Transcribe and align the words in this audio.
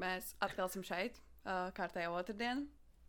Mēs 0.00 0.34
atkal 0.40 0.70
esam 0.70 0.84
šeit, 0.86 1.18
uh, 1.44 1.68
kārtējā 1.76 2.10
otrdiena, 2.14 2.62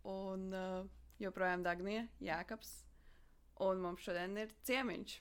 un 0.08 0.48
uh, 0.52 0.82
joprojām 1.22 1.62
Dagnija, 1.64 2.04
Jēkabs, 2.20 2.72
un 3.64 3.80
mums 3.80 4.04
šodien 4.04 4.36
ir 4.42 4.52
ciemiņš. 4.68 5.14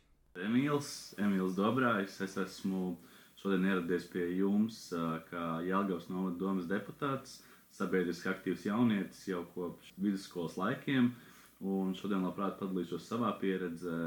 Emīls, 0.48 0.92
Emīls 1.22 1.56
Dobrājs, 1.56 2.18
es 2.26 2.36
esmu 2.40 2.98
šodien 3.40 3.70
ieradies 3.70 4.10
pie 4.12 4.26
jums 4.40 4.84
uh, 4.96 5.22
kā 5.30 5.62
Jelgavas 5.64 6.10
novada 6.12 6.40
domas 6.42 6.68
deputāts, 6.68 7.40
sabiedriski 7.78 8.32
aktīvs 8.34 8.68
jaunietis 8.68 9.24
jau 9.30 9.46
kopš 9.56 9.94
vidusskolas 9.96 10.58
laikiem. 10.60 11.14
Un 11.62 11.94
šodien 11.94 12.24
labprāt 12.26 12.56
padalīšos 12.58 13.06
savā 13.06 13.36
pieredzē, 13.38 13.98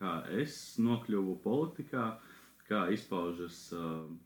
kā 0.00 0.14
es 0.40 0.78
nokļuvu 0.80 1.36
politikā, 1.44 2.06
kā 2.72 2.86
izpaužas 2.94 3.58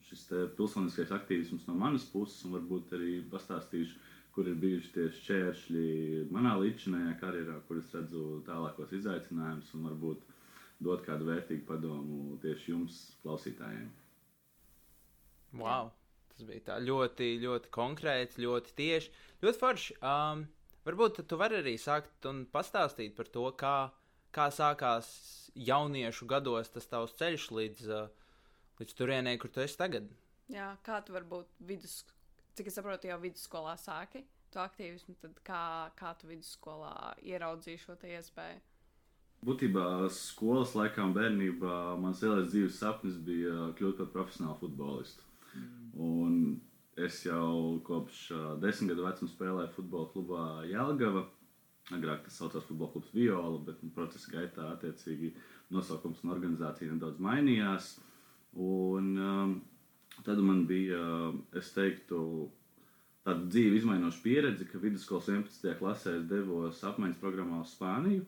šis 0.06 0.22
pilsoniskais 0.58 1.10
aktīvisms 1.14 1.66
no 1.66 1.74
manas 1.78 2.06
puses, 2.12 2.38
un 2.46 2.54
varbūt 2.56 2.94
arī 2.94 3.18
pastāstīšu, 3.32 3.98
kur 4.36 4.48
ir 4.50 4.58
bijuši 4.60 4.92
tie 4.94 5.06
šķēršļi 5.18 5.84
manā 6.30 6.54
līdzinājā 6.60 7.14
karjerā, 7.22 7.58
kur 7.66 7.80
es 7.80 7.92
redzu 7.96 8.40
tālākos 8.46 8.92
izaicinājumus 8.98 9.70
un 9.78 9.86
varbūt 9.90 10.26
dot 10.86 11.04
kādu 11.06 11.30
vērtīgu 11.30 11.64
padomu 11.66 12.36
tieši 12.42 12.74
jums, 12.74 12.98
klausītājiem. 13.22 13.88
Wow! 15.56 15.94
Tas 16.36 16.44
bija 16.44 16.66
tā 16.66 16.76
ļoti, 16.84 17.30
ļoti 17.40 17.72
konkrēts, 17.72 18.36
ļoti 18.36 18.74
tieši, 18.76 19.12
ļoti 19.40 19.60
forši. 19.62 19.96
Um, 20.04 20.44
varbūt 20.84 21.22
tu 21.24 21.38
vari 21.40 21.62
arī 21.62 21.78
sākt 21.80 22.28
un 22.28 22.44
pastāstīt 22.52 23.16
par 23.16 23.30
to, 23.32 23.46
kā, 23.56 23.76
kā 24.36 24.50
sākās 24.52 25.08
jauniešu 25.56 26.28
gados 26.28 26.68
tas 26.74 26.90
tavs 26.92 27.16
ceļš 27.16 27.48
līdz, 27.56 27.88
uh, 27.88 28.25
līdz 28.80 28.96
turienei, 28.98 29.38
kur 29.40 29.52
tu 29.52 29.62
esi 29.64 29.78
tagad. 29.80 30.08
Jā, 30.52 30.70
kā 30.86 31.00
tu 31.04 31.14
varbūt 31.16 31.50
vidus, 31.66 32.00
cik 32.58 32.70
es 32.70 32.78
saprotu, 32.78 33.10
jau 33.10 33.18
vidusskolā 33.22 33.74
sāki 33.80 34.22
to 34.54 34.62
aktīvismu, 34.62 35.16
tad 35.20 35.36
kā, 35.46 35.64
kā 35.98 36.14
tu 36.20 36.30
vidusskolā 36.30 37.16
ieraudzīji 37.26 37.82
šo 37.82 37.96
iespēju? 38.08 38.62
Būtībā 39.46 40.08
skolas 40.14 40.72
laikā 40.78 41.04
un 41.04 41.12
bērnībā 41.14 41.74
mans 42.00 42.22
lielais 42.24 42.48
dzīves 42.50 42.78
sapnis 42.80 43.18
bija 43.26 43.72
kļūt 43.78 44.00
par 44.00 44.12
profesionālu 44.14 44.56
futbolistu. 44.62 45.26
Un 46.00 46.56
es 46.96 47.20
jau 47.26 47.76
kopš 47.84 48.30
desmit 48.62 48.94
gadu 48.94 49.04
vecuma 49.04 49.32
spēlēju 49.32 49.74
futbola 49.76 50.10
klubā 50.14 50.46
Jālgava. 50.70 51.26
Agrāk 51.94 52.24
tas 52.26 52.34
saucās 52.40 52.64
Futbola 52.66 52.90
klubs 52.90 53.12
Viola, 53.14 53.60
bet 53.62 53.78
nu, 53.84 53.92
procesa 53.94 54.32
gaitā 54.32 54.72
attiecīgi 54.72 55.28
nosaukums 55.70 56.24
un 56.24 56.32
organizācija 56.34 56.90
nedaudz 56.90 57.20
mainījās. 57.22 57.92
Un, 58.56 59.10
um, 59.20 59.56
tad 60.24 60.40
man 60.40 60.64
bija, 60.68 61.00
es 61.56 61.72
teiktu, 61.74 62.20
tāda 63.26 63.44
dzīve 63.50 63.76
izmainoša 63.80 64.22
pieredze, 64.24 64.64
ka 64.70 64.80
vidusskolas 64.80 65.28
11. 65.28 65.76
klasē 65.80 66.16
es 66.20 66.26
devos 66.30 66.80
apmaiņas 66.88 67.20
programmā 67.20 67.60
uz 67.64 67.74
Spāniju. 67.76 68.24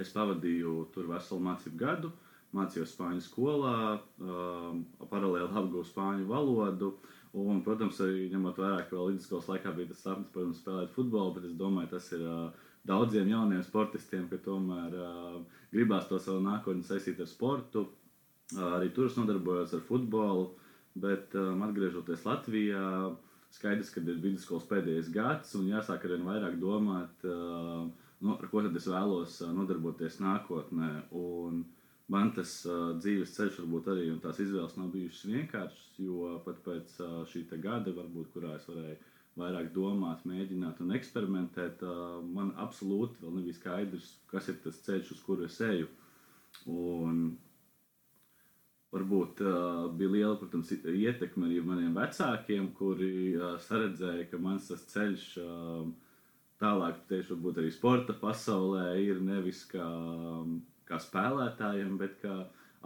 Es 0.00 0.14
pavadīju 0.14 0.86
tur 0.94 1.10
veselu 1.10 1.44
mācību 1.44 1.80
gadu. 1.80 2.12
Uh, 2.14 2.30
mācījos 2.56 2.94
spāņu 2.96 3.22
skolā, 3.22 3.74
um, 4.18 4.82
paralēli 5.10 5.50
apgūstu 5.60 5.94
spāņu 5.94 6.26
valodu. 6.30 6.94
Un, 7.38 7.60
protams, 7.62 8.00
arī 8.02 8.24
ņemot 8.32 8.56
vērā, 8.58 8.80
ka 8.88 8.96
vēl 8.96 9.12
vidusskolas 9.12 9.46
laikā 9.52 9.70
bija 9.76 9.92
tas 9.92 10.00
sapnis, 10.02 10.32
protams, 10.34 10.58
spēlēt 10.64 10.96
futbolu, 10.96 11.36
bet 11.36 11.46
es 11.46 11.54
domāju, 11.58 11.92
tas 11.92 12.08
ir 12.16 12.24
uh, 12.26 12.64
daudziem 12.90 13.30
jauniem 13.30 13.62
sportistiem, 13.62 14.24
ka 14.32 14.40
tomēr 14.42 14.96
uh, 14.98 15.36
gribās 15.70 16.08
to 16.10 16.18
savu 16.18 16.42
nākotni 16.42 16.82
saistīt 16.86 17.22
ar 17.22 17.30
sportu. 17.30 17.86
Arī 18.58 18.90
tur 18.94 19.06
es 19.06 19.16
nodarbojos 19.18 19.74
ar 19.76 19.82
futbolu, 19.86 20.48
bet 20.98 21.34
um, 21.38 21.60
atgriežoties 21.66 22.24
Latvijā, 22.26 22.84
skaidrs, 23.54 23.90
ka 23.94 24.02
ir 24.02 24.18
vidusskolas 24.22 24.66
pēdējais 24.70 25.10
gads 25.14 25.54
un 25.58 25.68
jāsāk 25.70 26.06
arvien 26.06 26.26
vairāk 26.26 26.56
domāt, 26.62 27.26
uh, 27.26 27.86
no, 28.20 28.34
ar 28.34 28.48
ko 28.50 28.64
tad 28.64 28.78
es 28.78 28.88
vēlos 28.90 29.40
nodarboties 29.54 30.18
nākotnē. 30.22 30.90
Un, 31.18 31.62
man 32.10 32.32
tas 32.34 32.56
uh, 32.66 32.90
dzīves 32.98 33.36
ceļš, 33.36 33.60
varbūt 33.62 33.92
arī 33.92 34.08
tās 34.24 34.42
izvēles 34.42 34.74
nav 34.78 34.90
bijušas 34.96 35.30
vienkāršas, 35.30 35.86
jo 36.02 36.34
pat 36.46 36.58
pēc 36.66 36.96
uh, 37.04 37.20
šī 37.30 37.46
gada, 37.62 37.94
varbūt, 37.94 38.32
kurā 38.34 38.56
es 38.58 38.66
varēju 38.70 38.98
vairāk 39.38 39.70
domāt, 39.72 40.24
mēģināt 40.26 40.80
un 40.82 40.90
eksperimentēt, 40.98 41.84
uh, 41.86 42.18
man 42.34 42.50
absolūti 42.58 43.22
vēl 43.22 43.38
nebija 43.38 43.60
skaidrs, 43.60 44.16
kas 44.32 44.50
ir 44.50 44.58
tas 44.64 44.82
ceļš, 44.88 45.14
uz 45.14 45.22
kuru 45.22 45.46
es 45.46 45.60
eju. 45.62 45.86
Un 46.66 47.30
varbūt 48.94 49.42
uh, 49.46 49.84
bija 49.94 50.14
liela, 50.16 50.36
protams, 50.40 50.72
ietekme 50.74 51.46
arī 51.46 51.60
maniem 51.62 51.94
vecākiem, 51.94 52.72
kuri 52.78 53.36
uh, 53.36 53.54
saredzēja, 53.62 54.26
ka 54.32 54.40
mans 54.42 54.66
tas 54.70 54.82
ceļš 54.90 55.28
uh, 55.44 55.84
tālāk, 56.60 57.04
tieši 57.08 57.36
varbūt 57.36 57.62
arī 57.62 57.70
sporta 57.74 58.16
pasaulē, 58.18 58.88
ir 59.04 59.22
nevis 59.24 59.62
kā 59.70 59.86
kā 60.90 60.98
spēlētājiem, 60.98 61.94
bet 62.00 62.18
kā 62.24 62.34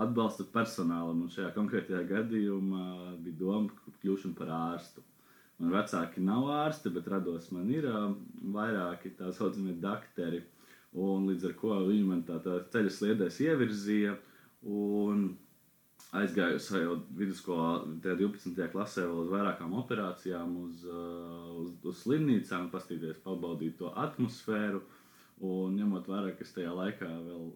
atbalsta 0.05 0.47
personālam. 0.53 1.25
Un 1.25 1.33
šajā 1.33 1.53
konkrētajā 1.57 2.03
gadījumā 2.11 2.87
bija 3.25 3.41
doma 3.41 3.95
kļūšana 4.03 4.39
par 4.39 4.53
ārstu. 4.59 5.05
Man 5.63 5.71
vecāki 5.77 6.23
nav 6.25 6.49
ārsti, 6.51 6.91
bet 6.93 7.09
rados 7.09 7.51
man 7.55 7.71
ir 7.73 7.87
vairāki 8.57 9.15
tā 9.19 9.31
saucamie 9.33 9.77
dakteri. 9.81 10.43
Un 10.95 11.29
līdz 11.31 11.49
ar 11.49 11.55
to 11.61 11.79
viņi 11.89 12.05
man 12.07 12.23
tā, 12.27 12.39
tā 12.43 12.59
ceļa 12.75 12.93
sliedēs 12.93 13.41
ievirzīja. 13.47 14.17
Un 14.71 15.25
aizgāju 16.21 16.61
jau 16.81 16.95
vidusskolā, 17.19 17.71
12. 18.05 18.55
klasē, 18.73 19.09
vēl 19.09 19.25
uz 19.25 19.33
vairākām 19.33 19.75
operācijām, 19.81 20.55
uz, 20.67 20.85
uz, 21.65 21.75
uz 21.83 22.01
slimnīcām, 22.05 22.71
paskatīties, 22.73 23.23
pabaudīt 23.27 23.79
to 23.81 23.91
atmosfēru. 24.07 24.85
Un 25.45 25.75
ņemot 25.75 26.07
vērā, 26.09 26.37
ka 26.37 26.47
es 26.47 26.55
tajā 26.55 26.71
laikā 26.73 27.11
vēl 27.11 27.49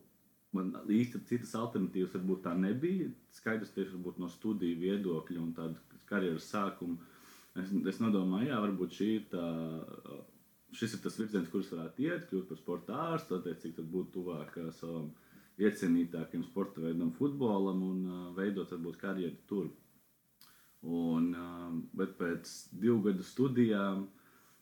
Man 0.57 0.73
īsti 0.89 1.21
citas 1.29 1.53
alternatīvas 1.59 2.15
varbūt 2.17 2.47
tā 2.47 2.55
nebija. 2.57 3.11
Skaidrs, 3.37 3.75
tieši 3.75 3.99
no 4.23 4.29
studiju 4.33 4.81
viedokļa 4.81 5.43
un 5.43 5.53
tāda 5.57 6.01
karjeras 6.09 6.49
sākuma. 6.49 6.97
Es, 7.59 7.73
es 7.91 8.01
nodomāju, 8.01 8.49
jā, 8.49 8.61
varbūt 8.65 8.97
šī 8.97 9.09
ir 9.19 9.27
tā, 9.33 9.45
šis 10.79 10.97
ir 10.97 11.03
tas 11.05 11.19
virziens, 11.21 11.51
kurš 11.53 11.73
varētu 11.75 12.07
iet, 12.07 12.27
kļūt 12.31 12.49
par 12.49 12.61
sporta 12.61 13.01
ārstu, 13.11 13.39
attiecīgi 13.39 13.77
tad 13.81 13.91
būt 13.93 14.13
tuvāk 14.15 14.57
savam 14.79 15.11
iecienītākajam 15.59 16.45
sporta 16.47 16.83
veidam, 16.85 17.11
futbolam 17.19 17.83
un 17.83 18.05
uh, 18.07 18.23
veidot 18.37 18.71
varbūt 18.75 19.01
karjeru 19.01 19.37
tur. 19.51 19.69
Un, 20.83 21.33
uh, 21.35 21.75
bet 21.99 22.15
pēc 22.21 22.55
divu 22.79 23.01
gadu 23.09 23.27
studijām 23.27 24.07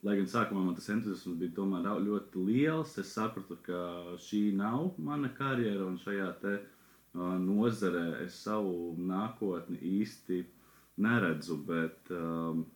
Lai 0.05 0.15
gan 0.19 0.29
sākumā 0.29 0.61
man 0.63 0.75
tas 0.77 0.91
entuziasms 0.93 1.39
bija 1.41 1.55
tomēr 1.57 1.87
ļoti 2.05 2.43
liels, 2.47 2.93
es 3.01 3.09
sapratu, 3.17 3.57
ka 3.65 3.79
šī 4.23 4.53
nav 4.55 4.93
mana 5.03 5.31
karjera 5.35 5.87
un 5.87 5.97
šajā 5.99 6.27
te, 6.43 6.53
uh, 7.17 7.33
nozarē 7.43 8.05
es 8.27 8.37
savu 8.45 8.93
nākotni 9.09 9.81
īsti 9.97 10.43
neredzu. 11.03 11.57
Bet, 11.71 12.13
um, 12.13 12.67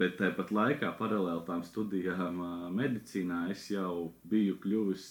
bet 0.00 0.18
tāpat 0.20 0.50
laikā, 0.54 0.94
paralēli 0.98 1.44
tam 1.46 1.62
studijām 1.66 2.40
uh, 2.40 2.66
medicīnā, 2.72 3.44
es 3.54 3.68
jau 3.70 4.12
biju 4.30 4.58
kļuvis 4.62 5.08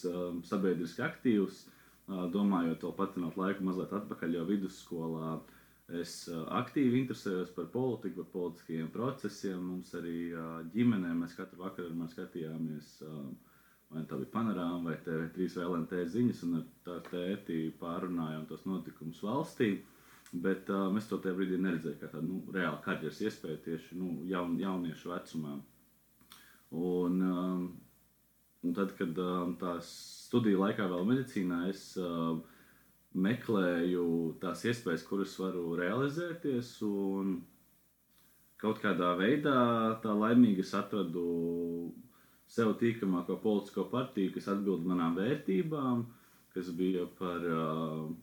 sabiedriski 0.49 1.05
aktīvs, 1.05 1.63
uh, 1.65 2.27
domājot 2.33 2.81
to 2.83 2.93
patinot 2.97 3.37
laiku 3.37 3.67
mazliet 3.67 3.93
atpakaļ 4.01 4.39
jau 4.39 4.45
vidusskolā. 4.49 5.33
Uh, 5.37 5.57
Es 5.99 6.11
aktīvi 6.31 7.01
interesējos 7.01 7.49
par 7.55 7.67
politiku, 7.73 8.23
par 8.23 8.31
politiskajiem 8.35 8.89
procesiem. 8.93 9.59
Mums 9.73 9.91
arī 9.99 10.31
ģimenē 10.71 11.11
mēs 11.19 11.35
katru 11.35 11.59
vakaru 11.65 12.07
skatījāmies, 12.13 12.93
vai 13.91 14.03
tā 14.07 14.19
bija 14.21 14.31
panorāma 14.31 14.85
vai 14.85 14.95
TV3 15.03 15.49
vai 15.57 15.65
LNT 15.67 16.03
ziņas, 16.13 16.43
un 16.47 16.61
ar 16.61 17.01
tēti 17.09 17.59
pārunājām 17.81 18.47
tos 18.47 18.63
notikumus 18.69 19.19
valstī. 19.25 19.73
Bet 20.31 20.69
uh, 20.71 20.87
mēs 20.95 21.09
to 21.09 21.19
tajā 21.19 21.35
brīdī 21.35 21.57
neredzējām, 21.59 21.97
kā 21.99 22.07
tādu 22.13 22.27
nu, 22.29 22.41
reālu 22.55 22.79
karjeras 22.85 23.19
iespēju 23.25 23.57
tieši 23.65 23.97
nu, 23.99 24.13
jaun, 24.29 24.55
jauniešu 24.59 25.11
vecumā. 25.11 25.57
Un, 26.71 27.17
um, 27.27 27.65
un 28.63 28.77
tad, 28.77 28.93
kad 28.95 29.17
um, 29.19 29.57
tās 29.59 29.89
studiju 30.29 30.61
laikā 30.61 30.87
vēl 30.87 31.03
medicīnā, 31.09 31.65
es 31.73 31.83
uh, 31.99 32.37
meklēju 33.11 34.05
tās 34.39 34.63
iespējas, 34.71 35.03
kuras 35.09 35.35
varu 35.41 35.75
realizēties. 35.79 36.77
Un 36.87 37.41
kaut 38.61 38.79
kādā 38.79 39.11
veidā 39.19 39.57
tā 40.03 40.15
laimīgi 40.15 40.63
es 40.63 40.71
atradu 40.77 41.25
sev 42.51 42.75
tīkamāko 42.79 43.37
politisko 43.43 43.87
partiju, 43.91 44.31
kas 44.35 44.49
atbild 44.51 44.87
manām 44.87 45.15
vērtībām, 45.19 46.05
kas 46.55 46.71
bija 46.75 47.05
par, 47.19 47.45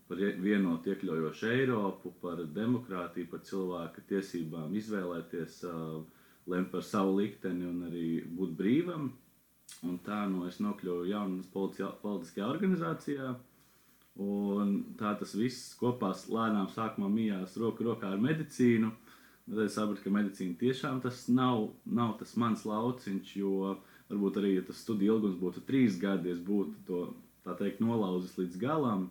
par 0.09 0.23
vienotu, 0.45 0.93
iekļaujošu 0.93 1.49
Eiropu, 1.53 2.13
par 2.23 2.43
demokrātiju, 2.57 3.31
par 3.31 3.45
cilvēka 3.49 4.05
tiesībām 4.11 4.75
izvēlēties, 4.77 5.63
lemt 6.49 6.73
par 6.73 6.85
savu 6.85 7.19
likteni 7.21 7.69
un 7.69 7.87
arī 7.89 8.09
būt 8.39 8.57
brīvam. 8.59 9.11
Un 9.85 9.99
tā 10.05 10.23
nu, 10.29 10.47
es 10.49 10.63
nokļuvu 10.65 11.11
jaunas 11.11 11.49
politiskajā 11.53 12.47
organizācijā, 12.49 13.35
Un 14.19 14.73
tā 14.99 15.13
tas 15.15 15.31
viss 15.39 15.77
kopā 15.79 16.11
lēnām 16.27 16.67
sākumā 16.73 17.07
mijās 17.13 17.55
roku 17.63 17.85
rokā 17.87 18.11
ar 18.11 18.19
medicīnu. 18.23 18.91
Bet 19.47 19.69
es 19.69 19.77
sapratu, 19.79 20.03
ka 20.03 20.11
medicīna 20.13 20.59
tiešām 20.59 20.99
tas 21.05 21.23
nav, 21.31 21.69
nav 21.87 22.17
tas 22.19 22.35
mans 22.37 22.65
lauciņš, 22.67 23.31
jo 23.39 23.77
varbūt 24.11 24.41
arī, 24.41 24.51
ja 24.57 24.65
tas 24.67 24.83
studiju 24.83 25.15
ilgums 25.15 25.39
būtu 25.39 25.63
trīs 25.69 26.01
gadi, 26.03 26.35
es 26.35 26.43
būtu 26.43 26.83
to, 26.89 27.05
tā 27.49 27.57
teikt, 27.63 27.83
nolauzis 27.85 28.37
līdz 28.39 28.61
galam. 28.61 29.09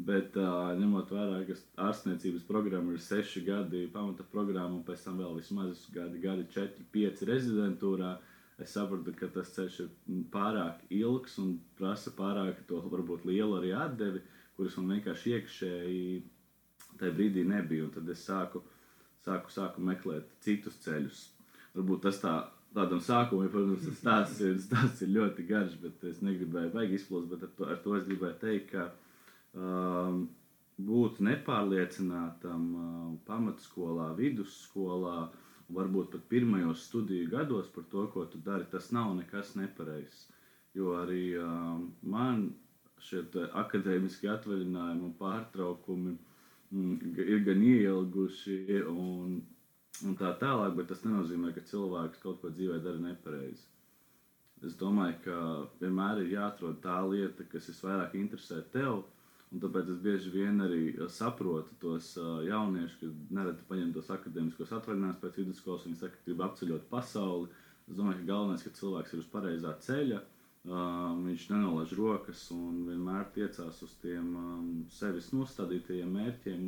Bet, 0.00 0.36
uh, 0.40 0.70
ņemot 0.80 1.10
vērā, 1.12 1.42
ka 1.44 1.54
ārstniecības 1.90 2.46
programma 2.48 2.94
ir 2.94 3.02
seši 3.04 3.42
gadi 3.44 3.82
pamata 3.92 4.24
programma, 4.32 4.78
un 4.78 4.84
pēc 4.86 5.02
tam 5.04 5.18
vēl 5.20 5.34
vismaz 5.36 5.82
gadi, 5.92 6.22
gadi 6.22 6.46
četri, 6.54 6.86
pieci 6.94 7.28
rezidentūrā, 7.28 8.14
es 8.64 8.72
sapratu, 8.76 9.12
ka 9.16 9.28
tas 9.34 9.52
ceļš 9.52 9.76
ir 9.84 9.90
pārāk 10.32 10.80
ilgs 10.96 11.36
un 11.42 11.58
prasa 11.76 12.12
pārāk 12.16 12.62
to 12.68 12.80
varbūt 12.92 13.26
lielu 13.28 13.58
arī 13.58 13.74
atdevi, 13.76 14.22
kuras 14.56 14.78
man 14.80 14.94
vienkārši 14.94 15.34
iekšēji 15.36 16.00
tajā 17.00 17.16
brīdī 17.16 17.44
nebija. 17.48 17.90
Tad 17.92 18.08
es 18.12 18.24
sāku, 18.24 18.62
sāku, 19.26 19.52
sāku 19.52 19.84
meklēt 19.84 20.32
citus 20.44 20.80
ceļus. 20.84 21.26
Varbūt 21.76 22.06
tas 22.08 22.20
tā, 22.24 22.34
tādam 22.76 23.00
sākumam, 23.02 23.50
protams, 23.50 23.86
tas 23.86 23.98
stāsts 23.98 24.42
ir, 24.46 24.58
stāsts 24.62 25.04
ir 25.04 25.12
ļoti 25.16 25.46
garš, 25.48 25.76
bet 25.82 26.04
es 26.10 26.20
negribēju 26.24 26.74
baigi 26.74 26.98
izplūst, 27.00 27.30
bet 27.32 27.46
ar 27.46 27.54
to, 27.56 27.68
ar 27.74 27.80
to 27.84 27.96
es 27.98 28.06
gribēju 28.08 28.38
teikt, 28.42 28.74
ka 28.74 28.86
um, 29.58 30.24
būt 30.90 31.20
nepārliecinātam 31.26 32.66
um, 32.78 33.14
pamatskolā, 33.26 34.12
vidusskolā, 34.18 35.28
varbūt 35.70 36.14
pat 36.14 36.26
pirmajos 36.30 36.86
studiju 36.88 37.28
gados 37.30 37.68
par 37.74 37.86
to, 37.90 38.06
ko 38.14 38.24
tu 38.30 38.40
dari, 38.42 38.66
tas 38.70 38.90
nav 38.94 39.12
nekas 39.18 39.54
nepareizs. 39.58 40.26
Jo 40.74 40.96
arī 41.02 41.34
um, 41.42 41.90
man 42.02 42.48
šie 43.02 43.24
akadēmiski 43.58 44.28
atvaļinājumi 44.30 45.06
un 45.08 45.14
pārtraukumi 45.18 46.12
mm, 46.70 47.14
ir 47.24 47.42
gan 47.46 47.62
ielguši 47.66 48.82
un, 48.90 49.40
un 50.06 50.16
tā 50.20 50.32
tālāk, 50.40 50.74
bet 50.78 50.88
tas 50.92 51.04
nenozīmē, 51.06 51.52
ka 51.56 51.64
cilvēks 51.70 52.22
kaut 52.22 52.40
ko 52.42 52.50
dzīvē 52.54 52.80
dara 52.84 53.00
nepareizi. 53.04 53.66
Es 54.66 54.74
domāju, 54.80 55.16
ka 55.24 55.36
vienmēr 55.80 56.20
ir 56.22 56.34
jāatrod 56.34 56.82
tā 56.84 56.98
lieta, 57.08 57.46
kas 57.52 57.70
visvairāk 57.72 58.16
interesē 58.20 58.60
tev. 58.74 59.04
Un 59.50 59.62
tāpēc 59.62 59.88
es 59.90 60.02
bieži 60.04 60.30
vien 60.30 60.60
arī 60.62 60.82
saprotu 61.10 61.74
tos 61.82 62.12
jauniešus, 62.46 62.98
kas 63.00 63.14
nereti 63.38 63.64
paņem 63.70 63.94
tos 63.96 64.10
akadēmiskos 64.14 64.74
atvaļinājumus 64.76 65.22
pēc 65.22 65.40
vidusskolas. 65.40 65.86
Viņi 65.88 65.98
saka, 66.02 66.18
ka 66.18 66.28
grib 66.28 66.44
apceļot 66.46 66.84
pasauli. 66.92 67.48
Es 67.88 67.96
domāju, 67.98 68.20
ka 68.20 68.28
galvenais, 68.28 68.66
ka 68.66 68.74
cilvēks 68.76 69.16
ir 69.16 69.24
uz 69.24 69.30
pareizā 69.32 69.72
ceļa. 69.86 70.20
Uh, 70.60 71.16
viņš 71.24 71.46
nenolaiž 71.54 71.94
rokas 71.96 72.42
un 72.52 72.82
vienmēr 72.84 73.30
tiecās 73.34 73.78
uz 73.86 73.94
tiem 74.02 74.26
um, 74.36 74.66
sevis 74.92 75.30
nostādītajiem 75.32 76.10
mērķiem. 76.18 76.66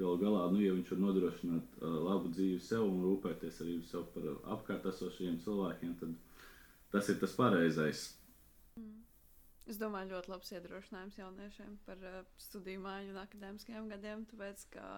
Galu 0.00 0.20
galā, 0.20 0.46
nu, 0.52 0.62
ja 0.64 0.72
viņš 0.76 0.94
var 0.94 1.02
nodrošināt 1.04 1.76
uh, 1.80 1.98
labu 2.08 2.32
dzīvi 2.32 2.60
sev 2.64 2.86
un 2.86 3.02
rūpēties 3.04 3.60
arī 3.64 3.76
par 4.14 4.30
apkārt 4.56 4.88
esošajiem 4.92 5.40
cilvēkiem, 5.44 5.94
tad 6.00 6.16
tas 6.94 7.10
ir 7.12 7.20
tas 7.20 7.36
pareizais. 7.38 8.06
Mm. 8.78 9.04
Es 9.70 9.78
domāju, 9.78 10.16
ļoti 10.16 10.32
labs 10.32 10.54
iedrošinājums 10.56 11.20
jauniešiem 11.20 11.76
par 11.86 12.00
uh, 12.02 12.22
studiju 12.40 12.82
māju 12.86 13.12
un 13.12 13.20
akadēmiskajiem 13.22 13.92
gadiem, 13.92 14.24
tāpēc, 14.32 14.66
ka 14.74 14.88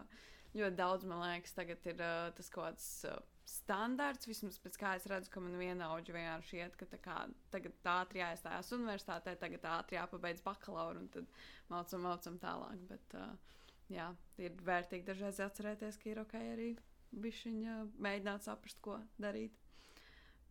ļoti 0.56 0.78
daudz, 0.78 1.04
man 1.10 1.26
liekas, 1.26 1.54
tagad 1.58 1.92
ir 1.92 2.00
uh, 2.00 2.30
tas 2.38 2.50
kaut 2.54 2.70
kāds. 2.70 2.88
Uh, 3.10 3.20
standarts, 3.48 4.28
vismaz 4.28 4.58
pēc 4.62 4.76
kā 4.80 4.92
es 4.98 5.06
redzu, 5.10 5.30
ka 5.32 5.40
man 5.42 5.56
viena 5.60 5.90
auga 5.92 6.14
vienkārši 6.14 6.60
iet, 6.60 6.76
ka 6.78 6.86
kā, 7.02 7.16
tagad 7.52 7.88
ātri 7.94 8.22
jāiestājas 8.22 8.70
universitātē, 8.76 9.34
tagad 9.40 9.66
ātri 9.68 9.98
jāpabeidz 9.98 10.44
bakalaura 10.46 11.02
un 11.02 11.08
tad 11.12 11.26
mācām, 11.72 12.06
mācām 12.06 12.38
tālāk. 12.42 12.84
Bet, 12.90 13.16
uh, 13.18 13.58
jā, 13.94 14.08
ir 14.42 14.56
vērtīgi 14.66 15.06
dažreiz 15.08 15.40
atcerēties, 15.44 15.98
ka 16.00 16.10
ir 16.10 16.22
ok 16.22 16.34
arī 16.40 16.70
bišķiņa 17.12 17.76
mēģināt 18.02 18.46
saprast, 18.46 18.80
ko 18.84 18.98
darīt. 19.20 19.58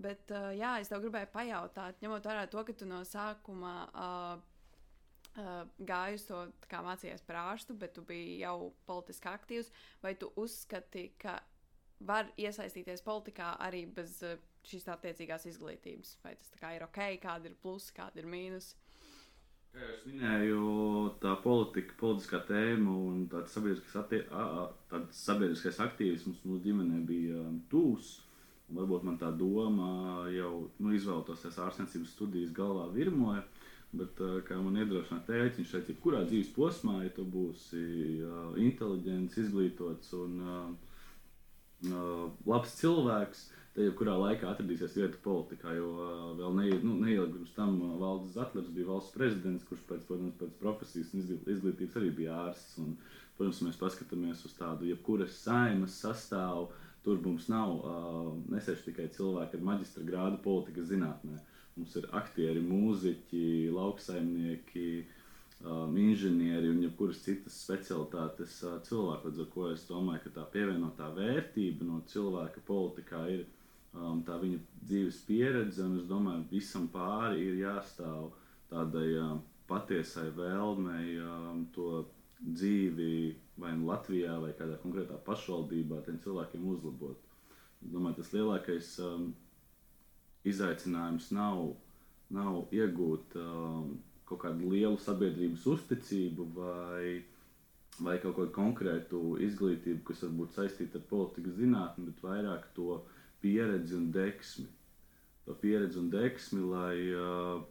Bet, 0.01 0.31
uh, 0.33 0.49
jā, 0.57 0.75
es 0.81 0.89
tev 0.89 1.03
gribēju 1.03 1.29
pajautāt, 1.33 1.99
ņemot 2.01 2.25
vērā 2.25 2.47
to, 2.49 2.63
ka 2.65 2.73
tu 2.77 2.87
no 2.89 3.01
sākuma 3.05 3.73
uh, 3.91 4.41
uh, 5.37 5.63
gāji 5.77 6.17
uz 6.17 6.25
to, 6.29 6.41
kā 6.71 6.81
mācījies 6.85 7.25
par 7.27 7.41
ārstu, 7.43 7.77
bet 7.77 7.93
tu 7.97 8.05
biji 8.07 8.39
jau 8.41 8.71
politiski 8.87 9.29
aktīvs, 9.29 9.71
vai 10.01 10.15
tu 10.17 10.31
uzskati, 10.41 11.11
ka 11.21 11.37
var 12.07 12.31
iesaistīties 12.41 13.03
politikā 13.05 13.53
arī 13.61 13.83
bez 13.93 14.17
uh, 14.25 14.39
šīs 14.67 14.87
attiecīgās 14.93 15.47
izglītības. 15.49 16.15
Vai 16.23 16.35
tas 16.39 16.51
ir 16.75 16.85
ok, 16.87 17.01
kāda 17.21 17.49
ir 17.49 17.57
plusi, 17.61 17.93
kāda 17.97 18.21
ir 18.21 18.29
mīnus. 18.29 18.73
Kā 19.71 19.79
jau 19.79 19.91
es 19.95 20.01
minēju, 20.03 20.61
tā 21.23 21.31
politika, 21.43 21.95
politiskā 21.99 22.41
tēma 22.43 22.91
un 22.91 23.21
tāds 23.31 23.53
sabiedriskais, 23.55 24.17
tāds 24.91 25.21
sabiedriskais 25.23 25.79
aktīvisms 25.85 26.41
mūsu 26.43 26.59
ģimenē 26.65 26.99
bija 27.07 27.39
um, 27.39 27.61
tūs. 27.71 28.17
Varbūt 28.75 29.05
man 29.07 29.15
tā 29.19 29.29
doma 29.35 30.27
jau 30.31 30.51
nu, 30.79 30.91
izvēlētos 30.95 31.47
ārstniecības 31.51 32.11
studijas 32.17 32.51
galvā 32.55 32.89
virmoja. 32.91 33.45
Bet, 33.95 34.19
uh, 34.23 34.37
kā 34.47 34.59
man 34.59 34.75
iedrošināja 34.79 35.27
tēvs, 35.29 35.57
viņš 35.59 35.71
teica, 35.77 35.95
ka 35.95 36.03
kurā 36.03 36.21
dzīves 36.27 36.51
posmā, 36.55 36.97
ja 37.05 37.15
tu 37.15 37.25
būsi 37.27 37.81
uh, 38.27 38.53
inteliģents, 38.59 39.39
izglītots 39.45 40.13
un 40.19 40.37
uh, 40.43 40.69
uh, 41.87 42.27
labs 42.47 42.75
cilvēks, 42.79 43.47
tad 43.71 43.85
jebkurā 43.85 44.17
laikā 44.19 44.49
atradīsies 44.51 44.97
vieta 44.99 45.19
politikā. 45.23 45.73
Jo 45.77 45.89
uh, 45.95 46.23
vēl 46.39 46.55
neilgi, 46.57 46.81
nu, 46.83 46.97
neilgi 46.99 47.37
pirms 47.37 47.53
tam 47.55 47.77
uh, 47.79 47.95
Valdis 48.01 48.35
Zetlers 48.35 48.71
bija 48.75 48.89
valsts 48.89 49.15
prezidents, 49.15 49.67
kurš 49.67 49.85
pēc, 49.87 50.03
protams, 50.09 50.35
pēc 50.41 50.57
profesijas 50.59 51.13
un 51.15 51.23
izglītības 51.23 51.95
arī 52.01 52.11
bija 52.21 52.39
ārsts. 52.47 52.75
Un, 52.83 52.97
protams, 53.37 53.61
mēs 53.65 53.79
paskatāmies 53.79 54.43
uz 54.47 54.57
tādu 54.57 54.89
jebkuras 54.89 55.37
saimas 55.45 55.95
sastāvu. 56.03 56.67
Tur 57.01 57.17
mums 57.23 57.47
nav 57.49 57.71
uh, 57.79 58.27
nesēž 58.53 58.83
tikai 58.85 59.07
cilvēki 59.15 59.57
ar 59.57 59.63
maģistra 59.71 60.03
grādu 60.05 60.37
politikas 60.43 60.91
zinātnē. 60.91 61.39
Mums 61.79 61.95
ir 61.97 62.05
aktieri, 62.19 62.61
mūziķi, 62.61 63.71
lauksaimnieki, 63.73 64.89
um, 65.63 65.95
inženieri 65.97 66.69
un 66.69 66.83
jebkuras 66.83 67.23
citas 67.23 67.55
specialitātes 67.63 68.59
uh, 68.67 68.75
cilvēku. 68.85 69.31
Līdz 69.31 69.41
ar 69.45 69.49
to 69.55 69.65
es 69.71 69.87
domāju, 69.87 70.25
ka 70.27 70.35
tā 70.35 70.45
pievienotā 70.53 71.07
vērtība 71.15 71.87
no 71.87 72.03
cilvēka 72.11 72.61
politikā 72.67 73.23
ir 73.33 73.47
um, 73.95 74.21
tā 74.27 74.37
viņa 74.41 74.59
dzīves 74.85 75.21
pieredze, 75.27 75.83
un 75.85 75.99
es 76.01 76.07
domāju, 76.09 76.47
visam 76.51 76.87
pāri 76.91 77.45
ir 77.49 77.61
jāstāv 77.63 78.31
tādai 78.71 79.07
uh, 79.19 79.37
patiesai 79.71 80.29
vēlmei 80.35 81.17
um, 81.23 81.65
to 81.75 82.03
dzīvi 82.41 83.13
vai 83.61 83.73
nu 83.77 83.89
Latvijā 83.91 84.37
vai 84.41 84.51
kādā 84.57 84.77
konkrētā 84.81 85.19
pašvaldībā 85.25 86.01
tiem 86.05 86.17
cilvēkiem 86.23 86.65
uzlabot. 86.73 87.19
Es 87.81 87.91
domāju, 87.93 88.19
tas 88.19 88.31
lielākais 88.35 88.93
um, 89.05 89.27
izaicinājums 90.47 91.29
nav, 91.35 91.75
nav 92.33 92.73
iegūt 92.73 93.37
um, 93.41 93.93
kaut 94.29 94.41
kādu 94.45 94.71
lielu 94.71 94.97
sabiedrības 95.01 95.65
uzticību 95.75 96.47
vai, 96.55 97.21
vai 97.99 98.17
kaut 98.23 98.37
kādu 98.39 98.53
konkrētu 98.55 99.21
izglītību, 99.47 100.03
kas 100.07 100.23
varbūt 100.25 100.57
saistīta 100.57 101.01
ar 101.01 101.07
politikas 101.09 101.57
zinātni, 101.59 102.07
bet 102.09 102.23
vairāk 102.25 102.69
to 102.77 103.01
pieredzi 103.41 103.97
un 103.97 104.09
deksmi. 104.13 104.67
To 105.45 105.57
pieredzi 105.57 105.99
un 105.99 106.09
deksmi, 106.13 106.61
lai, 106.69 106.97
uh, 107.17 107.61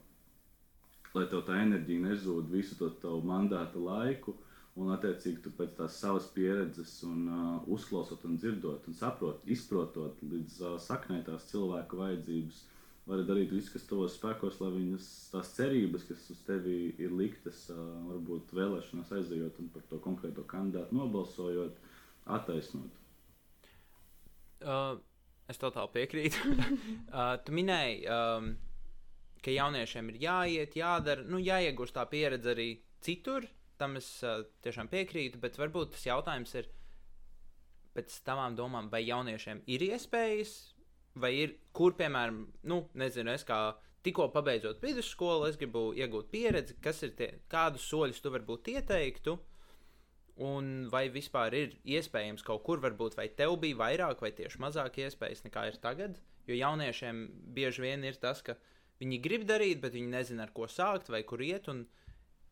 lai 1.15 1.27
tev 1.31 1.45
tā 1.47 1.61
enerģija 1.63 2.07
nezūd 2.09 2.51
visu 2.53 2.79
to 2.79 2.91
tavu 3.03 3.23
mandāta 3.27 3.81
laiku, 3.81 4.35
un 4.81 4.91
attiecīgi 4.95 5.45
tu 5.45 5.53
pēc 5.55 5.77
tās 5.79 6.01
savas 6.03 6.27
pieredzes 6.35 6.99
un 7.07 7.23
uh, 7.29 7.55
uzklausot 7.77 8.27
un 8.27 8.37
dzirdot 8.41 8.91
un 8.91 8.99
saprot, 8.99 9.41
izprotot 9.47 10.19
līdz 10.23 10.61
uh, 10.65 10.77
saknē 10.83 11.23
tās 11.27 11.49
cilvēku 11.53 12.03
vajadzības, 12.03 12.61
uh, 12.65 12.77
vari 13.11 13.27
darīt 13.27 13.53
visu, 13.55 13.73
kas 13.75 13.87
tavos 13.89 14.15
spēkos, 14.19 14.61
lai 14.63 14.71
viņas 14.77 15.07
tās 15.33 15.53
cerības, 15.57 16.07
kas 16.09 16.27
uz 16.35 16.41
tevi 16.47 16.77
ir 17.03 17.15
liktas, 17.17 17.65
varbūt 17.73 18.53
vēlēšanās 18.57 19.13
aizejot 19.19 19.61
un 19.63 19.71
par 19.75 19.87
to 19.91 19.99
konkrēto 20.05 20.45
kandidātu 20.51 20.99
nobalsojot, 20.99 21.79
attaisnot. 22.39 22.99
Uh, 24.61 25.01
es 25.51 25.61
totāli 25.61 25.95
piekrītu. 25.99 26.57
uh, 27.15 27.37
tu 27.45 27.55
minēji, 27.57 28.03
um, 28.11 28.53
ka 29.45 29.55
jauniešiem 29.55 30.11
ir 30.13 30.21
jāiet, 30.25 30.77
jādara, 30.79 31.27
nu, 31.27 31.41
jāiegūst 31.43 31.97
tā 31.97 32.07
pieredze 32.11 32.55
arī 32.55 32.71
citur. 33.05 33.49
Tam 33.81 33.97
es 34.01 34.09
uh, 34.27 34.43
tiešām 34.65 34.91
piekrītu, 34.93 35.41
bet 35.41 35.57
varbūt 35.61 35.95
tas 35.97 36.05
jautājums 36.07 36.53
ir 36.61 36.69
pēc 37.97 38.21
tavām 38.27 38.55
domām, 38.59 38.91
vai 38.93 39.03
jauniešiem 39.07 39.65
ir 39.73 39.89
iespējas 39.91 40.59
vai 41.19 41.33
ir, 41.43 41.55
kur, 41.75 41.95
piemēram, 41.99 42.43
nu, 42.71 42.83
nezinu, 42.99 43.33
es 43.35 43.45
kā 43.47 43.59
tikko 44.05 44.31
pabeidzot 44.35 44.83
vidusskolu, 44.83 45.49
es 45.51 45.59
gribu 45.61 45.91
iegūt 45.97 46.31
pieredzi, 46.33 46.77
kas 46.83 47.03
ir 47.07 47.15
tie, 47.19 47.31
kādus 47.51 47.87
soļus 47.91 48.23
tu 48.23 48.33
varbūt 48.33 48.71
ieteiktu, 48.75 49.37
un 50.41 50.89
vai 50.93 51.05
vispār 51.13 51.55
ir 51.57 51.77
iespējams 51.85 52.45
kaut 52.47 52.65
kur, 52.65 52.81
varbūt, 52.81 53.17
vai 53.19 53.29
tev 53.37 53.59
bija 53.61 53.79
vairāk 53.83 54.23
vai 54.25 54.33
tieši 54.37 54.61
mazāk 54.63 54.99
iespējas 55.05 55.45
nekā 55.45 55.67
ir 55.69 55.79
tagad, 55.83 56.19
jo 56.49 56.57
jauniešiem 56.57 57.27
bieži 57.57 57.85
vien 57.85 58.05
ir 58.09 58.17
tas, 58.23 58.41
ka 58.43 58.57
viņi 59.03 59.21
grib 59.25 59.47
darīt, 59.49 59.81
bet 59.85 59.97
viņi 59.97 60.13
nezina, 60.15 60.49
ar 60.49 60.55
ko 60.57 60.69
sākt 60.69 61.13
vai 61.13 61.23
kur 61.29 61.45
iet, 61.45 61.69
un 61.73 61.85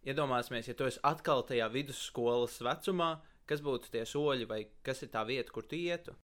iedomāsimies, 0.09 0.69
ja 0.69 0.77
tu 0.77 0.89
esi 0.89 1.01
atkal 1.07 1.45
tajā 1.49 1.69
vidusskolas 1.73 2.61
vecumā, 2.65 3.19
kas 3.49 3.65
būtu 3.65 3.93
tie 3.93 4.05
soļi 4.09 4.49
vai 4.49 4.63
kas 4.85 5.03
ir 5.05 5.13
tā 5.13 5.25
vieta, 5.29 5.53
kur 5.53 5.65
tu 5.65 5.77
ietu. 5.81 6.17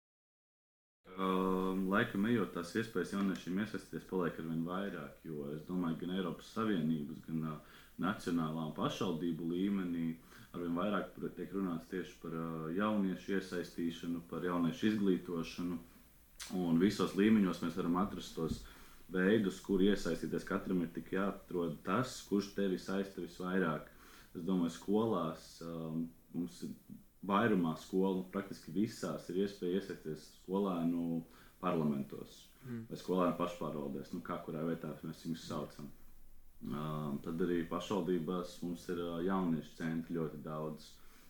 um, 1.21 1.89
laikam 1.93 2.27
ejot 2.27 2.53
tās 2.57 2.75
iespējas 2.81 3.13
jauniešiem 3.15 3.59
iesaistīties, 3.65 4.07
paliek 4.11 4.39
ar 4.41 4.47
vien 4.51 4.63
vairāk. 4.69 5.19
Jo 5.29 5.49
es 5.55 5.65
domāju, 5.69 5.99
gan 6.01 6.15
Eiropas 6.17 6.53
Savienības, 6.57 7.21
gan 7.27 7.43
uh, 7.51 7.81
nacionālā 8.03 8.69
un 8.69 8.75
pašvaldību 8.77 9.51
līmenī 9.53 10.07
arvien 10.55 10.77
vairāk 10.77 11.13
tiek 11.37 11.53
runāts 11.55 11.89
tieši 11.91 12.15
par 12.23 12.37
jauniešu 12.77 13.37
iesaistīšanu, 13.39 14.23
par 14.31 14.47
jauniešu 14.47 14.93
izglītošanu. 14.93 15.79
Un 16.61 16.81
visos 16.81 17.15
līmeņos 17.19 17.63
mēs 17.65 17.77
varam 17.79 17.99
atrast 18.03 18.35
tos 18.37 18.61
veidus, 19.15 19.61
kur 19.65 19.83
iesaistīties. 19.85 20.47
Katram 20.49 20.83
ir 20.85 20.93
tik 20.95 21.13
jāatrod 21.15 21.79
tas, 21.87 22.19
kurš 22.29 22.53
tevi 22.57 22.79
saista 22.81 23.23
visvairāk. 23.23 23.89
Es 24.35 24.45
domāju, 24.45 24.75
skolās 24.75 25.49
um, 25.65 26.07
mums 26.35 26.63
ir 26.67 26.75
vairumā 27.25 27.77
skolu, 27.81 28.27
praktiski 28.35 28.75
visās, 28.75 29.29
ir 29.31 29.45
iespēja 29.45 29.81
iesaistīties 29.81 30.27
skolēnu 30.41 31.23
parlamentos 31.63 32.43
mm. 32.67 32.87
vai 32.91 32.99
skolēnu 33.01 33.37
pašpārvaldēs, 33.39 34.13
nu, 34.13 34.21
kā 34.27 34.41
kurā 34.45 34.65
vietā 34.67 34.91
mēs 35.07 35.23
viņus 35.25 35.47
saucam. 35.49 35.87
Um, 35.89 36.04
tad 37.25 37.43
arī 37.45 37.63
pašvaldībās 37.69 38.59
mums 38.63 38.87
ir 38.89 39.01
uh, 39.05 39.19
jauniešu 39.25 39.75
centri 39.79 40.17
ļoti 40.17 40.41
daudz. 40.45 40.87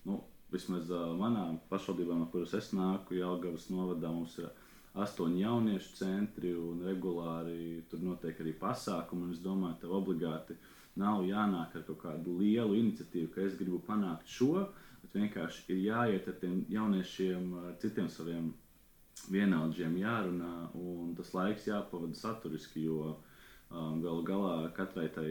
Nu, 0.06 0.20
vismaz 0.52 0.90
uh, 0.92 1.10
manā 1.18 1.46
pašvaldībā, 1.70 2.14
no 2.18 2.28
kuras 2.30 2.54
es 2.54 2.70
nāku, 2.76 3.16
Jālgavas 3.18 3.66
novadā, 3.72 4.12
mums 4.14 4.38
ir 4.38 4.50
astoņi 4.94 5.42
jauniešu 5.42 5.96
centri 5.98 6.54
un 6.54 6.84
regulāri 6.86 7.82
tur 7.90 8.04
notiek 8.06 8.38
arī 8.40 8.54
pasākumi. 8.60 9.32
Es 9.34 9.42
domāju, 9.42 9.80
tev 9.82 9.96
obligāti 9.98 10.56
nav 11.02 11.24
jānāk 11.26 11.74
ar 11.74 11.86
kaut 11.88 12.02
kādu 12.04 12.38
lielu 12.38 12.78
iniciatīvu, 12.78 13.32
ka 13.34 13.42
es 13.42 13.58
gribu 13.58 13.80
panākt 13.88 14.30
šo, 14.30 14.68
bet 15.02 15.18
vienkārši 15.18 15.64
ir 15.74 15.82
jāiet 15.88 16.28
ar 16.30 16.38
tiem 16.38 16.60
jauniešiem, 16.70 17.48
ar 17.64 17.74
citiem 17.82 18.06
saviem 18.08 18.52
vienaudžiem 19.30 19.96
jārunā, 19.98 20.54
un 20.78 21.14
tas 21.18 21.32
laiks 21.34 21.66
jāpavada 21.66 22.14
saturiski, 22.18 22.86
jo 22.86 23.16
um, 23.70 24.00
galu 24.02 24.24
galā 24.26 24.56
katrai 24.76 25.08
tai 25.14 25.28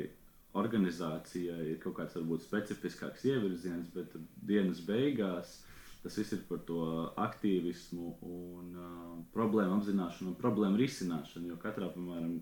organizācijai 0.54 1.72
ir 1.72 1.78
kaut 1.82 1.98
kāds 1.98 2.18
varbūt 2.20 2.46
specifiskāks 2.46 3.26
ievirziens, 3.26 3.90
bet 3.94 4.14
dienas 4.46 4.84
beigās 4.86 5.62
Tas 6.04 6.18
viss 6.20 6.34
ir 6.36 6.42
par 6.50 6.60
to 6.68 6.82
aktīvismu 7.24 8.10
un 8.28 8.74
uh, 8.76 9.12
problēmu 9.32 9.78
apzināšanu 9.78 10.34
un 10.34 10.40
problēmu 10.42 10.76
risināšanu. 10.82 11.54
Jo 11.54 11.56
katrā, 11.62 11.88
piemēram, 11.94 12.34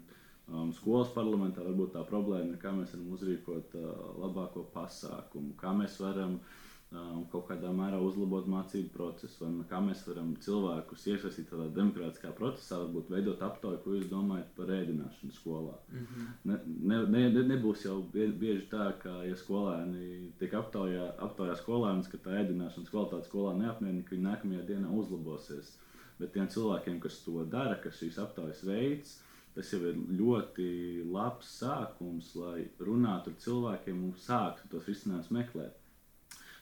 um, 0.50 0.72
skolas 0.74 1.12
parlamentā 1.14 1.62
varbūt 1.68 1.94
tā 1.94 2.02
problēma 2.10 2.56
ir, 2.56 2.58
kā 2.64 2.72
mēs 2.74 2.96
varam 2.96 3.12
uzrīkot 3.14 3.76
uh, 3.78 3.92
labāko 4.24 4.66
pasākumu, 4.74 5.54
kā 5.62 5.76
mēs 5.78 6.00
varam 6.02 6.40
uh, 6.40 6.58
un 6.92 7.24
kaut 7.32 7.46
kādā 7.48 7.70
mērā 7.72 8.00
uzlabot 8.04 8.48
mācību 8.52 8.90
procesu, 8.92 9.46
vai 9.46 9.66
kā 9.70 9.80
mēs 9.84 10.02
varam 10.08 10.34
cilvēkus 10.44 11.06
iesaistīt 11.14 11.48
tādā 11.52 11.70
demokrātiskā 11.78 12.34
procesā, 12.36 12.82
varbūt 12.82 13.14
veidot 13.14 13.44
aptauju, 13.48 13.80
ko 13.84 13.96
jūs 13.96 14.10
domājat 14.12 14.50
par 14.58 14.74
ēdināšanu 14.76 15.32
skolā. 15.38 15.78
Mm 15.92 16.04
-hmm. 16.10 16.28
ne, 16.52 16.60
ne, 16.92 17.24
ne, 17.30 17.44
nebūs 17.54 17.86
jau 17.86 18.02
bieži 18.14 18.68
tā, 18.74 18.92
ka, 19.04 19.24
ja 19.24 19.40
skolēni 19.40 20.34
tiek 20.40 20.54
aptaujā, 20.54 21.08
aptaujā 21.30 21.56
skolēnus, 21.64 22.12
ka 22.12 22.18
tā 22.18 22.38
ēdināšanas 22.44 22.92
kvalitāte 22.92 23.30
skolā 23.30 23.56
neapmierina, 23.58 24.04
ka 24.04 24.16
viņi 24.16 24.28
nākamajā 24.28 24.68
dienā 24.68 24.92
uzlabosies. 24.92 25.78
Bet 26.20 26.34
tiem 26.34 26.48
cilvēkiem, 26.48 27.00
kas 27.00 27.24
to 27.24 27.46
dara, 27.46 27.76
kas 27.76 28.04
šīs 28.04 28.20
aptaujas 28.20 28.64
veids, 28.64 29.22
tas 29.56 29.72
jau 29.74 29.80
ir 29.80 29.96
ļoti 29.96 30.68
labs 31.12 31.48
sākums, 31.60 32.36
lai 32.36 32.68
runātu 32.80 33.32
ar 33.32 33.38
cilvēkiem 33.46 34.04
un 34.04 34.14
sāktu 34.14 34.68
tos 34.72 34.88
risinājumus 34.92 35.32
meklēt. 35.32 35.81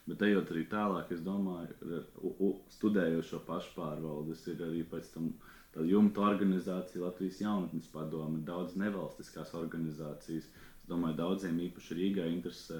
Bet 0.09 0.23
ejot 0.25 0.49
arī 0.53 0.63
tālāk, 0.71 1.11
es 1.13 1.21
domāju, 1.25 2.51
studējot 2.75 3.27
šo 3.29 3.39
pašpārvaldes, 3.47 4.45
ir 4.53 4.63
arī 4.65 4.81
pēc 4.93 5.11
tam 5.13 5.27
tāda 5.73 5.85
jumta 5.91 6.23
organizācija, 6.31 7.03
Latvijas 7.03 7.41
jaunatnes 7.43 7.89
padome, 7.93 8.41
daudz 8.47 8.77
nevalstiskās 8.79 9.53
organizācijas. 9.59 10.47
Es 10.49 10.89
domāju, 10.89 11.19
daudziem 11.19 11.59
īpaši 11.67 11.97
Rīgā 11.99 12.25
interesē 12.31 12.79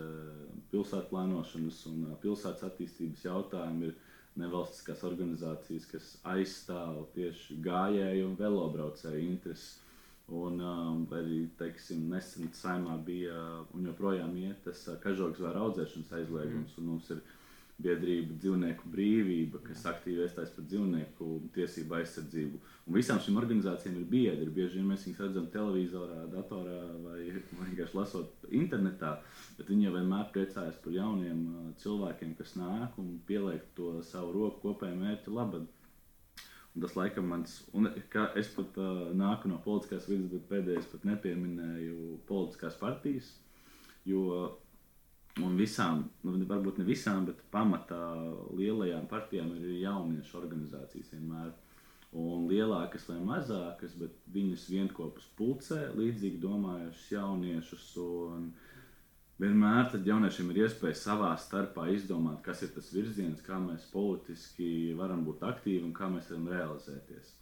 pilsētu 0.72 1.12
plānošanas 1.12 1.84
un 1.92 2.08
pilsētas 2.24 2.66
attīstības 2.72 3.28
jautājumi. 3.28 3.92
Ir 3.92 4.00
nevalstiskās 4.40 5.04
organizācijas, 5.08 5.86
kas 5.92 6.10
aizstāv 6.34 7.04
tieši 7.16 7.60
gājēju 7.66 8.28
un 8.30 8.36
velobraucēju 8.40 9.22
intereses 9.26 9.78
Un 10.30 10.62
um, 10.62 11.04
arī 11.18 11.48
teiksim, 11.58 12.04
nesen 12.12 12.52
saimā 12.54 13.00
bija 13.06 13.36
un 13.74 13.88
joprojām 13.90 14.36
iet 14.38 14.62
tas 14.66 14.84
uh, 14.88 14.98
kažoks 15.02 15.42
vai 15.42 15.56
audzēšanas 15.58 16.12
aizliegums. 16.20 16.76
Mm. 16.78 16.90
Mums 16.92 17.10
ir 17.16 17.24
biedrība 17.80 18.36
dzīvnieku 18.42 18.90
brīvība, 18.92 19.62
kas 19.64 19.86
aktīvi 19.88 20.26
iestājas 20.26 20.52
par 20.56 20.66
dzīvnieku 20.68 21.30
tiesību 21.56 21.96
aizsardzību. 22.00 22.60
Un 22.86 22.98
visām 22.98 23.22
šīm 23.24 23.40
organizācijām 23.40 24.02
ir 24.02 24.08
biedri. 24.12 24.50
Bieži 24.54 24.80
vien 24.80 24.90
mēs 24.92 25.06
viņus 25.08 25.22
redzam 25.24 25.48
televizorā, 25.54 26.20
datorā 26.34 26.80
vai 27.06 27.20
vienkārši 27.64 27.98
lasot 27.98 28.48
internetā, 28.62 29.16
bet 29.58 29.72
viņi 29.72 29.88
jau 29.88 29.96
vienmēr 29.96 30.30
priecājas 30.36 30.80
par 30.84 30.96
jauniem 30.98 31.42
uh, 31.48 31.68
cilvēkiem, 31.82 32.36
kas 32.40 32.54
nāk 32.60 33.00
un 33.02 33.16
pieliek 33.30 33.66
to 33.80 33.96
savu 34.12 34.36
roku 34.36 34.68
kopējai 34.68 35.00
mērķa 35.00 35.36
labad. 35.40 35.68
Un 36.76 36.84
tas 36.86 36.96
laikam 36.96 37.26
mans, 37.32 37.56
un 37.74 37.90
es 37.90 38.50
pat 38.54 38.78
uh, 38.78 39.10
nāku 39.18 39.50
no 39.50 39.58
politiskās 39.64 40.06
vidas, 40.10 40.30
bet 40.32 40.50
pēdējais 40.52 40.90
pat 40.92 41.08
nepieminēju 41.10 42.20
politiskās 42.30 42.78
partijas, 42.80 43.32
jo 44.08 44.22
un 45.42 45.58
visām, 45.58 46.04
nu, 46.24 46.36
varbūt 46.50 46.80
ne 46.82 46.86
visām, 46.86 47.26
bet 47.26 47.42
pamatā 47.54 48.04
lielajām 48.58 49.10
partijām 49.10 49.52
ir 49.58 49.80
jauniešu 49.82 50.38
organizācijas 50.44 51.12
vienmēr. 51.16 51.52
Un 52.20 52.48
lielākas 52.50 53.04
vai 53.06 53.20
mazākas, 53.22 53.92
bet 54.00 54.16
viņas 54.34 54.64
vienopus 54.72 55.28
pulcē 55.38 55.92
līdzīgi 55.94 56.40
domājušus 56.42 57.12
jauniešus. 57.14 57.92
Un, 58.02 58.48
uh, 58.50 58.69
vienmēr 59.40 59.88
tad 59.94 60.08
jauniešiem 60.08 60.52
ir 60.52 60.66
iespēja 60.66 60.98
savā 61.00 61.32
starpā 61.40 61.88
izdomāt, 61.94 62.42
kas 62.46 62.64
ir 62.66 62.74
tas 62.76 62.92
virziens, 62.94 63.42
kā 63.46 63.60
mēs 63.62 63.88
politiski 63.94 64.94
varam 65.00 65.24
būt 65.28 65.46
aktīvi 65.48 65.86
un 65.88 65.96
kā 65.96 66.10
mēs 66.12 66.32
varam 66.32 66.50
realizēties. 66.52 67.36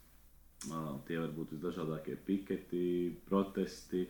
Uh, 0.67 0.97
tie 1.05 1.19
var 1.21 1.29
būt 1.35 1.53
visdažādākie 1.53 2.15
piketi, 2.25 2.85
protesti, 3.27 4.07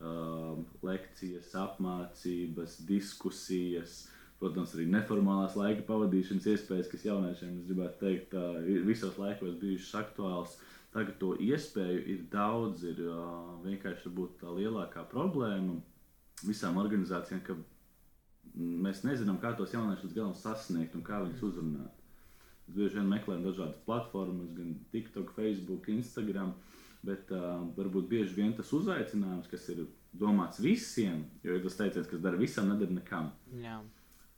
uh, 0.00 0.56
lekcijas, 0.84 1.50
apmācības, 1.60 2.78
diskusijas, 2.88 4.06
protams, 4.40 4.72
arī 4.74 4.86
neformālās 4.90 5.56
laika 5.56 5.84
pavadīšanas 5.88 6.48
iespējas, 6.54 6.88
kas 6.90 7.04
jauniešiem, 7.06 7.58
es 7.60 7.68
gribētu 7.68 8.00
teikt, 8.06 8.36
uh, 8.36 8.56
visos 8.88 9.20
laikos 9.20 9.58
bijušas 9.60 9.98
aktuāls. 10.00 10.56
Tagad 10.92 11.16
to 11.20 11.30
iespēju 11.40 12.00
ir 12.12 12.24
daudz, 12.28 12.82
ir 12.84 12.98
vienkārši 13.64 14.10
tā 14.40 14.50
lielākā 14.52 15.06
problēma 15.08 15.78
visām 16.48 16.78
organizācijām, 16.82 17.42
ka 17.46 17.56
mēs 18.56 19.02
nezinām, 19.06 19.38
kā 19.42 19.54
tos 19.56 19.72
jauniešus 19.74 20.08
līdz 20.08 20.18
galam 20.18 20.34
sasniegt 20.36 20.96
un 20.98 21.04
kā 21.06 21.22
viņus 21.22 21.44
uzrunāt. 21.48 22.02
Mēs 22.66 22.76
bieži 22.76 23.00
vien 23.00 23.08
meklējam 23.10 23.46
dažādas 23.48 23.80
platformas, 23.86 24.52
gan 24.56 24.76
TikTok, 24.92 25.32
Facebook, 25.36 25.88
Instagram, 25.92 26.52
bet 27.06 27.32
uh, 27.34 27.64
varbūt 27.76 28.06
bieži 28.10 28.36
vien 28.38 28.52
tas 28.56 28.70
uzaicinājums, 28.76 29.50
kas 29.50 29.66
ir 29.72 29.82
domāts 30.12 30.60
visiem, 30.62 31.24
jo 31.42 31.56
ir 31.56 31.64
tas 31.64 31.78
teiciens, 31.80 32.08
kas 32.10 32.22
dara 32.22 32.38
visam, 32.38 32.68
nedara 32.70 32.94
nekam. 32.94 33.32
Jā. 33.62 33.80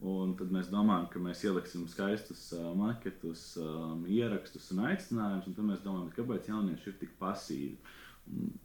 Un 0.05 0.35
tad 0.37 0.51
mēs 0.53 0.69
domājam, 0.73 1.07
ka 1.13 1.21
mēs 1.23 1.45
ieliksim 1.47 1.87
skaistus 1.89 2.47
uh, 2.57 2.73
maketus, 2.77 3.55
um, 3.61 4.03
ierakstus 4.11 4.71
un 4.75 4.83
aicinājumus, 4.91 5.47
un 5.49 5.57
tad 5.57 5.69
mēs 5.69 5.85
domājam, 5.85 6.11
kāpēc 6.17 6.51
jaunieši 6.51 6.91
ir 6.91 6.99
tik 7.01 7.15
pasīvi. 7.21 7.77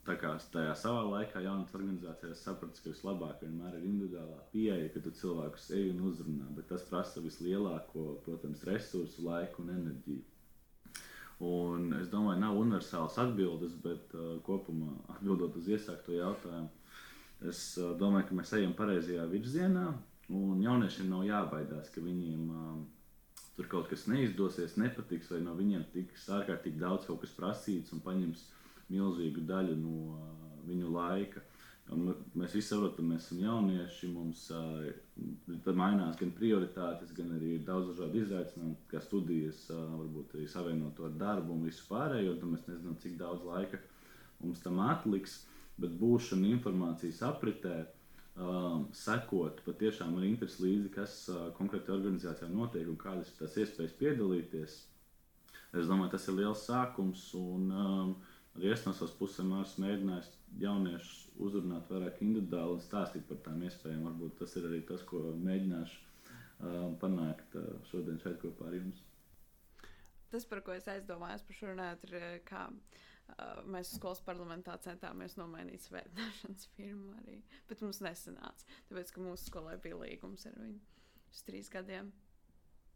Tā 0.08 0.16
kā 0.18 0.32
tajā 0.54 0.72
savā 0.80 1.02
laikā 1.06 1.42
jaunas 1.44 1.74
organizācijās 1.76 2.42
sapratu, 2.46 2.80
ka 2.82 2.94
vislabāk 2.94 3.42
vienmēr 3.44 3.76
ir 3.78 3.88
individuālā 3.90 4.40
pieeja, 4.54 4.88
ka 4.94 5.02
tu 5.04 5.12
cilvēkus 5.20 5.68
ej 5.76 5.90
un 5.92 6.00
uzrunā, 6.10 6.48
bet 6.56 6.70
tas 6.72 6.86
prasa 6.88 7.22
vislielāko, 7.22 8.06
protams, 8.26 8.64
resursu, 8.70 9.26
laiku 9.28 9.66
un 9.66 9.74
enerģiju. 9.76 10.24
Un 11.50 11.94
es 12.00 12.08
domāju, 12.12 12.40
nav 12.42 12.58
universāls 12.60 13.20
atbildes, 13.22 13.76
bet 13.84 14.16
uh, 14.16 14.38
kopumā 14.48 14.94
atbildot 15.16 15.60
uz 15.60 15.68
iesākto 15.76 16.16
jautājumu, 16.16 16.72
es 17.52 17.64
uh, 17.80 17.92
domāju, 18.00 18.30
ka 18.30 18.40
mēs 18.40 18.54
ejam 18.58 18.74
pareizajā 18.80 19.28
virzienā, 19.32 19.86
un 20.40 20.64
jauniešiem 20.64 21.12
nav 21.12 21.28
jābaidās, 21.28 21.92
ka 21.94 22.04
viņiem 22.04 22.48
uh, 22.48 23.44
tur 23.60 23.68
kaut 23.72 23.92
kas 23.92 24.08
neizdosies, 24.08 24.78
nepatiks, 24.80 25.30
vai 25.34 25.44
no 25.44 25.54
viņiem 25.60 25.84
tiks 25.92 26.30
ārkārtīgi 26.32 26.80
daudz 26.80 27.08
kaut 27.10 27.22
kas 27.26 27.36
prasīts 27.36 27.92
un 27.96 28.04
paņems 28.06 28.48
milzīgu 28.94 29.44
daļu 29.50 29.76
no 29.80 29.98
uh, 30.16 30.58
viņu 30.68 30.92
laika. 30.94 31.44
Un 31.90 32.12
mēs 32.38 32.54
visi 32.54 32.68
saprotam, 32.70 33.08
mēs 33.10 33.26
esam 33.26 33.40
jaunieši, 33.42 34.10
mums 34.14 34.44
uh, 34.54 35.72
mainās 35.74 36.20
gan 36.20 36.34
prioritātes, 36.38 37.14
gan 37.18 37.32
arī 37.38 37.56
daudz 37.66 37.96
dažādu 37.96 38.22
izaicinājumu, 38.22 38.76
kā 38.92 39.02
studijas, 39.02 39.64
uh, 39.74 39.80
varbūt 39.98 40.36
arī 40.38 40.50
savienot 40.52 40.94
to 40.98 41.08
ar 41.08 41.16
darbu 41.24 41.56
un 41.56 41.64
visu 41.66 41.88
pārējo. 41.90 42.36
Tad 42.38 42.52
mēs 42.52 42.68
nezinām, 42.70 43.00
cik 43.02 43.16
daudz 43.22 43.48
laika 43.48 43.82
mums 44.44 44.62
tam 44.64 44.84
atliks, 44.86 45.40
bet 45.82 45.96
būšana 45.98 46.54
informācijas 46.54 47.24
apritē, 47.26 47.80
um, 48.38 48.86
sekot 48.96 49.64
patiešām 49.66 50.14
ar 50.20 50.30
interesi 50.30 50.62
līdzi, 50.68 50.94
kas 50.94 51.18
uh, 51.34 51.50
konkrēti 51.58 51.96
organizācijā 51.96 52.52
notiek 52.54 52.86
un 52.88 53.02
kādas 53.02 53.34
ir 53.34 53.42
tās 53.42 53.58
iespējas 53.66 53.98
piedalīties 53.98 54.80
es 55.78 55.90
domāju, 55.90 56.14
tas 56.16 56.28
ir 56.30 56.38
liels 56.40 56.66
sākums. 56.66 57.30
Un, 57.38 57.70
um, 57.72 58.14
arī 58.58 58.72
es 58.74 58.86
no 58.86 58.94
savas 58.96 59.16
puses 59.20 59.40
esmu 59.40 59.86
mēģinājis 59.86 60.32
jauniešus 60.62 61.20
uzrunāt 61.40 61.90
vairāk 61.92 62.22
individuāli 62.26 62.78
un 62.78 62.84
stāstīt 62.84 63.28
par 63.30 63.42
tām 63.46 63.62
iespējām. 63.68 64.08
Varbūt 64.10 64.40
tas 64.42 64.56
ir 64.60 64.68
arī 64.70 64.82
tas, 64.88 65.04
ko 65.08 65.22
mēģināšu 65.38 66.00
um, 66.00 66.96
panākt 67.02 67.56
uh, 67.60 67.70
šodien 67.92 68.20
šeit 68.24 68.40
kopā 68.42 68.70
ar 68.70 68.78
jums. 68.80 69.04
Tas, 70.30 70.46
par 70.46 70.62
ko 70.66 70.76
es 70.76 70.88
aizdomājos 70.92 71.46
par 71.46 71.58
šo 71.58 71.72
runāt, 71.72 72.04
ir 72.06 72.16
eh, 72.20 72.34
kā 72.46 72.68
uh, 72.70 73.62
mēs 73.66 73.96
skolas 73.96 74.22
parlamentā 74.22 74.76
centāmies 74.84 75.40
nomainīt 75.40 75.88
svētdienas 75.88 76.68
firmu 76.76 77.16
arī. 77.24 77.40
Bet 77.70 77.82
mums 77.86 78.02
nesanāca, 78.06 78.68
tāpēc, 78.92 79.14
ka 79.16 79.26
mūsu 79.26 79.50
skolai 79.50 79.78
bija 79.82 79.98
līgums 79.98 80.46
ar 80.50 80.58
viņu 80.62 80.82
uz 81.34 81.46
trīs 81.48 81.72
gadiem. 81.74 82.12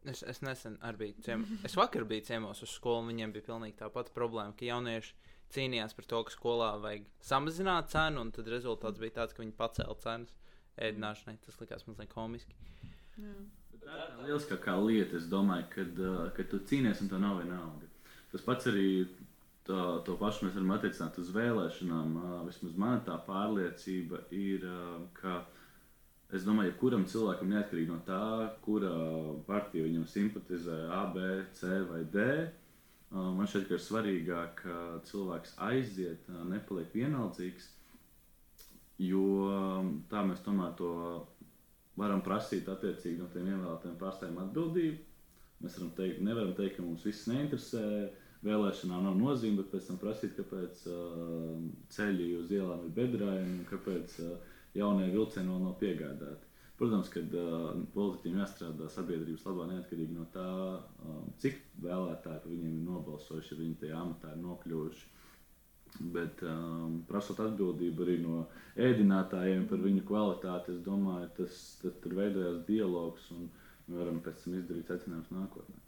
Es, 0.04 0.20
es 0.28 0.42
nesen 0.44 0.76
arī 0.84 1.00
biju 1.00 1.26
ciemos. 1.26 1.52
Es 1.64 1.78
vakar 1.80 2.04
biju 2.06 2.26
ciemos 2.28 2.62
uz 2.66 2.74
skolu, 2.76 3.06
un 3.06 3.14
viņiem 3.14 3.34
bija 3.34 3.48
pilnīgi 3.48 3.78
tā 3.80 3.88
pati 3.94 4.12
problēma, 4.16 4.56
ka 4.60 4.68
jaunieši 4.68 5.16
cīnījās 5.54 5.96
par 5.98 6.08
to, 6.10 6.22
ka 6.28 6.34
skolā 6.34 6.70
vajag 6.84 7.06
samazināt 7.24 7.92
cenu, 7.94 8.24
un 8.26 8.32
tad 8.36 8.50
rezultāts 8.52 9.02
bija 9.02 9.20
tāds, 9.20 9.36
ka 9.36 9.44
viņi 9.44 9.58
pacēla 9.60 9.98
cenas 10.04 10.38
ēdināšanai. 10.82 11.40
Tas 11.46 11.60
likās 11.62 11.86
mazliet 11.88 12.12
komiski. 12.14 12.56
Jā. 13.22 13.36
Tā 13.84 13.98
ir 14.06 14.22
lieliskākā 14.28 14.78
lieta. 14.80 15.20
Es 15.20 15.28
domāju, 15.32 15.68
kad, 15.74 16.00
kad 16.38 16.50
tu 16.52 16.62
cīnies 16.70 17.04
un 17.04 17.12
tev 17.12 17.22
nav 17.24 17.42
vienalga. 17.42 17.90
Tas 18.32 18.46
pats 18.46 18.70
arī 18.72 18.88
tā, 19.68 19.82
to 20.08 20.16
pašu 20.20 20.48
mēs 20.48 20.56
varam 20.58 20.72
attiecināt 20.78 21.20
uz 21.22 21.34
vēlēšanām. 21.36 22.16
Vismaz 22.48 22.80
mana 22.80 23.04
tā 23.06 23.18
pārliecība 23.28 24.24
ir, 24.34 24.66
ka 25.20 25.44
es 26.34 26.48
domāju, 26.48 26.74
ka 26.74 26.82
kuram 26.82 27.06
cilvēkam 27.10 27.52
neatkarīgi 27.54 27.92
no 27.92 28.00
tā, 28.08 28.24
kura 28.66 28.94
partija 29.48 29.86
viņam 29.86 30.08
simpatizē, 30.10 30.80
A, 30.96 31.06
B, 31.14 31.30
C 31.60 31.84
vai 31.92 32.02
D. 32.10 32.28
Man 33.14 33.46
šķiet, 33.46 33.68
ka 33.70 33.78
ir 33.78 33.82
svarīgāk, 33.86 34.62
ka 34.64 34.76
cilvēks 35.06 35.52
aiziet, 35.62 36.26
nepaliek 36.50 36.96
vienaldzīgs, 36.98 37.68
jo 39.06 39.26
um, 39.52 39.92
tā 40.10 40.24
mēs 40.26 40.42
tomēr 40.46 40.74
to 40.80 40.90
varam 42.00 42.24
prasīt 42.26 42.70
attiecīgi 42.74 43.20
no 43.22 43.28
tiem 43.34 43.52
ievēlētiem 43.52 44.00
pārstāvjiem 44.02 44.40
atbildību. 44.48 44.98
Mēs 45.64 45.78
varam 45.78 45.92
teikt, 46.00 46.24
nevaram 46.26 46.56
teikt, 46.58 46.80
ka 46.80 46.86
mums 46.88 47.06
viss 47.06 47.28
neinteresē, 47.30 47.84
vēlēšanām 48.44 49.06
nav 49.08 49.20
nozīme, 49.20 49.62
bet 49.62 49.70
pēc 49.76 49.92
tam 49.92 50.00
prasīt, 50.02 50.34
kāpēc 50.40 50.82
uh, 50.92 51.62
ceļi 51.96 52.32
uz 52.42 52.50
ielām 52.52 52.88
ir 52.88 52.98
bedrājumi 52.98 53.60
un 53.60 53.70
kāpēc 53.70 54.18
uh, 54.26 54.34
jaunie 54.76 55.12
vilcieni 55.14 55.54
vēl 55.54 55.62
nav 55.68 55.78
piegādāti. 55.80 56.50
Protams, 56.84 57.08
ka 57.08 57.22
uh, 57.24 57.68
politiķiem 57.94 58.42
jāstrādā 58.42 58.90
sabiedrības 58.92 59.46
labā 59.48 59.70
neatkarīgi 59.70 60.18
no 60.18 60.26
tā, 60.34 60.48
uh, 60.76 61.20
cik 61.40 61.62
vēlētāji 61.80 62.50
viņiem 62.50 62.74
ir 62.74 62.90
nobalsojuši, 62.90 63.54
ja 63.54 63.60
viņi 63.62 63.78
tajā 63.86 64.02
amatā 64.02 64.34
ir 64.34 64.42
nokļuvuši. 64.44 65.06
Bet 66.12 66.44
um, 66.44 66.98
prasot 67.08 67.40
atbildību 67.40 68.04
arī 68.04 68.18
no 68.20 68.42
ēdinātājiem 68.76 69.64
par 69.70 69.80
viņu 69.86 70.04
kvalitāti, 70.10 70.76
es 70.76 70.84
domāju, 70.84 71.32
tas 71.40 71.62
tur 72.04 72.18
veidojās 72.20 72.60
dialogs 72.68 73.32
un 73.32 73.48
mēs 73.48 74.02
varam 74.02 74.20
pēc 74.28 74.44
tam 74.44 74.60
izdarīt 74.60 74.92
secinājumus 74.92 75.34
nākotnē. 75.38 75.80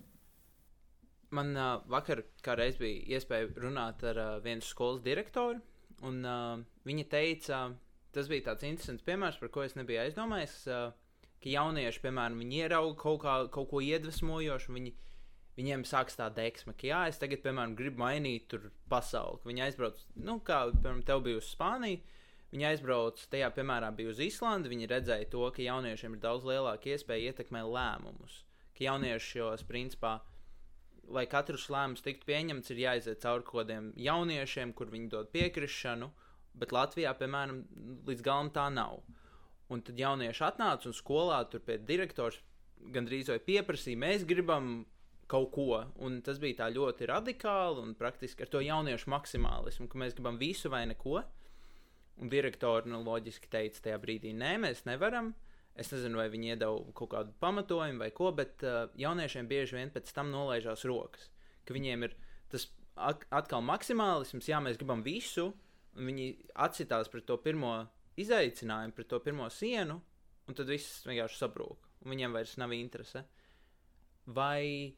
Man 1.35 1.55
uh, 1.59 1.73
vakar 1.91 2.23
reiz 2.55 2.79
bija 2.79 3.17
iespēja 3.19 3.51
runāt 3.59 4.07
ar 4.07 4.21
uh, 4.21 4.33
vienu 4.47 4.63
skolas 4.63 5.03
direktoru, 5.03 5.59
un 6.07 6.23
uh, 6.23 6.63
viņa 6.87 7.09
teica, 7.11 7.65
tas 8.15 8.29
bija 8.31 8.49
tāds 8.49 8.65
interesants 8.67 9.05
piemērs, 9.05 9.39
par 9.41 9.51
ko 9.53 9.65
es 9.65 9.75
nebiju 9.77 10.01
aizdomājies, 10.05 10.55
uh, 10.71 10.93
ka 11.43 11.51
jaunieši, 11.51 12.01
piemēram, 12.03 12.39
viņi 12.41 12.61
ierauga 12.63 12.95
kaut, 12.99 13.21
kā, 13.25 13.35
kaut 13.53 13.69
ko 13.71 13.83
iedvesmojošu, 13.83 14.75
viņi 14.75 14.95
viņiem 15.55 15.85
sāks 15.87 16.17
tā 16.19 16.27
deksme, 16.35 16.75
ka, 16.75 16.87
jā, 16.89 17.01
es 17.09 17.19
tagad, 17.21 17.41
piemēram, 17.43 17.75
gribu 17.79 18.03
mainīt 18.03 18.55
pasauli. 18.91 19.41
Viņi 19.47 19.65
aizbrauc, 19.69 20.01
nu, 20.19 20.39
kā, 20.43 20.65
piemēram, 20.73 21.03
tev 21.07 21.23
bija 21.25 21.39
uz 21.39 21.49
Spāniju. 21.53 22.01
Viņi 22.51 22.67
aizbrauc, 22.69 23.23
tajā, 23.31 23.49
piemēram, 23.55 23.95
bija 23.97 24.11
uz 24.13 24.21
Islandi. 24.23 24.71
Viņi 24.71 24.89
redzēja 24.91 25.29
to, 25.31 25.43
ka 25.55 25.63
jauniešiem 25.63 26.15
ir 26.15 26.23
daudz 26.23 26.45
lielāka 26.47 26.91
iespēja 26.93 27.31
ietekmēt 27.31 27.67
lēmumus. 27.71 28.37
Ka 28.75 28.85
jauniešos, 28.85 29.65
principā, 29.67 30.17
lai 31.15 31.25
katrs 31.31 31.67
lēmums 31.71 32.03
tiktu 32.05 32.27
pieņemts, 32.29 32.71
ir 32.71 32.83
jāiziet 32.85 33.23
cauri 33.23 33.47
kaut 33.47 33.63
kādiem 33.63 33.89
jauniešiem, 33.99 34.75
kur 34.77 34.91
viņi 34.93 35.11
dod 35.11 35.31
piekrišanu, 35.35 36.11
bet 36.59 36.73
Latvijā, 36.75 37.13
piemēram, 37.19 37.61
līdz 38.07 38.25
galam 38.25 38.51
tā 38.55 38.67
nav. 38.73 39.01
Un 39.71 39.81
tad 39.81 39.97
jaunieši 39.99 40.43
atnāca 40.45 40.89
un 40.89 40.95
skolā 40.95 41.39
tur 41.49 41.63
pie 41.65 41.79
direktors 41.81 42.37
gandrīz 42.93 43.31
vai 43.31 43.39
pieprasīja, 43.41 44.01
mēs 44.01 44.25
gribam 44.29 44.85
kaut 45.31 45.49
ko. 45.55 45.79
Un 46.05 46.19
tas 46.25 46.39
bija 46.41 46.63
tā 46.63 46.69
ļoti 46.73 47.09
radikāli 47.09 47.81
un 47.81 47.95
praktiski 47.97 48.45
ar 48.45 48.51
to 48.53 48.61
jauniešu 48.61 49.09
maksimālismu, 49.13 49.89
ka 49.89 50.01
mēs 50.01 50.17
gribam 50.17 50.37
visu 50.41 50.69
vai 50.73 50.85
neko. 50.91 51.23
Un 52.21 52.31
direktori 52.31 52.91
nu, 52.91 53.01
loģiski 53.03 53.49
teica 53.51 53.81
tajā 53.87 53.97
brīdī, 53.99 54.31
nē, 54.37 54.55
mēs 54.63 54.85
nevaram. 54.87 55.33
Es 55.75 55.89
nezinu, 55.91 56.21
vai 56.21 56.29
viņi 56.31 56.53
iedeva 56.53 56.93
kaut 56.95 57.11
kādu 57.11 57.33
pamatojumu 57.43 57.99
vai 58.05 58.11
ko, 58.15 58.29
bet 58.31 58.63
uh, 58.63 58.85
jauniešiem 58.95 59.49
bieži 59.49 59.75
vien 59.75 59.91
pēc 59.91 60.13
tam 60.15 60.29
nolaižās 60.31 60.85
rokas. 60.87 61.27
Ka 61.67 61.75
viņiem 61.75 62.05
ir 62.07 62.15
tas 62.53 62.69
atkal 62.95 63.65
maksimālisms, 63.65 64.47
jā, 64.47 64.61
mēs 64.63 64.79
gribam 64.79 65.03
visu, 65.03 65.49
viņi 65.95 66.27
atsitās 66.65 67.09
pret 67.11 67.25
to 67.27 67.37
pirmo 67.41 67.77
izaicinājumu, 68.19 68.95
pret 68.95 69.09
to 69.11 69.19
pirmo 69.23 69.47
sienu, 69.51 69.99
un 70.47 70.57
tad 70.57 70.69
viss 70.71 71.03
vienkārši 71.07 71.41
sabrūk. 71.41 71.89
Viņiem 72.05 72.35
vairs 72.35 72.55
nav 72.61 72.73
interese. 72.75 73.25
Vai 74.25 74.95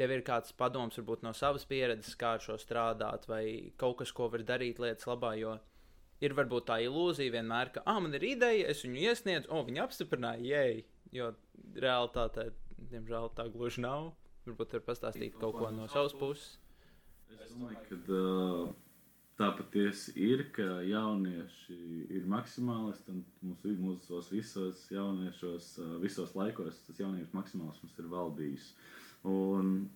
tev 0.00 0.14
ir 0.14 0.22
kāds 0.24 0.52
padoms, 0.56 0.96
varbūt 1.00 1.24
no 1.26 1.32
savas 1.36 1.66
pieredzes, 1.68 2.16
kā 2.20 2.34
ar 2.36 2.44
šo 2.44 2.56
strādāt, 2.60 3.26
vai 3.28 3.44
kaut 3.80 3.98
kas, 4.00 4.12
ko 4.16 4.30
var 4.32 4.44
darīt 4.48 4.80
lietas 4.80 5.08
labā. 5.08 5.34
Jo 5.40 5.58
ir 6.24 6.34
varbūt 6.36 6.68
tā 6.70 6.80
ilūzija 6.84 7.34
vienmēr, 7.36 7.72
ka, 7.74 7.84
ah, 7.88 8.00
man 8.02 8.16
ir 8.16 8.24
ideja, 8.32 8.68
es 8.72 8.84
viņu 8.84 9.04
iesniedzu, 9.08 9.50
o, 9.52 9.62
viņi 9.66 9.84
apstiprināja, 9.84 10.46
jēj. 10.52 10.82
Jo 11.16 11.32
realitātē, 11.80 12.50
diemžēl, 12.92 13.32
tā 13.36 13.48
gluži 13.52 13.82
nav. 13.84 14.12
Varbūt 14.46 14.76
var 14.78 14.84
pastāstīt 14.86 15.36
kaut 15.40 15.58
ko 15.58 15.72
no 15.74 15.88
savas 15.90 16.14
puses. 16.16 16.54
Es 17.30 17.52
domāju, 17.52 17.80
ka 17.88 17.98
uh, 18.16 18.70
tā 19.40 19.48
patiesi 19.56 20.12
ir, 20.20 20.44
ka 20.54 20.82
jaunieši 20.84 21.78
ir 22.12 22.26
maksimālisti. 22.28 23.14
Mums 23.40 23.64
ir 23.64 23.78
mūsos 23.80 24.28
visos 24.34 24.82
jauniešos, 24.92 25.72
visos 26.02 26.34
laikos 26.36 26.82
tas 26.86 27.00
jauniešu 27.00 27.32
maksimālisms 27.36 27.96
ir 28.02 28.10
valdījis. 28.12 28.66
Un, 29.30 29.88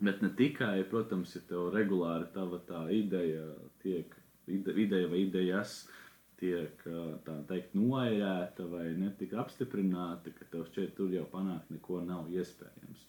bet 0.00 0.20
ne 0.24 0.32
tikai, 0.36 0.82
protams, 0.90 1.32
ja 1.36 1.42
tev 1.48 1.70
regulāri 1.74 2.28
tava 2.34 2.60
tā 2.68 2.84
ideja 2.92 3.46
tiek, 3.84 4.12
ide, 4.48 4.76
ideja 4.84 5.08
vai 5.08 5.24
idejas 5.24 5.82
tiek 6.40 6.84
tā 7.26 7.34
teikt 7.48 7.74
noērēta 7.76 8.64
vai 8.68 8.86
netika 8.96 9.42
apstiprināta, 9.42 10.32
ka 10.32 10.48
tev 10.52 10.68
šķiet 10.70 10.94
tur 10.96 11.12
jau 11.12 11.26
panākt 11.28 11.72
neko 11.72 12.00
nav 12.04 12.30
iespējams. 12.32 13.04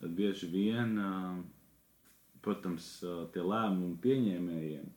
Tad 0.00 0.14
bieži 0.16 0.48
vien, 0.48 0.96
protams, 2.40 2.94
tie 3.34 3.44
lēmumu 3.44 4.00
pieņēmējiem 4.00 4.88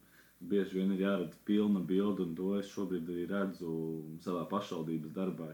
bieži 0.50 0.80
vien 0.80 0.94
ir 0.94 1.04
jārada 1.06 1.40
pilna 1.48 1.82
bilde, 1.88 2.28
un 2.28 2.36
to 2.38 2.54
es 2.60 2.72
šobrīd 2.74 3.10
arī 3.10 3.26
redzu 3.30 3.74
savā 4.24 4.44
pašvaldības 4.52 5.14
darbā, 5.16 5.50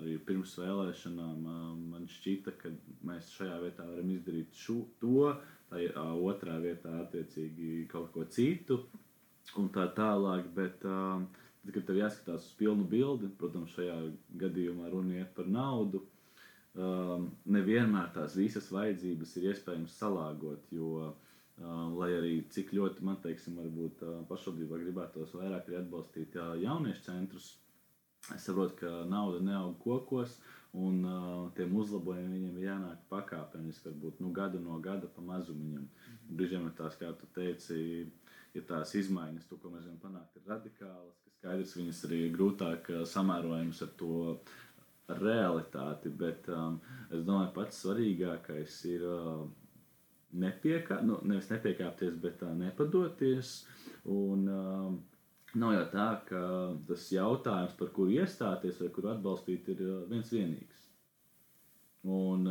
arī 0.00 0.16
pirms 0.26 0.54
vēlēšanām 0.60 1.48
man 1.92 2.06
šķita, 2.08 2.54
ka 2.60 2.72
mēs 3.08 3.32
šajā 3.36 3.58
vietā 3.64 3.86
varam 3.88 4.12
izdarīt 4.14 4.56
šo, 4.56 4.80
to, 5.00 5.32
tā 5.72 6.06
otrā 6.32 6.58
vietā 6.60 6.92
attiecīgi 7.02 7.86
kaut 7.92 8.12
ko 8.14 8.24
citu 8.24 8.82
un 9.60 9.68
tā 9.72 9.88
tālāk. 9.96 10.48
Bet, 10.56 10.84
kad 10.84 11.84
tev 11.86 12.00
jāskatās 12.00 12.48
uz 12.48 12.56
pilnu 12.58 12.86
bildi, 12.88 13.30
protams, 13.38 13.74
šajā 13.76 13.98
gadījumā 14.42 14.90
runa 14.92 15.22
iet 15.22 15.34
par 15.36 15.48
naudu. 15.48 16.02
Nevienmēr 16.72 18.12
tās 18.14 18.36
visas 18.38 18.70
vajadzības 18.72 19.36
ir 19.36 19.50
iespējams 19.52 19.98
salāgot, 20.00 20.64
jo, 20.72 21.12
lai 21.62 22.10
arī 22.18 22.32
cik 22.50 22.72
ļoti 22.74 23.04
man, 23.06 23.18
teiksim, 23.22 23.58
varbūt 23.62 24.02
pašvaldībā 24.28 24.78
gribētos 24.82 25.34
vairāk 25.38 25.68
atbalstīt 25.78 26.38
jauniešu 26.62 27.04
centrus, 27.06 27.52
Es 28.30 28.44
saprotu, 28.46 28.76
ka 28.78 28.90
nauda 29.10 29.40
neaug 29.42 29.78
kokos, 29.82 30.36
un 30.78 31.00
uh, 31.04 31.48
tiem 31.56 31.72
uzlabojumiem 31.74 32.34
viņiem 32.36 32.58
ir 32.60 32.66
jānāk 32.68 33.00
pakāpeniski, 33.10 33.88
varbūt 33.88 34.20
nu, 34.22 34.30
gadu 34.36 34.60
no 34.62 34.78
gada 34.84 35.08
pa 35.10 35.24
mazumiņam. 35.26 35.82
Mm 35.82 36.12
-hmm. 36.12 36.36
Brīžiem 36.38 36.68
ir 36.68 36.76
tās, 36.78 36.98
kā 37.00 37.10
tu 37.18 37.26
teici, 37.34 38.06
ir 38.54 38.66
tās 38.68 38.94
izmaiņas, 38.94 39.48
to, 39.48 39.56
ko 39.56 39.70
mēs 39.70 39.88
varam 39.88 39.98
panākt, 40.04 40.36
ir 40.36 40.46
radikālas, 40.46 41.18
ka 41.24 41.30
skaidrs 41.38 41.76
viņas 41.76 42.04
arī 42.06 42.20
grūtāk 42.36 42.92
samērojams 43.14 43.82
ar 43.82 43.90
to 43.96 44.38
realitāti, 45.08 46.08
bet 46.08 46.48
um, 46.48 46.80
es 47.10 47.26
domāju, 47.26 47.52
pats 47.54 47.84
svarīgākais 47.84 48.84
ir 48.94 49.02
uh, 49.02 49.48
nepiekā, 50.32 51.00
nu, 51.06 51.18
nevis 51.28 51.50
nepiekāpties, 51.52 52.18
bet 52.22 52.44
uh, 52.46 52.52
nepadoties. 52.58 53.62
Un, 54.10 54.46
uh, 54.48 54.92
Nav 55.52 55.74
jau 55.74 55.80
tā, 55.92 56.04
ka 56.24 56.38
tas 56.88 57.02
jautājums, 57.12 57.74
par 57.76 57.90
kuru 57.92 58.14
iestāties 58.14 58.78
vai 58.80 58.86
kuru 58.88 59.10
atbalstīt, 59.12 59.66
ir 59.68 59.82
viens 60.08 60.30
vienīgs. 60.32 60.86
Un 62.08 62.48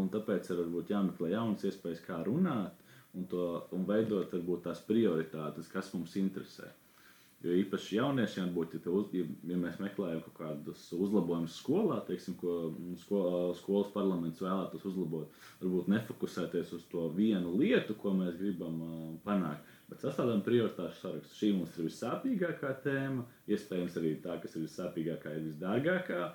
un 0.00 0.08
tāpēc 0.12 0.50
ir 0.50 0.60
varbūt 0.62 0.92
jāmeklē 0.92 1.32
jaunas 1.32 1.64
iespējas, 1.68 2.02
kā 2.06 2.18
runāt 2.26 2.80
un, 3.16 3.26
to, 3.30 3.44
un 3.76 3.86
veidot 3.88 4.32
varbūt 4.32 4.66
tās 4.66 4.82
prioritātes, 4.88 5.70
kas 5.72 5.92
mums 5.94 6.16
interesē. 6.20 6.68
Jo 7.44 7.52
īpaši 7.52 7.98
jauniešiem 7.98 8.48
būtu, 8.54 8.78
ja, 8.80 8.92
uz, 8.96 9.10
ja, 9.14 9.24
ja 9.50 9.56
mēs 9.60 9.76
meklējam 9.78 10.22
kaut 10.24 10.38
kādus 10.38 10.86
uzlabojumus 10.96 11.58
skolā, 11.60 11.98
teiksim, 12.08 12.34
ko 12.40 12.54
skolā, 13.02 13.40
skolas 13.58 13.90
parlaments 13.92 14.40
vēlētos 14.40 14.86
uzlabot, 14.88 15.36
varbūt 15.60 15.90
nefokusēties 15.92 16.72
uz 16.78 16.86
to 16.90 17.04
vienu 17.18 17.52
lietu, 17.60 17.94
ko 18.00 18.14
mēs 18.16 18.38
gribam 18.40 18.80
uh, 18.86 18.96
panākt, 19.26 19.68
bet 19.90 20.00
sastādām 20.00 20.40
prioritāšu 20.48 21.02
sarakstu. 21.02 21.38
Šī 21.42 21.52
mums 21.58 21.76
ir 21.76 21.90
vissāpīgākā 21.90 22.72
tēma, 22.86 23.28
iespējams 23.52 24.00
arī 24.00 24.16
tā, 24.24 24.40
kas 24.40 24.56
ir 24.56 24.64
vissāpīgākā, 24.64 25.36
ir 25.36 25.46
visdārgākā. 25.50 26.32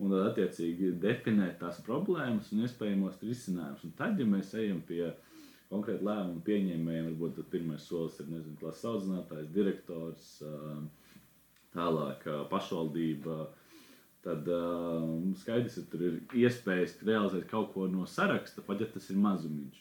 Un 0.00 0.10
tad, 0.16 0.30
attiecīgi, 0.32 0.94
definēt 0.98 1.58
tās 1.60 1.78
problēmas 1.84 2.50
un 2.54 2.64
iespējamos 2.64 3.20
risinājumus. 3.22 3.84
Un 3.84 3.98
tad, 3.98 4.18
ja 4.18 4.26
mēs 4.26 4.54
ejam 4.56 4.80
pie 4.88 5.04
uh, 5.12 5.29
konkrēti 5.70 6.06
lēmumu 6.06 6.42
pieņēmējiem, 6.46 7.08
varbūt 7.12 7.50
pirmais 7.52 7.86
solis 7.86 8.18
ir 8.22 8.30
nezinu, 8.32 8.58
klases 8.60 8.86
audzinātājs, 8.90 9.50
direktors, 9.54 10.30
tālāk 11.74 12.26
pašvaldība. 12.50 13.44
Tad 14.20 14.48
uh, 14.52 15.04
skaidrs, 15.40 15.78
ka 15.78 15.92
tur 15.94 16.02
ir 16.04 16.16
iespējas 16.42 16.98
realizēt 17.08 17.46
kaut 17.48 17.70
ko 17.72 17.86
no 17.88 18.02
saraksta, 18.04 18.60
pat 18.66 18.82
ja 18.82 18.88
tas 18.92 19.06
ir 19.08 19.16
mazumiņš. 19.16 19.78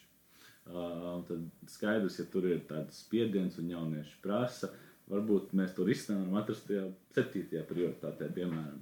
Uh, 0.70 1.18
tad 1.28 1.42
skaidrs, 1.68 2.22
ja 2.22 2.26
tur 2.32 2.48
ir 2.48 2.62
tāds 2.70 3.02
spiediens 3.04 3.58
un 3.60 3.74
jaunieši 3.74 4.22
prasa, 4.24 4.70
varbūt 5.12 5.52
mēs 5.60 5.74
to 5.76 5.84
risinām 5.84 6.30
un 6.30 6.40
atrast 6.40 6.70
tajā 6.70 6.86
septītajā 7.18 7.66
prioritātē, 7.68 8.30
piemēram. 8.38 8.80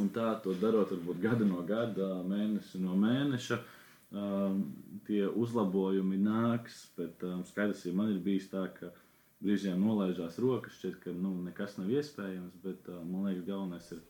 Un 0.00 0.08
tā 0.14 0.30
to 0.40 0.54
darot, 0.56 0.94
varbūt 0.94 1.20
gada 1.26 1.44
no 1.44 1.60
gada, 1.66 2.14
mēnesi 2.24 2.80
no 2.80 2.96
mēneša. 2.96 3.60
Uh, 3.60 3.76
um, 4.12 4.62
tie 5.06 5.24
uzlabojumi 5.28 6.18
nāks. 6.22 6.82
Bet 6.98 7.22
um, 7.26 7.44
skaidrs, 7.48 7.84
ja 7.86 7.94
man 7.96 8.12
ir 8.14 8.22
bijis 8.24 8.50
tā, 8.52 8.66
ka 8.76 8.92
brīžiem 9.40 9.80
nolaižās 9.80 10.38
rokas, 10.42 10.78
šķiet, 10.78 10.98
ka 11.04 11.14
nu, 11.16 11.34
nekas 11.46 11.78
nav 11.80 11.92
iespējams. 11.92 12.58
Bet 12.64 12.90
uh, 12.92 13.02
man 13.04 13.28
liekas, 13.28 13.46
galvenais 13.48 13.92
ir, 13.96 14.02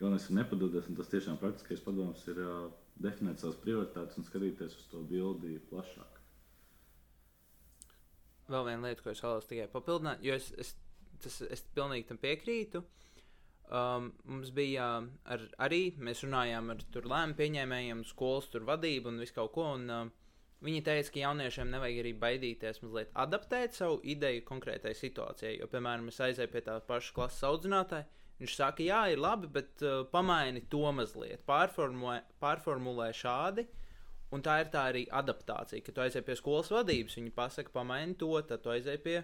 galvenais 0.00 0.28
ir 0.28 0.38
nepadoties. 0.40 0.92
Tas 1.00 1.14
tiešām 1.14 1.40
praktiskais 1.40 1.82
padoms 1.84 2.26
ir 2.30 2.42
uh, 2.44 2.68
definēt 3.02 3.42
savas 3.42 3.58
prioritātes 3.62 4.18
un 4.18 4.26
skatīties 4.26 4.76
uz 4.78 4.86
to 4.92 5.02
bildi 5.08 5.58
plašāk. 5.70 6.18
Vēl 8.48 8.64
viena 8.64 8.88
lieta, 8.88 9.04
ko 9.04 9.12
es 9.12 9.20
vēlos 9.20 9.48
tikai 9.48 9.66
papildināt, 9.68 10.22
jo 10.24 10.36
es, 10.38 10.48
es, 10.56 10.70
tas, 11.20 11.42
es 11.52 11.62
pilnīgi 11.76 12.08
tam 12.08 12.20
piekrītu. 12.22 12.80
Um, 13.68 14.12
mums 14.24 14.48
bija 14.56 14.84
ar, 15.28 15.42
arī, 15.60 15.90
mēs 16.00 16.22
runājām 16.24 16.70
ar 16.72 16.78
lēmumu 16.94 17.36
pieņēmējiem, 17.36 18.04
skolas 18.08 18.48
vadību 18.64 19.10
un 19.12 19.18
visu 19.20 19.34
kaut 19.36 19.52
ko. 19.52 19.66
Un, 19.76 19.82
uh, 19.92 20.28
viņi 20.64 20.80
teica, 20.86 21.10
ka 21.12 21.20
jauniešiem 21.20 21.74
nevajag 21.74 22.00
arī 22.00 22.12
baidīties 22.22 22.80
mazliet 22.80 23.12
adaptēt 23.12 23.76
savu 23.76 23.98
ideju 24.08 24.46
konkrētai 24.48 24.94
situācijai. 24.96 25.58
Jo, 25.60 25.68
piemēram, 25.68 26.08
es 26.08 26.20
aizēju 26.24 26.52
pie 26.54 26.62
tā 26.64 26.78
paša 26.88 27.12
klases 27.18 27.44
audzinātāja. 27.50 28.08
Viņš 28.38 28.54
saka, 28.54 28.86
jā, 28.86 29.02
ir 29.12 29.20
labi, 29.20 29.50
bet 29.52 29.84
uh, 29.84 30.00
pamaini 30.08 30.64
to 30.72 30.88
mazliet, 30.94 31.44
pārformulē, 31.48 32.22
pārformulē 32.40 33.10
šādi. 33.20 33.66
Un 34.32 34.44
tā 34.44 34.58
ir 34.62 34.72
tā 34.72 34.86
arī 34.90 35.04
adaptācija, 35.12 35.84
ka 35.84 35.92
tu 35.92 36.04
aizēji 36.04 36.24
pie 36.24 36.38
skolas 36.40 36.72
vadības. 36.72 37.20
Viņi 37.20 37.36
pasaka, 37.36 37.72
pamaini 37.74 38.16
to, 38.20 38.32
tad 38.48 38.64
tu 38.64 38.72
aizēji 38.72 39.04
pie, 39.04 39.20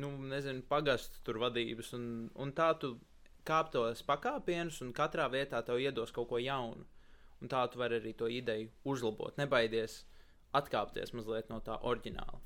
nu, 0.00 0.12
nezinu, 0.32 0.64
pagastu 0.68 1.20
tur 1.28 1.40
vadības. 1.44 1.92
Un, 1.96 2.04
un 2.40 2.56
tā 2.56 2.72
tu 2.80 2.94
kāptos 3.50 4.04
pakāpienus, 4.06 4.80
un 4.84 4.94
katrā 4.96 5.26
vietā 5.32 5.60
tev 5.66 5.82
iedos 5.82 6.14
kaut 6.14 6.30
ko 6.30 6.40
jaunu. 6.42 6.86
Un 7.40 7.48
tā 7.48 7.64
tu 7.72 7.80
vari 7.80 7.98
arī 8.00 8.12
to 8.16 8.28
ideju 8.28 8.68
uzlabot. 8.92 9.36
Nebaidies 9.40 10.02
atkāpties 10.56 11.14
mazliet 11.16 11.50
no 11.50 11.60
tā 11.64 11.76
oriģināla. 11.88 12.40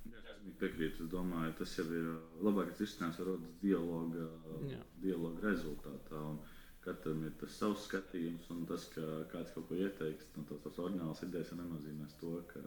Es 0.44 0.58
piekrītu, 0.60 1.06
es 1.06 1.10
domāju, 1.12 1.54
tas 1.60 1.72
jau 1.78 1.86
ir 1.88 2.10
labākais 2.44 2.82
risinājums, 2.82 3.16
kas 3.18 3.26
rodas 3.26 3.54
dialoga, 3.62 4.26
Jā. 4.68 4.82
dialoga 5.02 5.48
rezultātā. 5.48 6.20
Un 6.20 6.38
katram 6.84 7.22
ir 7.24 7.32
tas 7.40 7.56
savs 7.56 7.86
skatījums, 7.88 8.50
un 8.52 8.66
tas, 8.68 8.84
ka 8.92 9.04
kāds 9.32 9.54
kaut 9.54 9.70
ko 9.70 9.78
ieteiks, 9.80 10.28
no 10.36 10.44
nu, 10.44 10.58
tās 10.66 10.80
oriģinālas 10.84 11.24
idejas 11.26 11.54
nenozīmēs 11.56 12.18
to, 12.20 12.34
ka 12.50 12.64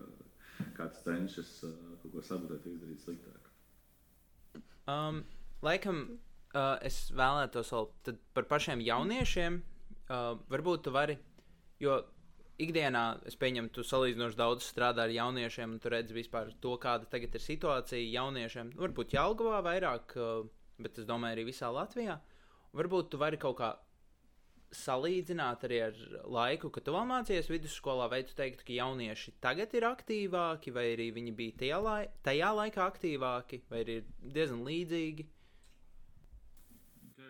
kāds 0.80 1.04
cenšas 1.06 1.52
uh, 1.70 1.76
kaut 2.02 2.16
ko 2.16 2.24
sabotēt, 2.26 2.66
izdarīt 2.72 3.04
sliktāk. 3.04 3.52
Um, 4.90 5.22
laikam 5.62 6.08
uh, 6.54 6.76
es 6.86 7.08
vēlētos 7.16 7.72
vēl 7.74 7.90
par 8.38 8.48
pašiem 8.52 8.84
jauniešiem. 8.86 9.58
Uh, 10.08 10.38
varbūt 10.52 10.86
tu 10.88 10.94
vari, 10.96 11.18
jo 11.84 11.98
ikdienā 12.64 13.04
es 13.28 13.36
pieņemu, 13.40 13.72
tu 13.76 13.84
salīdzinoši 13.86 14.40
daudz 14.40 14.70
strādā 14.70 15.06
ar 15.06 15.14
jauniešiem, 15.14 15.76
un 15.76 15.82
tu 15.84 15.92
redzi 15.94 16.16
vispār 16.16 16.54
to, 16.64 16.78
kāda 16.82 17.10
tagad 17.12 17.36
ir 17.36 17.44
situācija 17.44 18.14
jauniešiem. 18.14 18.72
Varbūt 18.80 19.18
Jālgavā 19.18 19.60
vairāk, 19.66 20.16
uh, 20.22 20.48
bet 20.82 21.02
es 21.02 21.10
domāju, 21.10 21.38
arī 21.38 21.50
visā 21.52 21.74
Latvijā. 21.74 22.20
Varbūt 22.78 23.12
tu 23.12 23.20
vari 23.22 23.40
kaut 23.42 23.60
kā 23.60 23.76
salīdzināt 24.76 25.64
arī 25.64 25.78
ar 25.86 26.00
laiku, 26.28 26.70
kad 26.74 26.84
tu 26.84 26.94
vēl 26.96 27.08
mācījies 27.08 27.48
vidusskolā, 27.52 28.10
vai 28.12 28.22
tu 28.28 28.36
teiktu, 28.36 28.66
ka 28.68 28.76
jaunieši 28.76 29.34
tagad 29.44 29.74
ir 29.78 29.88
aktīvāki, 29.88 30.74
vai 30.76 30.90
arī 30.96 31.08
viņi 31.16 31.34
bija 31.38 31.58
tajā, 31.62 31.80
lai, 31.84 32.02
tajā 32.26 32.52
laikā 32.58 32.84
aktīvāki, 32.84 33.62
vai 33.72 33.84
ir 33.86 34.10
diezgan 34.22 34.66
līdzīgi? 34.68 35.28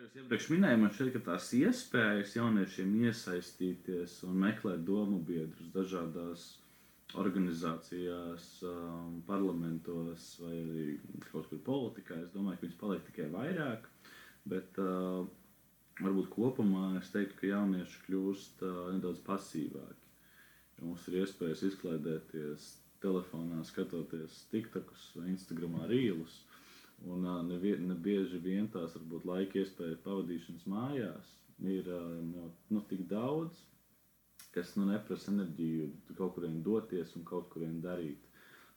Es 0.08 0.16
iepriekš 0.16 0.46
minēju, 0.54 0.78
man 0.80 0.92
šķiet, 0.94 1.10
ka 1.16 1.20
tās 1.26 1.50
iespējas 1.58 2.32
jauniešiem 2.38 2.94
iesaistīties 3.04 4.22
un 4.28 4.38
meklēt 4.40 4.86
domu 4.88 5.18
biedrus 5.20 5.68
dažādās 5.74 6.46
organizācijās, 7.18 8.46
um, 8.68 9.18
parlamentos 9.28 10.30
vai 10.42 10.54
arī 10.60 10.86
kaut 11.30 11.48
kur 11.50 11.60
politikā, 11.66 12.22
es 12.24 12.32
domāju, 12.32 12.60
ka 12.60 12.66
viņas 12.66 12.80
paliek 12.80 13.04
tikai 13.08 13.28
vairāk. 13.32 13.88
Bet 14.48 14.80
uh, 14.80 15.26
varbūt 16.00 16.32
kopumā 16.32 16.90
es 17.00 17.12
teiktu, 17.12 17.40
ka 17.40 17.52
jaunieši 17.52 18.04
kļūst 18.06 18.64
uh, 18.64 18.82
nedaudz 18.96 19.20
pasīvāki. 19.28 20.12
Jo 20.78 20.90
mums 20.90 21.08
ir 21.10 21.22
iespējas 21.24 21.64
izklaidēties 21.68 22.68
telefonā, 23.02 23.60
skatoties 23.66 24.44
TikTokus 24.52 25.10
vai 25.18 25.32
Instagramā 25.34 25.88
rīlus. 25.90 26.42
Un 27.06 27.22
ne, 27.22 27.72
ne 27.78 27.94
bieži 27.94 28.40
vien 28.42 28.66
tās 28.74 28.96
varbūt 28.96 29.26
laika 29.28 29.60
iespēja 29.60 29.98
pavadīšanas 30.04 30.64
mājās 30.70 31.34
ir 31.72 31.90
nu, 32.30 32.48
nu, 32.74 32.80
tik 32.90 33.04
daudz, 33.10 33.60
kas 34.54 34.74
nu, 34.78 34.86
neprasa 34.90 35.30
enerģiju 35.32 35.88
kaut 36.18 36.34
kurien 36.36 36.58
doties 36.66 37.14
un 37.18 37.24
kaut 37.28 37.48
kurien 37.54 37.78
darīt. 37.84 38.24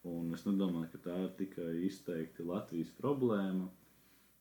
Un 0.05 0.33
es 0.33 0.45
nedomāju, 0.47 0.89
ka 0.93 1.01
tā 1.07 1.17
ir 1.25 1.33
tikai 1.37 1.71
izteikti 1.85 2.45
Latvijas 2.45 2.89
problēma. 2.97 3.67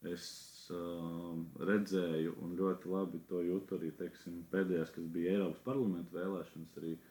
Es 0.09 0.27
uh, 0.73 1.35
redzēju, 1.69 2.33
un 2.41 2.55
ļoti 2.57 2.89
labi 2.89 3.21
to 3.29 3.43
jūtu 3.45 3.77
arī 3.77 3.91
teiksim, 3.99 4.39
pēdējās, 4.53 4.95
kas 4.95 5.09
bija 5.17 5.35
Eiropas 5.35 5.61
parlamenta 5.67 6.17
vēlēšanas, 6.17 6.79
arī 6.81 6.95
uh, 6.97 7.10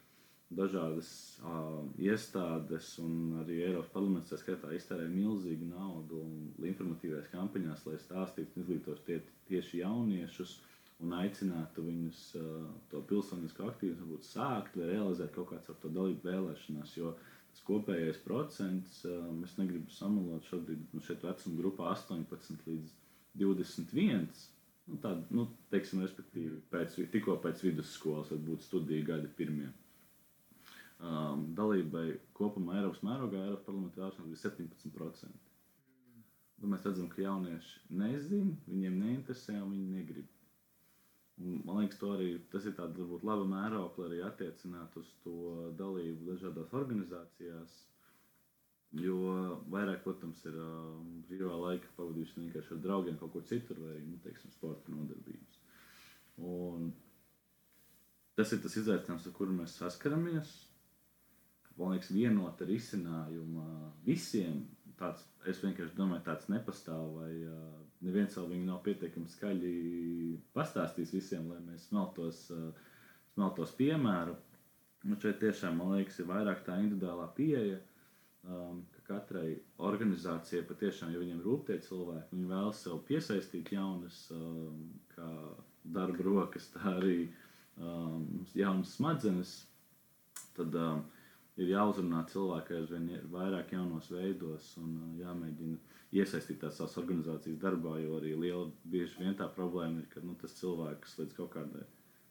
dažādas 0.50 1.10
uh, 1.46 1.84
iestādes 2.02 2.96
un 3.04 3.42
arī 3.44 3.60
Eiropas 3.68 3.92
parlaments 3.94 4.34
skaitā 4.42 4.72
iztērē 4.74 5.06
milzīgu 5.12 5.68
naudu 5.70 6.24
informatīvās 6.66 7.30
kampaņās, 7.34 7.84
lai 7.86 8.00
stāstītu 8.02 8.58
un 8.58 8.64
izglītotu 8.64 9.06
tie, 9.06 9.20
tieši 9.52 9.84
jauniešus 9.84 10.56
un 11.06 11.14
aicinātu 11.20 11.86
viņus 11.86 12.22
uh, 12.40 12.64
to 12.92 13.02
pilsonisko 13.12 13.68
aktīvismu 13.70 14.08
varbūt 14.08 14.26
sākt 14.30 14.80
vai 14.80 14.90
realizēt 14.90 15.36
kaut 15.36 15.52
kāds 15.54 15.70
ar 15.70 15.78
to 15.84 15.92
dalību 15.96 16.26
vēlēšanās, 16.32 16.96
jo 16.98 17.14
tas 17.52 17.62
kopējais 17.68 18.22
procents, 18.26 19.04
uh, 19.06 19.28
es 19.46 19.54
negribu 19.62 19.94
samalot 19.94 20.50
šobrīd, 20.50 20.88
nu 20.96 21.04
šeit 21.06 21.28
vecuma 21.30 21.60
grupā 21.62 21.92
18 21.94 22.66
līdz 22.72 22.96
21, 23.38 24.26
nu 24.90 24.98
tāda, 25.04 25.22
nu, 25.30 25.46
teiksim, 25.70 26.02
respektīvi, 26.02 26.58
pēc, 26.74 26.98
tikko 27.14 27.38
pēc 27.46 27.62
vidusskolas, 27.68 28.34
varbūt 28.34 28.66
studiju 28.66 29.06
gadi 29.14 29.30
pirmie 29.38 29.70
um, 31.00 31.46
dalībai 31.56 32.08
kopumā 32.38 32.80
Eiropas 32.80 33.04
mērogā 33.06 33.44
Eiropas 33.46 33.66
parlamentā 33.68 34.04
vēlēšanās 34.04 34.32
bija 34.34 34.44
17%. 34.48 35.46
Un 36.60 36.74
mēs 36.74 36.84
redzam, 36.84 37.08
ka 37.12 37.22
jaunieši 37.24 37.96
nezina, 38.02 38.58
viņiem 38.68 38.98
neinteresē 39.00 39.56
viņi 39.62 39.86
negrib. 39.94 40.28
Un, 41.40 41.62
man 41.64 41.80
liekas, 41.80 42.02
arī, 42.04 42.34
tas 42.52 42.66
ir 42.68 42.76
tāds 42.76 43.00
varbūt 43.00 43.24
laba 43.24 43.46
mērokla 43.48 44.10
arī 44.10 44.20
attiecināt 44.28 44.98
uz 45.00 45.14
to 45.24 45.70
dalību 45.80 46.34
dažādās 46.34 46.74
organizācijās. 46.76 47.78
Jo 49.00 49.20
vairāk, 49.70 50.02
protams, 50.04 50.42
ir 50.50 50.56
uh, 50.60 50.98
brīvā 51.30 51.56
laika 51.62 51.92
pavadīšana 51.96 52.48
vienkārši 52.48 52.74
ar 52.76 52.82
draugiem 52.84 53.20
kaut 53.22 53.36
kur 53.36 53.46
citur, 53.48 53.80
vai 53.80 53.94
arī, 53.94 54.02
nu, 54.10 54.18
teiksim, 54.24 54.52
sporta 54.52 54.92
nodarbības. 54.92 55.60
Un 56.50 56.90
tas 58.36 58.52
ir 58.56 58.64
tas 58.64 58.76
izaicinājums, 58.82 59.28
ar 59.30 59.36
kuru 59.38 59.56
mēs 59.62 59.78
saskaramies 59.80 60.56
man 61.80 61.96
liekas, 61.96 62.12
vienota 62.16 62.68
risinājuma 62.68 63.66
visiem. 64.06 64.66
Tāds, 65.00 65.24
es 65.48 65.62
vienkārši 65.64 65.96
domāju, 65.96 66.26
tāds 66.26 66.50
nepastāv, 66.52 67.06
vai 67.22 67.32
uh, 67.48 67.76
neviens 68.04 68.36
vēl 68.36 68.50
viņu 68.52 68.66
nav 68.68 68.82
pietiekami 68.84 69.32
skaļi 69.32 69.74
pastāstījis 70.56 71.14
visiem, 71.16 71.46
lai 71.48 71.62
mēs 71.64 71.88
smeltos, 71.88 72.42
uh, 72.52 72.74
smeltos 73.34 73.72
piemēru. 73.80 74.36
Un 75.08 75.16
šeit 75.24 75.40
tiešām, 75.40 75.78
man 75.80 75.96
liekas, 75.96 76.20
ir 76.20 76.28
vairāk 76.28 76.66
tā 76.66 76.76
individuālā 76.84 77.30
pieeja, 77.38 77.78
um, 78.44 78.82
ka 78.92 79.06
katrai 79.14 79.54
organizācijai 79.88 80.66
patiešām, 80.68 81.14
ja 81.14 81.22
viņiem 81.22 81.40
rūp 81.46 81.70
tie 81.70 81.78
cilvēki, 81.86 82.34
viņi 82.34 82.50
vēlas 82.50 82.82
sev 82.84 83.00
piesaistīt 83.08 83.72
jaunas, 83.72 84.26
um, 84.36 84.90
kā 85.14 85.30
darba 85.96 86.26
rokas, 86.28 86.68
tā 86.74 86.84
arī 86.98 87.30
um, 87.80 88.44
jaunas 88.52 88.98
smadzenes, 88.98 89.56
tad 90.58 90.76
um, 90.76 91.06
ir 91.60 91.74
jāuzrunā 91.74 92.24
cilvēki 92.32 92.78
aizvien 92.80 93.08
vairāk 93.34 93.74
jaunos 93.76 94.10
veidos 94.14 94.72
un 94.82 94.98
uh, 94.98 95.14
jāmēģina 95.20 95.98
iesaistīt 96.20 96.62
tās 96.64 96.98
organizācijas 96.98 97.60
darbā, 97.62 98.00
jo 98.02 98.18
arī 98.18 98.34
liela 98.36 98.68
bieži 98.90 99.24
vien 99.24 99.36
tā 99.38 99.50
problēma 99.56 100.02
ir, 100.02 100.08
ka 100.14 100.24
nu, 100.26 100.36
tas 100.42 100.56
cilvēks 100.58 101.20
līdz 101.22 101.38
kaut 101.38 101.54
kādai 101.58 101.86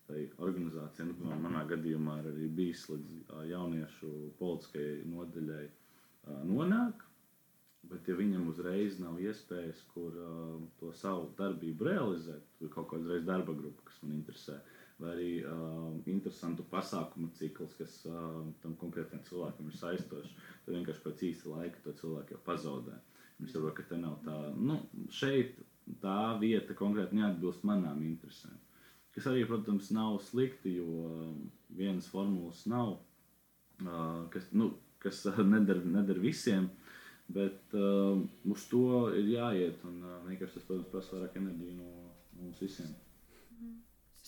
tai 0.09 0.23
organizācijai, 0.41 1.11
nu, 1.11 1.35
manā 1.43 1.67
gadījumā 1.69 2.15
ir 2.23 2.31
arī 2.31 2.47
bijis 2.61 2.87
līdz 2.89 3.35
jauniešu 3.51 4.13
politiskajai 4.39 5.03
nodaļai 5.13 5.67
nonāk. 6.49 7.05
Bet, 7.89 8.09
ja 8.11 8.17
viņam 8.19 8.49
uzreiz 8.51 8.99
nav 9.01 9.21
iespējas, 9.23 9.79
kur 9.95 10.17
uh, 10.21 10.57
to 10.81 10.91
savu 10.99 11.29
darbību 11.39 11.87
realizēt, 11.89 12.43
tur 12.59 12.73
kaut 12.75 12.89
kāda 12.91 13.13
reizes 13.13 13.29
darba 13.29 13.55
grupa, 13.57 13.87
kas 13.89 14.01
man 14.03 14.17
interesē, 14.19 14.59
vai 14.99 15.11
arī 15.15 15.31
uh, 15.47 15.91
interesantu 16.11 16.65
pasākumu 16.71 17.31
cikls, 17.39 17.77
kas 17.79 18.01
uh, 18.11 18.41
tam 18.63 18.75
konkrētam 18.81 19.23
cilvēkam 19.29 19.71
ir 19.71 19.79
saistošs, 19.79 20.35
tad 20.65 20.75
vienkārši 20.75 21.05
pēc 21.05 21.25
īsta 21.31 21.53
laika 21.55 21.83
to 21.85 21.95
cilvēku 22.01 22.35
jau 22.35 22.41
pazaudē. 22.47 22.97
Viņš 23.39 23.55
saprot, 23.55 23.77
ka 23.77 23.87
te 23.87 23.99
nav 24.01 24.17
tā, 24.25 24.37
nu, 24.59 24.81
šeit 25.15 25.61
tā 26.03 26.35
vieta 26.43 26.75
konkrēti 26.79 27.19
neatbilst 27.21 27.63
manām 27.69 28.03
interesēm. 28.07 28.59
Kas 29.15 29.27
arī, 29.31 29.45
protams, 29.47 29.93
nav 29.95 30.19
slikti, 30.27 30.75
jo 30.79 31.07
um, 31.07 31.39
vienas 31.79 32.11
formulas 32.11 32.65
nav, 32.71 32.99
uh, 33.83 34.27
kas, 34.35 34.51
nu, 34.55 34.73
kas 35.03 35.25
nedara 35.55 35.83
nedar 35.99 36.21
visiem. 36.23 36.69
Bet 37.29 37.75
uh, 37.77 38.19
uz 38.49 38.65
to 38.71 39.09
ir 39.19 39.35
jāiet. 39.35 39.83
Un 39.89 40.01
uh, 40.03 40.23
vienkārši 40.27 40.59
tas, 40.59 40.69
protams, 40.69 40.91
prasa 40.93 41.17
vairāk 41.17 41.37
enerģiju 41.41 41.77
no, 41.77 41.91
no 42.39 42.47
mums 42.47 42.63
visiem. 42.65 42.95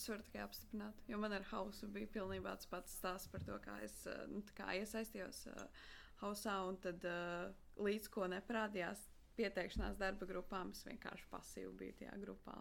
Es 0.00 0.08
varu 0.08 0.24
tikai 0.24 0.40
apstiprināt, 0.46 1.00
jo 1.12 1.18
man 1.20 1.34
ar 1.36 1.42
hausu 1.50 1.84
bija 1.92 2.08
pilnībā 2.14 2.54
tas 2.56 2.68
pats 2.70 2.94
stāsts 2.96 3.28
par 3.28 3.42
to, 3.44 3.58
kā 3.60 3.74
es 3.84 3.98
uh, 4.08 4.22
nu, 4.32 4.40
kā 4.56 4.70
iesaistījos 4.78 5.42
uh, 5.50 5.82
hausā. 6.22 6.54
Un 6.70 6.78
tad 6.80 7.04
uh, 7.04 7.50
līdz 7.84 8.08
ko 8.14 8.24
neparādījās 8.32 9.02
pieteikšanās 9.36 10.00
darba 10.00 10.28
grupām, 10.30 10.72
es 10.72 10.86
vienkārši 10.88 11.28
pasīvi 11.28 11.74
biju 11.82 11.98
tajā 12.00 12.16
grupā. 12.22 12.56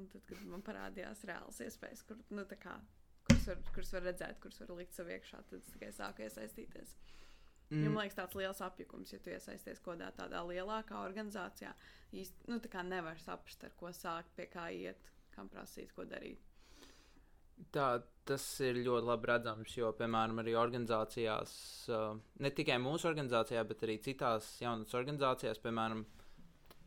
Un 0.00 0.08
tad, 0.08 0.24
kad 0.30 0.40
man 0.48 0.64
parādījās 0.64 1.22
reāls 1.28 1.60
iespējas, 1.66 2.02
kur, 2.08 2.18
nu, 2.32 2.46
kā, 2.64 2.78
kuras, 3.28 3.44
var, 3.50 3.60
kuras 3.76 3.92
var 3.94 4.08
redzēt, 4.08 4.40
kuras 4.42 4.64
var 4.64 4.72
likt 4.80 4.96
sev 4.96 5.12
iekšā, 5.12 5.44
tad 5.50 5.60
es 5.60 5.72
tikai 5.76 5.92
sāku 5.94 6.24
iesaistīties. 6.24 6.96
Mm. 7.68 7.90
Man 7.90 8.00
liekas, 8.02 8.16
tāds 8.18 8.36
liels 8.40 8.60
apjukums, 8.64 9.12
ja 9.12 9.20
tu 9.20 9.32
iesaisties 9.32 9.84
kaut 9.84 9.98
kādā 9.98 10.10
tādā 10.16 10.40
lielākā 10.48 11.04
organizācijā, 11.04 11.76
īsti 12.16 12.52
nu, 12.52 12.60
nevar 12.88 13.20
saprast, 13.20 13.68
ar 13.68 13.76
ko 13.76 13.92
sākt, 13.92 14.32
pie 14.36 14.48
kā 14.48 14.70
iet, 14.72 15.12
kam 15.34 15.50
prasīt, 15.52 15.92
ko 15.94 16.06
darīt. 16.08 16.40
Tā, 17.74 18.02
tas 18.26 18.44
ir 18.66 18.80
ļoti 18.82 19.06
labi 19.06 19.30
redzams, 19.30 19.76
jo, 19.76 19.92
piemēram, 19.98 20.40
arī 20.42 20.56
organizācijās, 20.58 21.54
ne 22.42 22.50
tikai 22.50 22.80
mūsu 22.82 23.06
organizācijā, 23.10 23.62
bet 23.68 23.84
arī 23.86 24.00
citās 24.02 24.48
jaunas 24.62 24.94
organizācijās, 24.98 25.60
piemēram, 25.62 26.02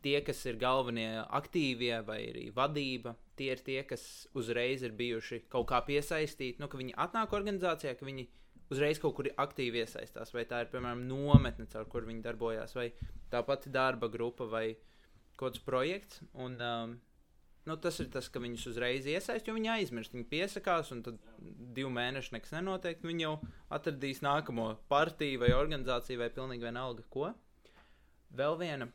tie, 0.04 0.18
kas 0.26 0.44
ir 0.46 0.58
galvenie 0.60 1.08
aktīvie 1.40 2.02
vai 2.06 2.18
arī 2.28 2.48
vadība, 2.54 3.14
tie 3.38 3.52
ir 3.54 3.62
tie, 3.64 3.78
kas 3.88 4.02
uzreiz 4.38 4.84
ir 4.86 4.94
bijuši 4.98 5.44
kaut 5.52 5.68
kā 5.70 5.80
piesaistīti. 5.86 6.60
Nu, 6.62 6.68
ka 6.70 6.80
viņi 6.80 6.96
atnāk 7.06 7.34
organizācijā, 7.38 7.94
ka 7.98 8.06
viņi 8.06 8.28
uzreiz 8.72 9.00
kaut 9.02 9.16
kur 9.16 9.30
aktīvi 9.40 9.82
iesaistās. 9.82 10.32
Vai 10.34 10.44
tā 10.48 10.62
ir, 10.64 10.72
piemēram, 10.72 11.06
nometne, 11.08 11.68
caur 11.72 11.88
kur 11.90 12.06
viņi 12.08 12.24
darbojās, 12.24 12.76
vai 12.78 12.90
tā 13.32 13.42
pati 13.46 13.72
darba 13.74 14.10
grupa 14.12 14.48
vai 14.48 14.66
kaut 15.38 15.54
kāds 15.54 15.64
projekts. 15.64 16.22
Un, 16.34 16.58
um, 16.60 16.96
nu, 17.66 17.76
tas 17.76 17.98
ir 18.02 18.08
tas, 18.12 18.28
ka 18.32 18.40
viņus 18.42 18.68
uzreiz 18.70 19.08
iesaistīs, 19.08 19.48
jo 19.48 19.56
viņi 19.56 19.72
aizmirst. 19.74 20.14
Viņi 20.14 20.28
piesakās, 20.30 20.92
un 20.94 21.02
tad 21.06 21.18
divu 21.76 21.90
mēnešu 21.94 22.36
nekas 22.36 22.54
nenotiek. 22.54 23.02
Viņi 23.04 23.26
jau 23.26 23.34
atradīs 23.74 24.22
nākamo 24.24 24.70
partiju 24.92 25.42
vai 25.42 25.52
organizāciju 25.56 26.22
vai 26.22 26.30
pilnīgi 26.34 26.68
vienalga 26.68 27.04
ko. 27.12 27.32
Vēl 28.38 28.58
viena 28.60 28.88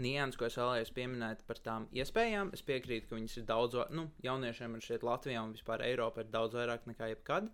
nianses, 0.00 0.38
ko 0.40 0.48
es 0.48 0.56
vēlējos 0.56 0.92
pieminēt 0.96 1.44
par 1.48 1.60
tām 1.64 1.86
iespējām. 1.96 2.52
Es 2.56 2.64
piekrītu, 2.66 3.10
ka 3.10 3.18
viņas 3.18 3.38
ir 3.40 3.46
daudz, 3.48 3.78
nu, 3.92 4.08
jauniešiem 4.24 4.76
ir 4.76 4.86
šeit 4.86 5.04
Latvijā 5.06 5.42
un 5.44 5.52
vispār 5.56 5.84
Eiropā 5.86 6.24
ir 6.24 6.32
daudz 6.32 6.56
vairāk 6.56 6.88
nekā 6.88 7.12
jebkad. 7.12 7.50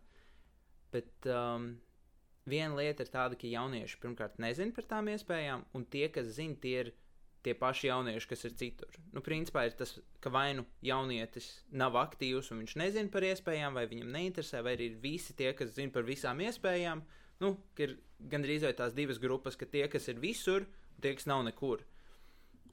Bet 0.95 1.29
um, 1.29 1.73
viena 2.49 2.79
lieta 2.79 3.05
ir 3.05 3.13
tāda, 3.13 3.39
ka 3.39 3.51
jaunieši 3.51 4.01
pirmkārt 4.03 4.39
nezina 4.43 4.75
par 4.77 4.87
tām 4.89 5.11
iespējām, 5.13 5.67
un 5.77 5.85
tie, 5.93 6.07
kas 6.13 6.31
zina, 6.39 6.57
tie 6.63 6.77
ir 6.85 6.93
tie 7.47 7.55
paši 7.55 7.89
jaunieši, 7.89 8.29
kas 8.31 8.45
ir 8.49 8.55
citur. 8.59 8.99
Nu, 9.15 9.23
principā 9.25 9.65
ir 9.69 9.77
tas, 9.79 9.95
ka 10.23 10.33
vai 10.35 10.51
nu 10.59 10.65
jaunietis 10.85 11.49
nav 11.71 11.97
aktīvs 12.01 12.51
un 12.53 12.63
viņš 12.65 12.75
nezina 12.81 13.13
par 13.13 13.27
iespējām, 13.29 13.79
vai 13.79 13.87
viņam 13.91 14.11
neinteresē, 14.15 14.63
vai 14.67 14.75
arī 14.77 14.91
ir 14.93 14.99
visi 15.03 15.37
tie, 15.39 15.53
kas 15.57 15.77
zina 15.77 15.95
par 15.95 16.07
visām 16.09 16.43
iespējām. 16.45 17.05
Nu, 17.43 17.53
ir 17.79 17.97
gandrīz 18.19 18.67
vai 18.67 18.75
tās 18.79 18.97
divas 18.97 19.21
grupas, 19.23 19.57
ka 19.57 19.69
tie, 19.71 19.87
kas 19.91 20.11
ir 20.11 20.19
visur, 20.23 20.67
un 20.67 21.05
tie, 21.05 21.15
kas 21.15 21.29
nav 21.31 21.45
nekur. 21.47 21.85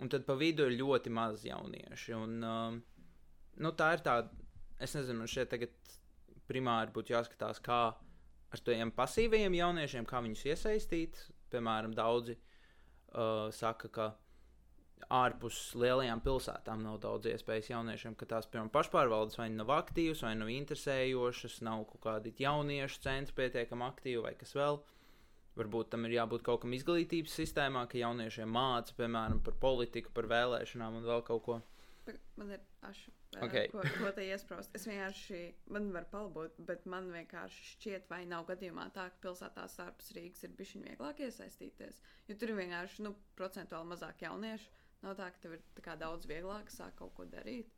Un 0.01 0.11
tad 0.11 0.25
pa 0.27 0.35
vidu 0.39 0.65
ir 0.67 0.79
ļoti 0.79 1.13
maz 1.13 1.45
jaunieši. 1.45 2.15
Un, 2.17 2.39
um, 2.43 2.81
nu, 3.61 3.71
tā 3.77 3.93
ir 3.95 4.03
tā, 4.03 4.17
es 4.81 4.97
nezinu, 4.97 5.21
man 5.21 5.31
šeit 5.31 5.53
tagad 5.53 5.77
primāri 6.49 6.93
būtu 6.93 7.13
jāskatās, 7.13 7.61
kā 7.63 7.79
ar 8.55 8.65
tiem 8.65 8.91
pasīviem 8.95 9.55
jauniešiem, 9.55 10.09
kā 10.09 10.21
viņus 10.25 10.45
iesaistīt. 10.49 11.21
Piemēram, 11.53 11.93
daudzi 11.95 12.35
uh, 12.35 13.47
saka, 13.53 13.89
ka 13.93 14.11
ārpus 15.13 15.59
lielajām 15.77 16.21
pilsētām 16.25 16.81
nav 16.85 16.99
daudz 17.03 17.29
iespējas 17.29 17.69
jauniešiem, 17.71 18.15
ka 18.17 18.27
tās, 18.29 18.47
piemēram, 18.49 18.71
pašpārvaldes 18.73 19.37
vai 19.39 19.49
nav 19.53 19.71
aktīvas, 19.75 20.23
vai 20.25 20.33
nav 20.39 20.51
interesējošas, 20.53 21.61
nav 21.67 21.85
kaut 21.91 22.03
kādi 22.07 22.33
jauniešu 22.39 23.01
centri 23.05 23.37
pietiekami 23.41 23.87
aktīvi 23.87 24.23
vai 24.25 24.33
kas 24.39 24.55
vēl. 24.57 24.81
Varbūt 25.55 25.93
tam 25.93 26.07
ir 26.07 26.17
jābūt 26.17 26.43
kaut 26.43 26.65
kam 26.65 26.73
izglītības 26.75 27.37
sistēmā, 27.39 27.85
ka 27.87 28.01
jauniešiem 28.01 28.49
māca, 28.51 28.95
piemēram, 28.97 29.39
par 29.45 29.55
politiku, 29.61 30.11
par 30.15 30.27
vēlēšanām 30.31 30.99
un 30.99 31.07
vēl 31.07 31.23
kaut 31.27 31.45
ko. 31.45 31.61
Man 32.37 32.51
ir 32.53 32.61
aši, 32.85 33.11
okay. 33.41 33.69
ko, 33.71 33.81
ko 33.97 34.11
te 34.13 34.25
iesprāst. 34.27 34.73
Es 34.77 34.83
vienkārši, 34.85 35.39
man 35.73 35.87
var 35.95 36.05
palbūt, 36.11 36.59
bet 36.67 36.83
man 36.91 37.07
vienkārši 37.13 37.63
šķiet, 37.71 38.09
vai 38.11 38.21
nav 38.29 38.45
gadījumā 38.51 38.89
tā, 38.93 39.07
ka 39.13 39.23
pilsētās 39.23 39.79
ārpus 39.81 40.11
Rīgas 40.17 40.45
ir 40.45 40.53
bišķiņ 40.59 40.85
vieglāk 40.89 41.23
iesaistīties. 41.25 41.97
Jo 42.29 42.37
tur 42.37 42.53
ir 42.53 42.59
vienkārši, 42.59 43.05
nu, 43.07 43.15
procentuāli 43.39 43.89
mazāk 43.93 44.21
jauniešu. 44.27 44.69
Nav 45.05 45.15
tā, 45.19 45.29
ka 45.29 45.43
tev 45.43 45.55
ir 45.57 45.63
daudz 46.01 46.25
vieglāk 46.29 46.71
sākt 46.73 46.97
kaut 46.97 47.13
ko 47.17 47.27
darīt. 47.29 47.69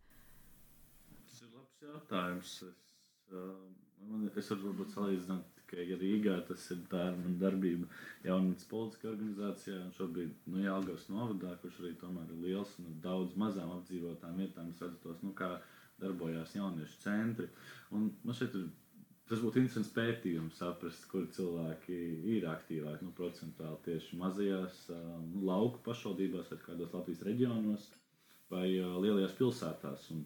Tas 1.12 1.42
ir 1.44 1.52
labs 1.52 1.84
jautājums. 1.84 2.56
Es, 2.70 3.34
uh, 3.36 3.52
man, 4.08 4.30
es 4.32 4.52
varu 4.54 4.88
salīdzināt 4.94 5.58
ka 5.68 5.84
ja 5.84 5.98
Rīgā 6.00 6.36
tas 6.48 6.64
ir 6.72 6.84
mana 6.92 7.34
darbība 7.42 7.88
jaunatnes 8.26 8.68
politiskā 8.72 9.10
organizācijā, 9.12 9.80
un 9.84 9.94
šobrīd, 9.98 10.36
nu, 10.52 10.62
Jālgavas 10.64 11.08
novadā, 11.12 11.56
kurš 11.62 11.82
arī 11.84 11.94
tomēr 12.02 12.32
ir 12.32 12.44
liels 12.46 12.76
un 12.84 12.94
daudz 13.04 13.36
mazām 13.40 13.74
apdzīvotām 13.76 14.40
vietām, 14.42 14.72
es 14.72 14.84
redzu 14.84 15.02
tos, 15.04 15.20
nu, 15.26 15.34
kā 15.38 15.58
darbojās 16.02 16.56
jauniešu 16.56 17.02
centri. 17.04 17.50
Un 17.92 18.12
man 18.24 18.38
šeit 18.38 18.56
ir, 18.56 18.70
tas 19.28 19.42
būtu 19.44 19.62
interesants 19.62 19.92
pētījums 19.96 20.60
saprast, 20.62 21.04
kur 21.12 21.28
cilvēki 21.36 21.98
ir 22.36 22.48
aktīvāki, 22.50 23.06
nu, 23.08 23.14
procentuāli 23.18 23.80
tieši 23.88 24.20
mazajās 24.22 24.82
nu, 24.94 25.44
lauku 25.50 25.82
pašvaldībās 25.86 26.52
vai 26.54 26.60
kādos 26.64 26.96
Latvijas 26.96 27.26
reģionos 27.28 27.90
vai 28.52 28.68
uh, 28.80 28.96
lielajās 29.04 29.36
pilsētās. 29.38 30.10
Un 30.16 30.26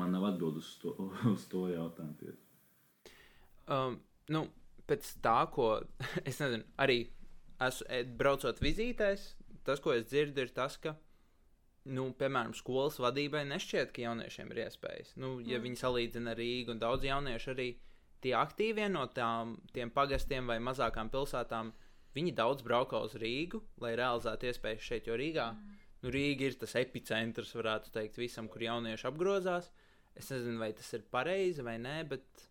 man 0.00 0.14
nav 0.16 0.24
atbildes 0.30 0.72
uz 0.72 0.80
to, 0.82 0.94
uz 1.34 1.46
to 1.52 1.66
jautājumu. 1.72 2.34
Um, 3.68 3.98
nu, 4.32 4.46
pēc 4.88 5.14
tā, 5.24 5.38
ko 5.52 5.68
es 6.28 6.40
nezinu, 6.40 6.64
arī 6.80 7.04
esmu 7.64 7.88
e, 7.88 8.02
braucot 8.20 8.60
vizītēs, 8.64 9.32
tas, 9.64 9.80
ko 9.84 9.94
es 9.96 10.08
dzirdu, 10.08 10.44
ir 10.44 10.52
tas, 10.56 10.76
ka, 10.80 10.96
nu, 11.92 12.10
piemēram, 12.18 12.54
skolas 12.56 12.98
vadībai 13.00 13.44
nešķiet, 13.48 13.92
ka 13.94 14.04
jauniešiem 14.04 14.52
ir 14.52 14.64
iespējas. 14.66 15.14
Nu, 15.20 15.36
ja 15.44 15.58
mm. 15.58 15.66
viņi 15.68 15.80
salīdzina 15.80 16.36
Rīgu 16.36 16.74
un 16.74 16.82
daudz 16.82 17.06
jauniešu 17.08 17.52
arī 17.54 17.68
tie 18.24 18.34
aktīvie 18.38 18.88
no 18.92 19.04
tām, 19.12 19.58
tiem 19.74 19.92
pagastiem 19.94 20.48
vai 20.50 20.58
mazākām 20.64 21.12
pilsētām, 21.12 21.72
viņi 22.16 22.34
daudz 22.38 22.64
brauko 22.66 23.02
uz 23.06 23.16
Rīgu, 23.20 23.60
lai 23.84 23.94
realizētu 24.00 24.50
iespējas 24.50 24.88
šeit, 24.88 25.10
jo 25.10 25.18
Rīgā, 25.20 25.50
mm. 25.52 25.78
nu, 26.04 26.14
Rīga 26.14 26.48
ir 26.48 26.58
tas 26.60 26.76
epicentrs, 26.80 27.54
varētu 27.58 27.92
teikt, 27.94 28.18
visam, 28.22 28.48
kur 28.48 28.64
jaunieši 28.64 29.08
apgrozās. 29.10 29.70
Es 30.14 30.30
nezinu, 30.30 30.60
vai 30.62 30.70
tas 30.78 30.92
ir 30.94 31.02
pareizi 31.10 31.64
vai 31.66 31.74
nē, 31.82 31.96
bet 32.10 32.44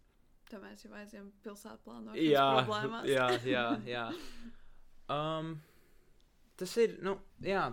Tad 0.53 0.61
mēs 0.61 0.83
jau 0.85 0.91
aizjām 0.99 1.29
pilsētu 1.41 1.81
plānošanas 1.87 2.27
jā, 2.27 2.43
problēmās. 2.59 3.07
jā, 3.09 3.27
jā, 3.47 3.63
jā. 3.89 4.03
Um, 5.13 5.55
tas 6.59 6.75
ir, 6.83 6.99
nu, 7.05 7.17
jā. 7.43 7.71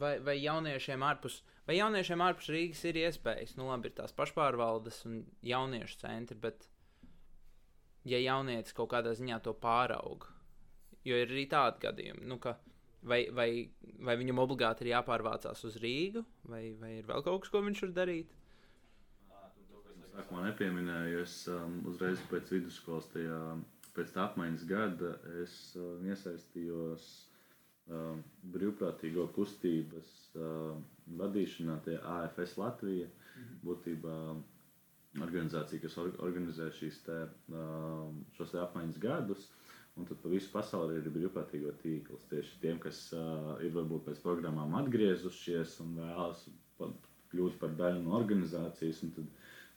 Vai, 0.00 0.16
vai 0.24 0.34
jauniešiem 0.40 1.02
ārpus, 1.06 1.36
vai 1.68 1.76
jauniešiem 1.76 2.22
ārpus 2.24 2.48
Rīgas 2.50 2.80
ir 2.88 2.96
iespējas? 3.04 3.52
Nu, 3.58 3.68
labi, 3.68 3.90
ir 3.90 3.98
tās 4.00 4.14
pašpārvaldes 4.16 5.04
un 5.06 5.20
jauniešu 5.46 6.00
centri, 6.00 6.38
bet 6.42 6.66
ja 8.06 8.20
jaunietis 8.22 8.76
kaut 8.76 8.92
kādā 8.94 9.12
ziņā 9.18 9.40
to 9.44 9.54
pārauga. 9.58 10.32
Jo 11.06 11.18
ir 11.22 11.30
arī 11.30 11.44
tādi 11.50 11.82
gadījumi, 11.84 12.26
nu, 12.26 12.38
ka 12.42 12.56
vai, 13.06 13.20
vai, 13.34 13.50
vai 14.02 14.16
viņam 14.18 14.42
obligāti 14.42 14.84
ir 14.84 14.94
jāpārvācās 14.96 15.62
uz 15.68 15.78
Rīgu, 15.82 16.24
vai, 16.50 16.64
vai 16.80 16.96
ir 16.98 17.06
vēl 17.08 17.22
kaut 17.26 17.44
kas, 17.44 17.52
ko 17.52 17.62
viņš 17.66 17.84
var 17.86 17.94
darīt. 18.00 18.34
Sākumā 20.16 20.46
nepieminēju, 20.46 21.22
es 21.26 21.36
um, 21.52 21.80
uzreiz 21.90 22.20
pēc 22.30 22.50
vidusskolas, 22.54 23.08
tajā, 23.12 23.38
pēc 23.96 24.14
tā 24.14 24.24
apmaiņas 24.24 24.64
gada, 24.70 25.12
es 25.42 25.54
um, 25.76 26.06
iesaistījos 26.08 27.08
um, 27.92 28.22
brīvprātīgo 28.54 29.28
kustības 29.36 30.12
um, 30.40 30.80
vadīšanā, 31.20 31.76
tie 31.84 31.98
AFS 32.00 32.56
Latvija, 32.62 33.10
būtībā 33.66 34.16
organizācija, 35.24 35.80
kas 35.82 35.96
or, 36.02 36.12
organizē 36.26 36.68
šīs 36.76 37.00
te, 37.06 37.16
um, 37.52 38.20
šos 38.36 38.52
te 38.54 38.60
apmaiņas 38.62 39.00
gadus. 39.02 39.48
Un 39.96 40.04
tad 40.04 40.18
pa 40.20 40.28
visu 40.28 40.50
pasauli 40.52 40.98
ir 40.98 41.06
brīvprātīgo 41.08 41.72
tīkls. 41.80 42.26
Tieši 42.28 42.58
tiem, 42.60 42.80
kas 42.82 42.98
uh, 43.16 43.54
ir 43.64 43.72
varbūt 43.72 44.04
pēc 44.10 44.20
programmām 44.24 44.74
atgriezušies 44.82 45.78
un 45.86 45.94
vēlas 46.02 46.42
kļūt 47.32 47.56
par 47.62 47.72
daļu 47.78 48.02
no 48.04 48.16
organizācijas. 48.18 49.00
Tad 49.16 49.30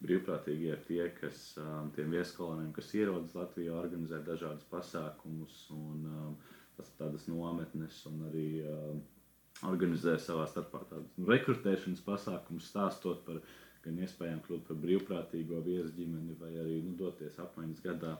brīvprātīgi 0.04 0.69
ir 0.73 0.82
tie, 0.88 1.02
kas 1.21 1.54
um, 1.60 1.91
tiem 1.95 2.12
vieskoloniem, 2.15 2.73
kas 2.75 2.91
ierodas 2.95 3.36
Latvijā, 3.36 3.75
organizē 3.80 4.19
dažādus 4.28 4.67
pasākumus 4.71 5.63
un 5.75 6.06
um, 6.12 6.36
tas, 6.78 6.91
tādas 6.99 7.28
nometnes 7.32 8.04
un 8.12 8.21
arī 8.30 8.47
um, 8.67 9.02
organizē 9.67 10.15
savā 10.23 10.45
starpā 10.47 10.84
tādus 10.91 11.15
nu, 11.17 11.28
rekrutēšanas 11.32 12.04
pasākumus, 12.06 12.69
stāstot 12.71 13.25
par 13.28 13.41
gan 13.89 14.06
iespējām 14.06 14.39
kļūt 14.45 14.69
par 14.69 14.80
brīvprātīgo 14.86 15.60
viesu 15.65 15.91
ģimeni 15.97 16.38
vai 16.39 16.54
arī 16.62 16.80
nu, 16.86 16.95
doties 16.99 17.41
apmaiņas 17.41 17.84
gadā. 17.86 18.15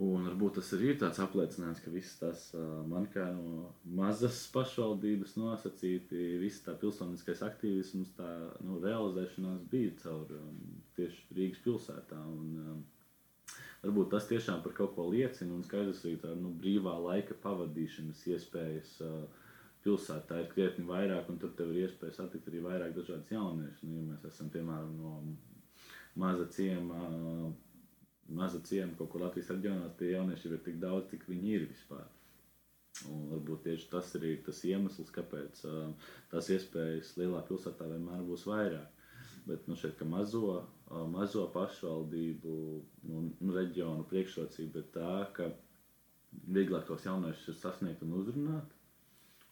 Un 0.00 0.24
varbūt 0.24 0.54
tas 0.56 0.70
ir 0.72 0.94
tāds 0.96 1.20
apliecinājums, 1.20 1.82
ka 1.84 1.90
viss 1.92 2.16
tas 2.16 2.46
man 2.88 3.04
kā 3.12 3.26
no 3.36 3.66
mazas 3.84 4.38
pašvaldības 4.54 5.34
nosacīti, 5.36 6.38
viss 6.40 6.62
tā 6.64 6.72
pilsoniskais 6.80 7.42
aktīvisms, 7.44 8.14
tā 8.16 8.28
nu, 8.64 8.78
realizēšanās 8.80 9.66
bija 9.68 9.92
caur 10.00 10.32
um, 10.38 10.56
tieši 10.96 11.36
Rīgas 11.36 11.60
pilsētā. 11.66 12.16
Un, 12.32 12.56
um, 12.72 13.60
varbūt 13.82 14.08
tas 14.14 14.30
tiešām 14.30 14.64
par 14.64 14.72
kaut 14.78 14.96
ko 14.96 15.04
liecina 15.12 15.52
un 15.52 15.68
skaidrs 15.68 16.00
arī 16.06 16.16
tā 16.24 16.32
nu, 16.32 16.54
brīvā 16.64 16.96
laika 17.10 17.36
pavadīšanas 17.44 18.24
iespējas. 18.32 18.96
Uh, 19.04 19.49
pilsētā 19.84 20.42
ir 20.42 20.52
krietni 20.52 20.84
vairāk, 20.88 21.30
un 21.32 21.40
tur 21.40 21.54
tev 21.56 21.72
ir 21.72 21.86
iespēja 21.86 22.18
satikt 22.18 22.48
arī 22.50 22.62
vairāk 22.66 22.94
dažādas 22.96 23.32
jauniešus. 23.32 23.82
Nu, 23.88 23.98
ja 24.00 24.06
mēs 24.10 24.28
esam 24.28 24.52
piemēram 24.52 24.94
no 25.00 25.16
maza 26.20 26.46
ciema 26.52 27.04
maza 28.30 28.60
ciema 28.64 28.94
kaut 28.98 29.10
kur 29.10 29.24
Latvijas 29.24 29.50
reģionā, 29.50 29.90
tie 29.98 30.14
jaunieši 30.14 30.50
ir 30.50 30.62
tik 30.64 30.78
daudz, 30.82 31.08
cik 31.10 31.26
viņi 31.28 31.54
ir 31.56 31.66
vispār. 31.70 32.06
Un 33.10 33.28
varbūt 33.30 33.64
tieši 33.66 33.88
tas 33.90 34.10
ir 34.18 34.26
tas 34.46 34.62
iemesls, 34.66 35.12
kāpēc 35.14 35.62
uh, 35.68 36.10
tās 36.32 36.50
iespējas 36.52 37.14
lielā 37.18 37.42
pilsētā 37.48 37.86
vienmēr 37.90 38.24
būs 38.26 38.46
vairāk. 38.50 39.06
Bet 39.46 39.66
nu, 39.70 39.76
šeit, 39.78 40.02
mazo, 40.06 40.58
uh, 40.60 41.04
mazo 41.10 41.46
pašvaldību 41.54 42.56
nu, 43.08 43.22
nu, 43.40 43.54
reģionu 43.56 44.04
priekšrocība 44.10 44.82
ir 44.82 44.90
tā, 44.94 45.14
ka 45.36 45.48
vieglāk 46.50 46.86
tos 46.90 47.06
jauniešus 47.06 47.62
sasniegt 47.62 48.04
un 48.06 48.18
uzrunāt. 48.20 48.76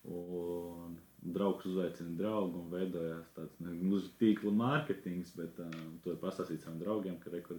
Un 0.08 0.96
draugs 1.34 1.66
uzaicina 1.66 2.14
draugu 2.16 2.62
un 2.62 2.70
veidojās 2.72 3.28
tāds 3.36 3.58
nu, 3.64 4.00
tīkla 4.20 4.52
mārketings, 4.54 5.34
bet 5.36 5.58
um, 5.64 5.98
to 6.04 6.14
ir 6.14 6.20
pastāstīt 6.22 6.62
saviem 6.62 6.78
draugiem, 6.82 7.18
ka 7.22 7.32
rekur 7.34 7.58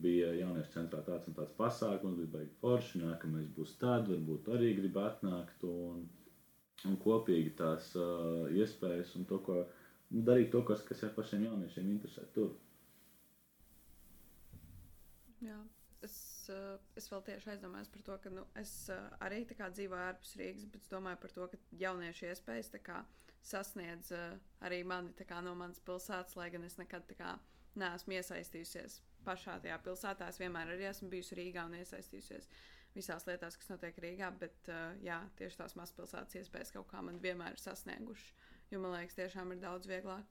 bija 0.00 0.30
jauniešu 0.38 0.72
centrā 0.76 1.02
tāds 1.04 1.28
un 1.28 1.36
tāds 1.36 1.56
pasākums, 1.58 2.16
bija 2.20 2.32
baigi 2.36 2.56
forši, 2.62 3.02
nākamais 3.02 3.50
būs 3.56 3.74
tad, 3.82 4.08
varbūt 4.08 4.48
arī 4.54 4.72
grib 4.78 4.96
atnākt 5.02 5.66
un, 5.68 6.06
un 6.88 6.96
kopīgi 7.04 7.52
tās 7.58 7.90
uh, 7.98 8.46
iespējas 8.56 9.12
un 9.20 9.28
to, 9.28 9.42
ko 9.44 9.58
darīt 10.30 10.54
to, 10.54 10.62
kas, 10.70 10.86
kas 10.86 11.04
jau 11.04 11.12
pašiem 11.18 11.44
jauniešiem 11.50 11.92
interesē 11.98 12.24
tur. 12.36 12.54
Jā. 15.44 15.58
Uh, 15.58 15.79
es 16.98 17.08
vēl 17.10 17.22
tieši 17.26 17.54
aizdomājos 17.54 17.90
par 17.92 18.04
to, 18.06 18.16
ka 18.24 18.32
nu, 18.32 18.44
es 18.58 18.72
uh, 18.92 19.08
arī 19.24 19.42
dzīvoju 19.48 20.02
ārpus 20.06 20.36
Rīgas, 20.40 20.66
bet 20.72 20.84
es 20.84 20.92
domāju 20.92 21.20
par 21.22 21.34
to, 21.36 21.48
ka 21.52 21.60
jauniešu 21.82 22.30
iespējas 22.30 22.72
kā, 22.84 23.02
sasniedz 23.42 24.12
uh, 24.16 24.34
arī 24.66 24.82
mani 24.84 25.14
kā, 25.26 25.40
no 25.44 25.54
manas 25.58 25.80
pilsētas, 25.86 26.36
lai 26.36 26.50
gan 26.54 26.66
es 26.68 26.76
nekad 26.80 27.08
kā, 27.18 27.36
neesmu 27.80 28.18
iesaistījusies 28.18 29.00
pašā 29.24 29.60
tajā 29.62 29.78
pilsētā. 29.84 30.28
Es 30.28 30.40
vienmēr 30.40 30.74
arī 30.74 30.88
esmu 30.90 31.10
bijusi 31.12 31.38
Rīgā 31.38 31.66
un 31.68 31.78
iesaistījusies 31.80 32.48
visās 32.96 33.26
lietās, 33.28 33.56
kas 33.58 33.70
notiek 33.70 33.98
Rīgā. 34.02 34.30
Bet 34.40 34.70
jā, 35.04 35.20
tieši 35.38 35.60
tās 35.60 35.76
mazpilsētas 35.78 36.40
iespējas 36.40 36.74
kaut 36.74 36.88
kā 36.90 37.02
man 37.06 37.20
vienmēr 37.22 37.54
ir 37.54 37.62
sasniegušas. 37.62 38.32
Jo 38.70 38.80
man 38.82 38.96
liekas, 38.96 39.18
tiešām 39.18 39.54
ir 39.54 39.62
daudz 39.62 39.90
vieglāk. 39.90 40.26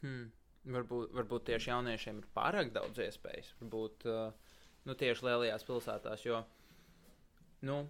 Hmm. 0.00 0.30
Varbūt, 0.70 1.14
varbūt 1.16 1.46
tieši 1.48 1.70
jauniešiem 1.70 2.18
ir 2.20 2.26
pārāk 2.36 2.72
daudz 2.74 3.00
iespējas. 3.00 3.54
Varbūt 3.62 4.04
uh, 4.10 4.49
nu, 4.90 4.98
tieši 4.98 5.26
lielajās 5.28 5.66
pilsētās. 5.68 6.26
Jo, 6.26 6.42
nu, 7.66 7.80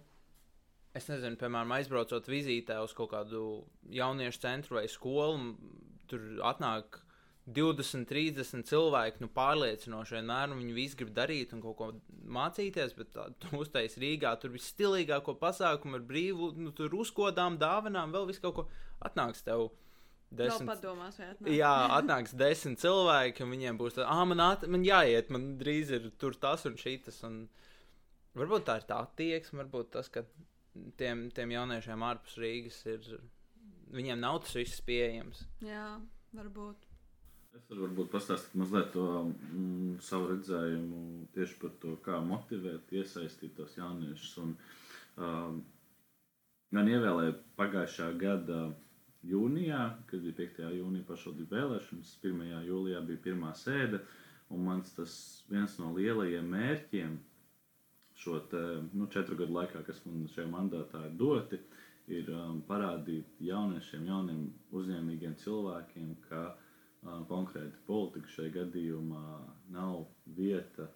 es 0.97 1.07
nezinu, 1.09 1.39
piemēram, 1.41 1.73
aizbraucot 1.79 2.29
vizītē 2.29 2.77
uz 2.85 2.93
kaut 2.97 3.13
kādu 3.15 3.45
jauniešu 3.91 4.43
centru 4.43 4.77
vai 4.79 4.87
skolu, 4.91 5.55
tur 6.11 6.27
atnāk 6.45 7.01
20, 7.49 8.05
30 8.05 8.67
cilvēki, 8.69 9.23
nu, 9.23 9.29
pārliecinoši 9.33 10.19
vienmēr, 10.19 10.51
un 10.53 10.61
viņi 10.61 10.75
visi 10.75 10.99
grib 10.99 11.13
darīt 11.15 11.55
un 11.55 11.63
kaut 11.63 11.77
ko 11.79 11.87
mācīties, 12.37 12.93
bet 12.97 13.17
tu 13.41 13.53
uztais 13.63 13.97
Rīgā, 14.01 14.35
tur 14.39 14.53
viss 14.53 14.69
stilīgāko 14.75 15.35
pasākumu 15.41 15.97
ar 15.97 16.05
brīvu, 16.05 16.51
nu, 16.61 16.73
tur 16.77 16.93
uzkodām, 17.01 17.57
dāvanām, 17.61 18.13
vēl 18.13 18.29
viss 18.29 18.43
kaut 18.43 18.59
ko 18.59 18.67
atnāks 19.01 19.41
tev. 19.47 19.71
Desmit, 20.31 20.69
padomās, 20.69 21.17
atnāk. 21.19 21.49
jā, 21.51 21.71
atnāks 21.97 22.31
desmit 22.39 22.79
cilvēki, 22.79 23.43
un 23.43 23.51
viņiem 23.51 23.79
būs 23.79 23.97
tā, 23.97 24.05
ah, 24.07 24.21
man, 24.23 24.39
at, 24.45 24.63
man 24.71 24.85
jāiet, 24.87 25.27
man 25.33 25.57
drīz 25.59 25.91
ir 25.97 26.05
tur 26.21 26.37
tas 26.39 26.63
un 26.69 26.77
šīs. 26.79 27.17
Un 27.27 27.41
varbūt 28.39 28.63
tā 28.69 28.77
ir 28.79 28.85
tā 28.87 29.01
attieksme, 29.03 29.59
varbūt 29.65 29.89
tas, 29.97 30.07
ka 30.13 30.23
tiem, 30.99 31.25
tiem 31.35 31.51
jauniešiem 31.51 32.05
ārpus 32.07 32.37
Rīgas 32.39 32.79
ir, 32.87 33.09
viņiem 33.91 34.23
nav 34.23 34.39
tas 34.45 34.55
viss 34.55 34.83
pieejams. 34.87 35.43
Jā, 35.67 35.97
varbūt. 36.37 36.87
Es 37.51 37.65
varu 37.67 37.83
varbūt 37.89 38.13
pastāstīt 38.13 38.53
mazliet 38.61 38.93
to 38.93 39.05
mm, 39.25 39.97
savu 40.05 40.29
redzējumu 40.29 41.01
tieši 41.35 41.57
par 41.59 41.73
to, 41.81 41.97
kā 42.05 42.21
motivēt, 42.23 42.93
iesaistīt 42.95 43.57
tos 43.57 43.75
jauniešus. 43.75 44.37
Un, 44.45 44.53
um, 45.19 45.57
man 46.71 46.91
ievēlēja 46.93 47.35
pagājušā 47.59 48.07
gada 48.21 48.61
jūnijā, 49.27 49.81
kad 50.09 50.23
bija 50.25 50.37
5. 50.39 50.61
jūnija 50.77 51.07
pašvaldību 51.07 51.55
vēlēšanas, 51.55 52.15
1. 52.23 52.41
jūlijā 52.67 53.01
bija 53.07 53.23
pirmā 53.27 53.51
sēde, 53.57 54.01
un 54.51 54.65
mans 54.65 54.93
tas 54.95 55.13
viens 55.51 55.77
no 55.79 55.91
lielajiem 55.95 56.49
mērķiem 56.55 57.19
šo 58.21 58.39
te, 58.51 58.63
nu, 58.93 59.07
četru 59.13 59.37
gadu 59.39 59.55
laikā, 59.55 59.81
kas 59.87 60.01
man 60.05 60.27
šajā 60.29 60.49
mandātā 60.51 61.05
ir 61.07 61.15
doti, 61.17 61.61
ir 62.11 62.27
um, 62.35 62.59
parādīt 62.67 63.39
jauniešiem, 63.41 64.05
jauniem 64.09 64.43
uzņēmīgiem 64.77 65.37
cilvēkiem, 65.41 66.11
ka 66.27 66.43
uh, 66.51 67.21
konkrēti 67.29 67.81
politika 67.87 68.29
šajā 68.35 68.53
gadījumā 68.59 69.25
nav 69.73 70.03
vieta 70.37 70.89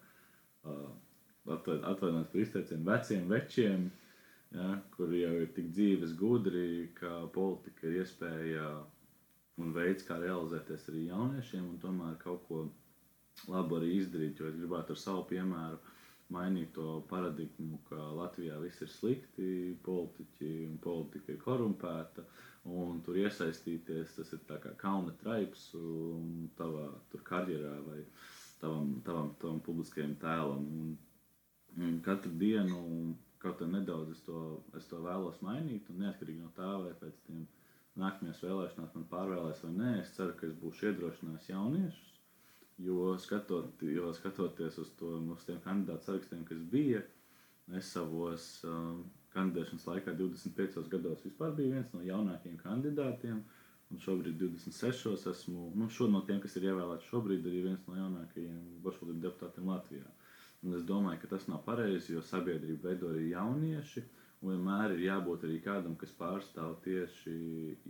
atvainojot 1.46 2.32
par 2.32 2.42
izteicienu 2.42 2.86
veciem 2.88 3.28
večiem, 3.30 3.90
ja, 4.54 4.70
kur 4.96 5.14
jau 5.16 5.34
ir 5.42 5.52
tik 5.56 5.72
dzīves 5.74 6.16
gudri, 6.20 6.92
ka 7.00 7.26
politika 7.34 7.88
ir 7.88 8.02
iespēja 8.04 8.70
un 9.64 9.74
veids, 9.76 10.06
kā 10.08 10.20
realizēties 10.22 10.90
arī 10.92 11.08
jauniešiem 11.10 11.68
un 11.72 11.82
tomēr 11.82 12.18
kaut 12.22 12.46
ko 12.50 12.66
labu 13.52 13.80
arī 13.80 13.96
izdarīt, 14.00 14.40
jo 14.40 14.50
es 14.52 14.58
gribētu 14.60 14.96
ar 14.96 15.00
savu 15.00 15.26
piemēru 15.32 15.80
mainīt 16.34 16.74
to 16.74 17.04
paradigmu, 17.10 17.80
ka 17.90 17.98
Latvijā 18.18 18.58
viss 18.62 18.82
ir 18.82 18.90
slikti, 18.90 19.78
politiķi 19.86 20.52
un 20.70 20.78
politika 20.82 21.34
ir 21.34 21.42
korumpēta. 21.44 22.26
Un 22.66 23.02
tur 23.06 23.20
iesaistīties. 23.22 24.16
Tas 24.18 24.32
ir 24.34 24.42
kā 24.50 24.72
kalna 24.82 25.14
traips 25.22 25.68
tavā 26.58 26.88
karjerā 27.30 27.76
vai 27.86 28.00
tavam, 28.62 28.96
tavam, 29.06 29.36
tavam 29.42 29.60
publiskajam 29.68 30.16
tēlam. 30.22 30.66
Un, 30.80 30.96
un 31.78 32.00
katru 32.02 32.34
dienu, 32.42 32.82
kaut 33.44 33.60
kā 33.60 33.68
nedaudz, 33.70 34.16
es 34.16 34.24
to, 34.26 34.42
es 34.78 34.88
to 34.90 35.02
vēlos 35.04 35.42
mainīt, 35.46 35.90
un 35.92 36.02
neatkarīgi 36.04 36.44
no 36.44 36.52
tā, 36.58 36.72
vai 36.84 36.94
pēc 37.00 37.20
tam 37.28 37.46
nākamajās 38.02 38.44
vēlēšanās 38.44 38.96
man 38.98 39.08
pārvēlēs 39.12 39.64
vai 39.66 39.74
nē, 39.76 39.92
es 40.02 40.14
ceru, 40.18 40.36
ka 40.40 40.48
es 40.50 40.56
būšu 40.62 40.90
iedrošinājis 40.90 41.52
jauniešus. 41.52 42.14
Jo, 42.86 43.14
skatot, 43.24 43.84
jo 43.88 44.10
skatoties 44.18 44.80
uz, 44.84 44.90
to, 45.00 45.14
uz 45.32 45.46
tiem 45.48 45.62
kandidātu 45.64 46.10
sarakstiem, 46.10 46.42
kas 46.48 46.64
bija, 46.74 47.00
es 47.80 47.92
savos 47.96 48.50
um, 48.68 49.06
kandidēšanas 49.36 49.86
laikā 49.88 50.16
25 50.20 50.90
gados 50.92 51.24
bija 51.56 51.78
viens 51.78 51.94
no 51.96 52.04
jaunākajiem 52.04 52.60
kandidātiem. 52.64 53.40
Un 53.94 54.00
šobrīd, 54.02 54.40
26, 54.42 55.28
esmu 55.30 55.68
nu, 55.78 55.88
no 56.10 56.22
tiem, 56.26 56.40
kas 56.42 56.56
ir 56.58 56.72
ievēlēti 56.72 57.06
šobrīd, 57.06 57.46
arī 57.46 57.60
viens 57.68 57.84
no 57.86 57.96
jaunākajiem 58.00 58.80
pašvaldību 58.84 59.22
deputātiem 59.28 59.70
Latvijā. 59.70 60.08
Un 60.66 60.74
es 60.74 60.86
domāju, 60.90 61.20
ka 61.22 61.28
tas 61.36 61.46
nav 61.52 61.62
pareizi, 61.66 62.16
jo 62.16 62.22
sabiedrību 62.26 62.88
veido 62.88 63.12
arī 63.14 63.30
jaunieši. 63.30 64.02
Un 64.42 64.52
vienmēr 64.52 64.96
ir 64.96 65.04
jābūt 65.06 65.46
arī 65.46 65.60
kādam, 65.64 65.96
kas 65.98 66.14
pārstāv 66.18 66.76
tieši 66.86 67.36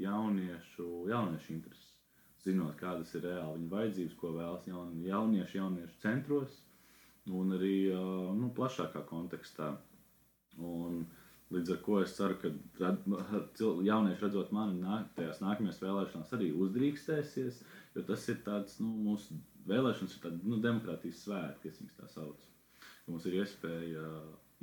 jauniešu, 0.03 0.87
jauniešu 1.09 1.53
intereses. 1.55 1.91
Zinot, 2.43 2.75
kādas 2.79 3.13
ir 3.15 3.23
reāli 3.25 3.61
viņa 3.61 3.71
vajadzības, 3.71 4.15
ko 4.19 4.31
vēlas 4.35 4.67
jaun, 4.69 4.91
jaunieši, 5.07 5.57
jauniešu 5.57 6.01
centros 6.03 6.59
un 7.33 7.55
arī 7.55 7.77
nu, 8.37 8.51
plašākā 8.55 9.01
kontekstā. 9.09 9.71
Un, 10.61 11.01
līdz 11.55 11.73
ar 11.73 11.79
to 11.87 11.99
es 12.03 12.13
ceru, 12.19 12.37
ka 12.43 12.91
jaunieši 13.89 14.23
redzot 14.27 14.51
mani 14.55 14.83
nāk, 14.83 15.09
tajās 15.17 15.41
nākamajās 15.41 15.81
vēlēšanās 15.81 16.35
arī 16.37 16.51
uzdrīkstēsies, 16.65 17.63
jo 17.95 18.05
tas 18.11 18.27
ir 18.29 18.43
tāds 18.45 18.77
nu, 18.83 18.91
mūsu 19.09 19.39
vēlēšanas, 19.71 20.19
ir 20.19 20.27
tāda 20.27 20.51
nu, 20.51 20.61
demokrātijas 20.63 21.23
svētki, 21.25 21.71
kas 21.71 21.81
viņas 21.81 21.97
tā 22.03 22.11
sauc. 22.13 22.51
Mums 23.05 23.25
ir 23.29 23.39
iespēja 23.41 24.05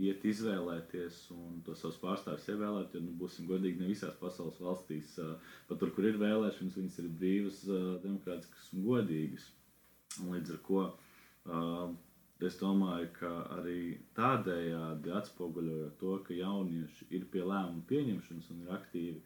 iet 0.02 0.24
izvēlēties 0.26 1.18
un 1.34 1.60
to 1.66 1.74
savus 1.78 1.98
pārstāvjus 2.02 2.48
ievēlēt. 2.54 2.94
Jo, 2.96 3.02
nu, 3.04 3.14
būsim 3.20 3.46
godīgi, 3.50 3.80
ne 3.82 3.90
visās 3.90 4.16
pasaules 4.20 4.60
valstīs, 4.62 5.14
pat 5.68 5.82
tur, 5.82 5.92
kur 5.94 6.08
ir 6.08 6.18
vēlēšanas, 6.22 6.78
viņas 6.78 7.02
ir 7.02 7.10
brīvas, 7.20 7.60
demokrātiskas 8.02 8.72
un 8.74 8.86
godīgas. 8.88 9.50
Un 10.22 10.34
līdz 10.34 10.56
ar 10.56 10.64
to 10.66 10.82
es 12.46 12.56
domāju, 12.58 13.10
ka 13.18 13.30
arī 13.58 13.80
tādējādi 14.16 15.12
atspoguļojot 15.14 15.98
to, 16.00 16.16
ka 16.26 16.34
jaunieši 16.34 17.06
ir 17.14 17.28
pie 17.30 17.44
lēmumu 17.46 17.84
pieņemšanas 17.90 18.50
un 18.54 18.64
ir 18.64 18.72
aktīvi. 18.78 19.20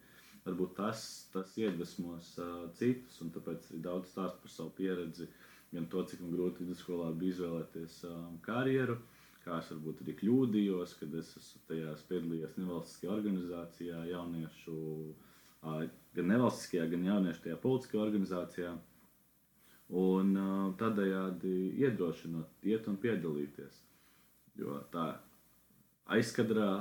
Varbūt 0.45 0.77
tas, 0.77 1.01
tas 1.33 1.55
iedvesmos 1.59 2.29
uh, 2.39 2.67
citus, 2.77 3.17
un 3.23 3.33
tāpēc 3.35 3.65
arī 3.71 3.81
daudz 3.83 4.13
stāst 4.13 4.37
par 4.43 4.53
savu 4.53 4.71
pieredzi, 4.77 5.27
gan 5.73 5.87
to, 5.91 6.03
cik 6.07 6.23
grūti 6.31 6.63
vidusskolā 6.63 7.11
bija 7.17 7.35
izvēlēties 7.35 7.99
um, 8.09 8.37
karjeru, 8.45 8.97
uh, 8.97 9.17
kā 9.47 9.61
es 9.61 9.69
varbūt 9.71 10.01
arī 10.03 10.13
kļūdījos, 10.19 10.93
kad 10.99 11.13
es 11.21 11.29
esmu 11.39 11.61
tajās 11.69 12.03
piedalījies 12.09 12.57
nevalstiskajā 12.59 13.13
organizācijā, 13.13 14.01
jauniešu, 14.11 14.77
gan 16.17 16.31
nevalstiskajā, 16.33 16.87
gan 16.91 17.05
jauniešu 17.07 17.45
tajā 17.45 17.59
politiskajā 17.63 18.03
organizācijā. 18.03 18.73
Un 19.97 20.33
tādējādi 20.79 21.53
iedrošinot, 21.79 22.57
iet 22.67 22.89
un 22.91 22.97
piedalīties. 22.99 23.77
Jo 24.59 24.81
tā 24.91 25.05
aizkadrā, 26.11 26.71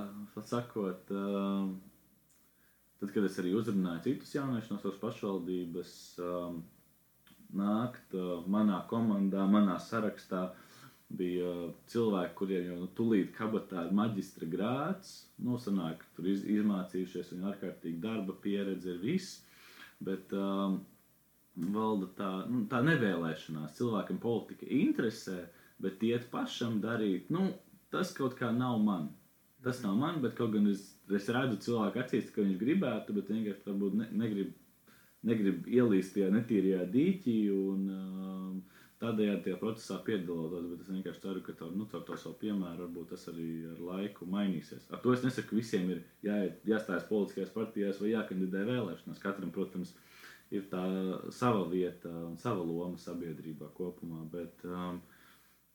sakot, 0.48 1.06
tad, 1.06 3.12
kad 3.12 3.28
es 3.28 3.38
arī 3.42 3.54
uzrunāju 3.54 4.08
citus 4.08 4.34
jauniešus 4.34 4.74
no 4.74 4.80
savas 4.82 4.98
pašvaldības, 5.04 5.92
nākt 7.54 8.16
manā 8.50 8.80
komandā, 8.90 9.46
manā 9.50 9.76
sarakstā, 9.82 10.48
bija 11.08 11.50
cilvēki, 11.90 12.34
kuriem 12.38 12.64
jau 12.70 12.76
nu, 12.80 12.88
tūlīt 12.98 13.30
kabatā 13.36 13.86
ir 13.86 13.94
maģistra 13.94 14.48
grāts. 14.50 15.12
Nu, 15.38 15.58
sanāk, 15.62 16.02
tur 16.16 16.26
iz, 16.32 16.42
izmācījušies, 16.50 17.30
viņu 17.34 17.50
ārkārtīgi 17.52 18.02
darba 18.02 18.34
pieredze 18.42 18.96
ir 18.96 18.98
viss. 19.04 19.42
Bet 20.02 20.34
um, 20.34 20.80
valda 21.56 22.08
tā, 22.18 22.30
nu, 22.50 22.64
tā 22.70 22.82
nevēlēšanās. 22.84 23.76
Cilvēkam 23.78 24.18
politika 24.22 24.66
interesē, 24.66 25.44
bet 25.82 26.02
iet 26.04 26.26
pašam 26.32 26.80
darīt, 26.82 27.30
nu, 27.30 27.52
tas 27.94 28.12
kaut 28.16 28.36
kā 28.38 28.50
nav 28.52 28.80
man. 28.82 29.08
Tas 29.64 29.80
nav 29.82 29.96
man, 29.98 30.20
bet 30.22 30.36
kaut 30.38 30.52
gan 30.54 30.66
es, 30.70 30.82
es 31.10 31.30
redzu 31.32 31.58
cilvēku 31.64 32.02
acīs, 32.02 32.30
ka 32.34 32.44
viņš 32.44 32.58
gribētu, 32.60 33.14
bet 33.16 33.30
vienkārši 33.32 33.66
varbūt 33.66 33.96
ne, 33.98 34.10
negrib, 34.24 34.52
negrib 35.26 35.68
ielīst 35.68 36.14
tajā 36.16 36.32
netīrajā 36.34 36.88
dīķī. 36.94 37.38
Un, 37.54 37.86
um, 37.98 38.26
Tādējādi 38.96 39.42
tajā 39.44 39.56
procesā 39.60 39.98
piedaloties, 40.06 40.68
bet 40.70 40.80
es 40.80 40.88
vienkārši 40.88 41.20
ceru, 41.20 41.40
ka 41.44 41.52
to, 41.58 41.66
nu, 41.76 41.84
ar 41.98 42.04
to 42.08 42.14
savu 42.16 42.38
piemēru 42.40 42.86
varbūt 42.86 43.10
tas 43.12 43.26
arī 43.28 43.48
ar 43.68 43.82
laiku 43.90 44.24
mainīsies. 44.32 44.86
Ar 44.88 45.02
to 45.02 45.12
es 45.12 45.24
nesaku, 45.26 45.50
ka 45.50 45.58
visiem 45.58 45.90
ir 45.92 46.00
jāiet, 46.24 46.62
jāstājas 46.64 47.04
politiskajās 47.10 47.52
partijās 47.52 48.00
vai 48.00 48.14
jākandidē 48.14 48.62
vēlēšanās. 48.70 49.20
Katram, 49.20 49.52
protams, 49.52 49.92
ir 50.48 50.64
tā 50.72 50.86
sava 51.36 51.66
vieta 51.68 52.08
un 52.24 52.40
sava 52.40 52.64
loma 52.64 52.96
sabiedrībā 53.02 53.68
kopumā, 53.76 54.22
bet 54.32 54.64
um, 54.64 55.02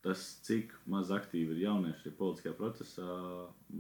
tas, 0.01 0.25
cik 0.47 0.73
maz 0.89 1.13
aktīvi 1.13 1.59
ir 1.59 1.65
jaunieši 1.67 2.17
politiskajā 2.17 2.57
procesā, 2.57 3.19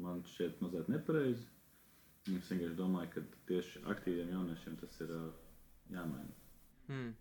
man 0.05 0.21
šķiet 0.35 0.61
mazliet 0.61 0.93
nepareizi. 0.99 1.49
Es 2.29 2.53
vienkārši 2.53 2.77
domāju, 2.77 3.15
ka 3.15 3.25
tieši 3.49 3.87
aktīviem 3.89 4.35
jauniešiem 4.35 4.77
tas 4.83 5.01
ir 5.01 5.17
uh, 5.17 5.31
jāmaina. 5.97 6.39
Hmm 6.87 7.11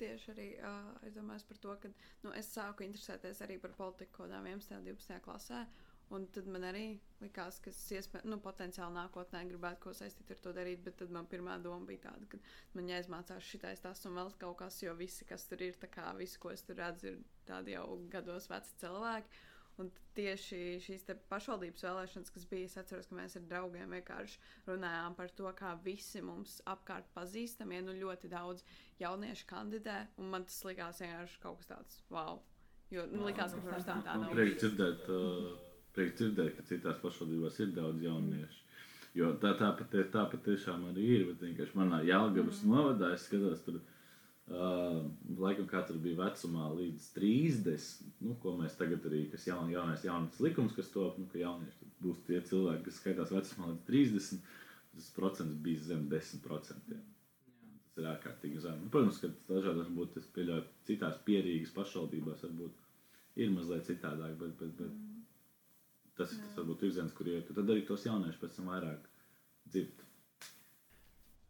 tieši 0.00 0.32
arī 0.32 0.46
uh, 0.60 0.92
aizdomājos 1.06 1.44
par 1.48 1.60
to, 1.62 1.74
ka 1.82 1.90
nu, 2.24 2.32
es 2.36 2.48
sāku 2.52 2.84
interesēties 2.86 3.42
arī 3.44 3.58
par 3.62 3.72
politiku 3.76 4.18
kaut 4.18 4.26
kādā 4.28 4.42
11. 4.44 4.78
un 4.78 4.88
12. 4.90 5.20
klasē. 5.24 5.66
Un 6.14 6.28
tad 6.30 6.46
man 6.46 6.62
arī 6.68 6.84
likās, 7.18 7.56
ka 7.58 7.72
es 7.72 7.80
iespēj, 7.96 8.28
nu, 8.30 8.36
potenciāli 8.42 8.94
nākotnē 8.94 9.40
gribētu 9.48 9.82
ko 9.82 9.94
saistīt 9.96 10.28
ar 10.30 10.42
to 10.44 10.52
darīt, 10.54 10.84
bet 10.84 11.00
tad 11.00 11.10
man 11.10 11.26
pirmā 11.26 11.56
doma 11.64 11.82
bija 11.88 12.04
tāda, 12.04 12.28
ka 12.30 12.38
man 12.78 12.92
jāizmācās 12.92 13.48
šitais 13.48 13.82
tas 13.82 14.04
un 14.06 14.14
vēl 14.14 14.30
kaut 14.38 14.60
kas, 14.60 14.78
jo 14.84 14.94
visi, 14.94 15.26
kas 15.26 15.48
tur 15.50 15.64
ir, 15.66 15.74
tā 15.82 15.90
kā 15.90 16.12
visi, 16.14 16.38
ko 16.38 16.52
es 16.54 16.62
tur 16.62 16.78
redzu, 16.78 17.10
ir 17.10 17.18
tādi 17.48 17.74
jau 17.74 17.88
gados 18.12 18.46
veci 18.52 18.78
cilvēki. 18.84 19.42
Un 19.82 19.90
tieši 20.16 20.58
šīs 20.80 21.04
pašvaldības 21.28 21.84
vēlēšanas, 21.84 22.32
kas 22.32 22.46
bija, 22.48 22.68
es 22.70 22.78
atceros, 22.80 23.10
ka 23.10 23.18
mēs 23.18 23.36
ar 23.36 23.44
draugiem 23.50 23.92
vienkārši 23.92 24.38
runājām 24.70 25.16
par 25.18 25.32
to, 25.36 25.50
kā 25.58 25.74
visi 25.84 26.22
mums 26.24 26.58
apkārt 26.72 27.10
pazīstamie, 27.16 27.82
nu 27.84 27.92
ļoti 27.98 28.30
daudz 28.32 28.64
jauniešu 29.02 29.48
kandidē, 29.50 29.98
un 30.16 30.30
man 30.32 30.46
tas 30.48 30.62
likās 30.64 31.02
vienkārši 31.04 31.42
kaut 31.42 31.60
kas 31.60 31.72
tāds 31.74 32.00
wow. 32.08 32.40
Jo 32.94 33.04
nu, 33.10 33.26
likās, 33.26 33.52
ka 33.52 33.64
pirms 33.66 33.86
tam 33.86 34.04
tā 34.06 34.14
nav. 34.20 34.32
Prieks 34.32 34.62
dzirdēt, 34.62 35.08
uh, 35.10 35.82
prieks 35.96 36.20
dzirdēt, 36.20 36.54
ka 36.56 36.64
citās 36.70 37.02
pašvaldībās 37.02 37.58
ir 37.64 37.74
daudz 37.76 38.04
jauniešu. 38.06 38.62
Jo 39.16 39.32
tā, 39.42 39.54
tā, 39.58 39.72
pat, 39.78 39.94
tā 40.12 40.24
patiešām 40.32 40.90
arī 40.92 41.06
ir, 41.18 41.26
bet 41.30 41.44
vienkārši 41.48 41.78
manā 41.78 42.02
Jālgavas 42.04 42.62
mm. 42.62 42.72
novadā 42.72 43.12
es 43.16 43.24
skatos 43.28 43.64
tur. 43.66 43.80
Uh, 44.46 45.00
laikam, 45.42 45.66
tur 45.88 45.96
bija 45.98 46.20
vecumā, 46.20 46.68
līdz 46.78 47.08
30, 47.16 47.86
nu, 48.22 48.36
ko 48.38 48.52
mēs 48.54 48.76
tagad 48.78 49.02
arī, 49.08 49.24
kas 49.32 49.48
jaun, 49.48 49.72
jaunais, 49.72 50.04
jaunais 50.06 50.38
likums, 50.38 50.76
kas 50.76 50.92
top, 50.94 51.16
nu, 51.18 51.26
ka 51.32 51.40
jaunieši 51.40 51.88
būs 52.04 52.20
tie 52.28 52.38
cilvēki, 52.46 52.84
kas 52.86 53.00
skaitās 53.00 53.34
vecumā 53.34 53.72
līdz 53.72 53.82
30, 53.90 54.46
tas 54.94 55.10
procents 55.16 55.58
bija 55.66 55.82
zem 55.88 56.06
10%. 56.12 56.94
Tas 56.94 57.98
ir 57.98 58.08
ārkārtīgi 58.12 58.62
zem. 58.62 58.78
Nu, 58.84 58.92
protams, 58.94 59.18
ka 59.24 59.32
dažādās 59.50 59.90
varbūt 59.90 60.22
es 60.22 60.30
pieļauju 60.38 60.70
citās 60.92 61.18
pierīgas 61.26 61.74
pašvaldībās 61.74 62.46
varbūt 62.46 63.42
ir 63.42 63.50
mazliet 63.50 63.90
citādāk, 63.90 64.38
bet, 64.38 64.54
bet, 64.62 64.74
bet 64.78 64.94
mm. 64.94 65.22
tas 66.22 66.38
ir 66.38 66.46
tas 66.46 66.60
varbūt 66.60 66.86
virziens, 66.86 67.18
kur 67.18 67.34
iet. 67.34 67.50
Tad 67.50 67.66
arī 67.66 67.82
tos 67.88 68.06
jauniešus 68.06 68.44
pēc 68.46 68.60
tam 68.60 68.70
vairāk 68.70 69.10
dzird. 69.74 70.05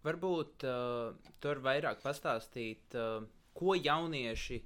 Varbūt 0.07 0.65
uh, 0.69 1.31
tur 1.43 1.61
vairāk 1.65 2.03
pastāstīt, 2.05 2.95
uh, 2.95 3.25
ko 3.57 3.75
jaunieši, 3.75 4.61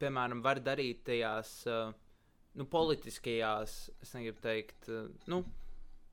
piemēram, 0.00 0.42
var 0.44 0.62
darīt 0.64 1.04
tajās 1.08 1.52
uh, 1.68 1.90
nu, 2.58 2.66
politiskajās, 2.70 3.78
es 4.02 4.14
negribu 4.16 4.42
teikt, 4.44 4.88
uh, 4.88 5.10
nu, 5.30 5.42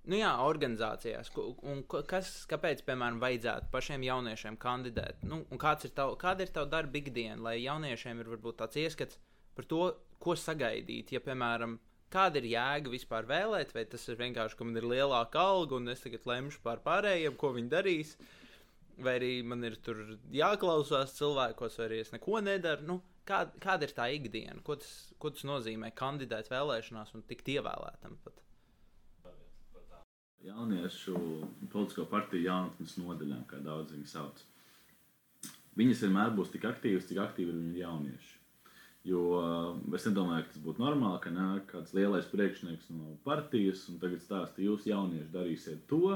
nu 0.09 0.19
jā, 0.19 0.31
organizācijās, 0.45 1.31
un 1.71 1.83
kas, 1.87 2.33
kāpēc, 2.51 2.83
piemēram, 2.87 3.21
vajadzētu 3.23 3.71
pašiem 3.73 4.05
jauniešiem 4.09 4.59
kandidēt, 4.61 5.23
nu, 5.29 5.43
kāds 5.61 5.87
ir 5.87 5.95
tav, 5.97 6.17
kāda 6.21 6.45
ir 6.45 6.53
tava 6.55 6.69
darba 6.75 7.01
ikdiena, 7.01 7.39
lai 7.49 7.57
jauniešiem 7.63 8.21
ir 8.21 8.33
varbūt 8.35 8.61
tāds 8.63 8.81
ieskats 8.83 9.21
par 9.55 9.67
to, 9.71 9.83
ko 10.19 10.35
sagaidīt, 10.39 11.15
ja, 11.15 11.23
piemēram, 11.23 11.79
kāda 12.13 12.41
ir 12.41 12.49
jēga 12.53 12.91
vispār 12.93 13.27
vēlēt, 13.29 13.73
vai 13.75 13.85
tas 13.89 14.05
ir 14.09 14.19
vienkārši, 14.19 14.57
ka 14.57 14.67
man 14.67 14.79
ir 14.79 14.87
lielāka 14.89 15.41
alga 15.41 15.79
un 15.79 15.91
es 15.93 16.03
tagad 16.03 16.27
lemšu 16.29 16.61
par 16.63 16.83
pārējiem, 16.85 17.37
ko 17.39 17.53
viņi 17.57 17.71
darīs. 17.71 18.15
Vai 18.95 19.17
arī 19.19 19.31
man 19.43 19.65
ir 19.67 19.75
jāklausās 20.31 21.17
cilvēkos, 21.17 21.75
vai 21.81 21.89
arī 21.89 21.99
es 22.05 22.13
neko 22.13 22.39
nedaru. 22.45 22.85
Nu, 22.87 23.01
kā, 23.27 23.41
kāda 23.59 23.87
ir 23.87 23.93
tā 23.97 24.07
ikdiena? 24.15 24.61
Ko 24.63 24.77
tas, 24.79 24.93
ko 25.19 25.33
tas 25.35 25.43
nozīmē 25.47 25.91
kandidēt 25.97 26.47
vēlēšanās 26.53 27.11
un 27.17 27.25
tikt 27.27 27.51
ievēlētam? 27.57 28.15
Pat? 28.23 28.39
Jauniešu 30.45 31.19
politisko 31.73 32.05
partiju 32.07 32.45
jaunatnes 32.45 32.95
nodaļām, 33.01 33.43
kā 33.49 33.59
daudz 33.65 33.95
viņi 33.95 34.11
sauc. 34.11 34.43
Viņas 35.75 36.05
vienmēr 36.05 36.35
būs 36.37 36.53
tik 36.53 36.67
aktīvas, 36.69 37.07
cik 37.09 37.19
aktīvi 37.19 37.51
ir 37.51 37.57
viņu 37.59 37.79
jaunieši. 37.81 38.34
Jo 39.05 39.23
uh, 39.37 39.75
es 39.93 40.07
nedomāju, 40.09 40.47
ka 40.47 40.53
tas 40.55 40.61
būtu 40.65 40.81
normāli, 40.81 41.19
ka 41.21 41.31
nāk 41.33 41.67
kāds 41.69 41.93
lielais 41.93 42.25
priekšnieks 42.31 42.89
no 42.95 43.11
partijas 43.25 43.83
un 43.91 43.99
tagad 44.01 44.23
stāsta, 44.23 44.63
jūs 44.65 44.87
jaunieši 44.89 45.29
darīsiet 45.33 45.83
to, 45.91 46.15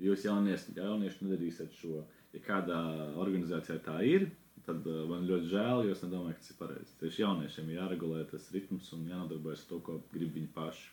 jūs 0.00 0.24
jaunieši, 0.24 0.72
jaunieši 0.78 1.26
nedarīsiet 1.26 1.76
šo. 1.76 2.06
Ja 2.32 2.40
kādā 2.46 2.78
organizācijā 3.20 3.76
tā 3.84 3.98
ir, 4.08 4.30
tad 4.64 4.86
uh, 4.88 5.02
man 5.10 5.28
ļoti 5.28 5.50
žēl, 5.50 5.84
jo 5.84 5.92
es 5.92 6.00
nedomāju, 6.06 6.38
ka 6.38 6.40
tas 6.40 6.54
ir 6.54 6.58
pareizi. 6.62 6.96
Tieši 7.02 7.24
jauniešiem 7.26 7.68
ir 7.68 7.78
jāregulē 7.82 8.24
tas 8.30 8.48
ritms 8.54 8.88
un 8.96 9.04
jānodarbojas 9.10 9.66
ar 9.66 9.70
to, 9.74 9.82
ko 9.84 9.98
grib 10.14 10.32
viņi 10.38 10.48
paši. 10.56 10.88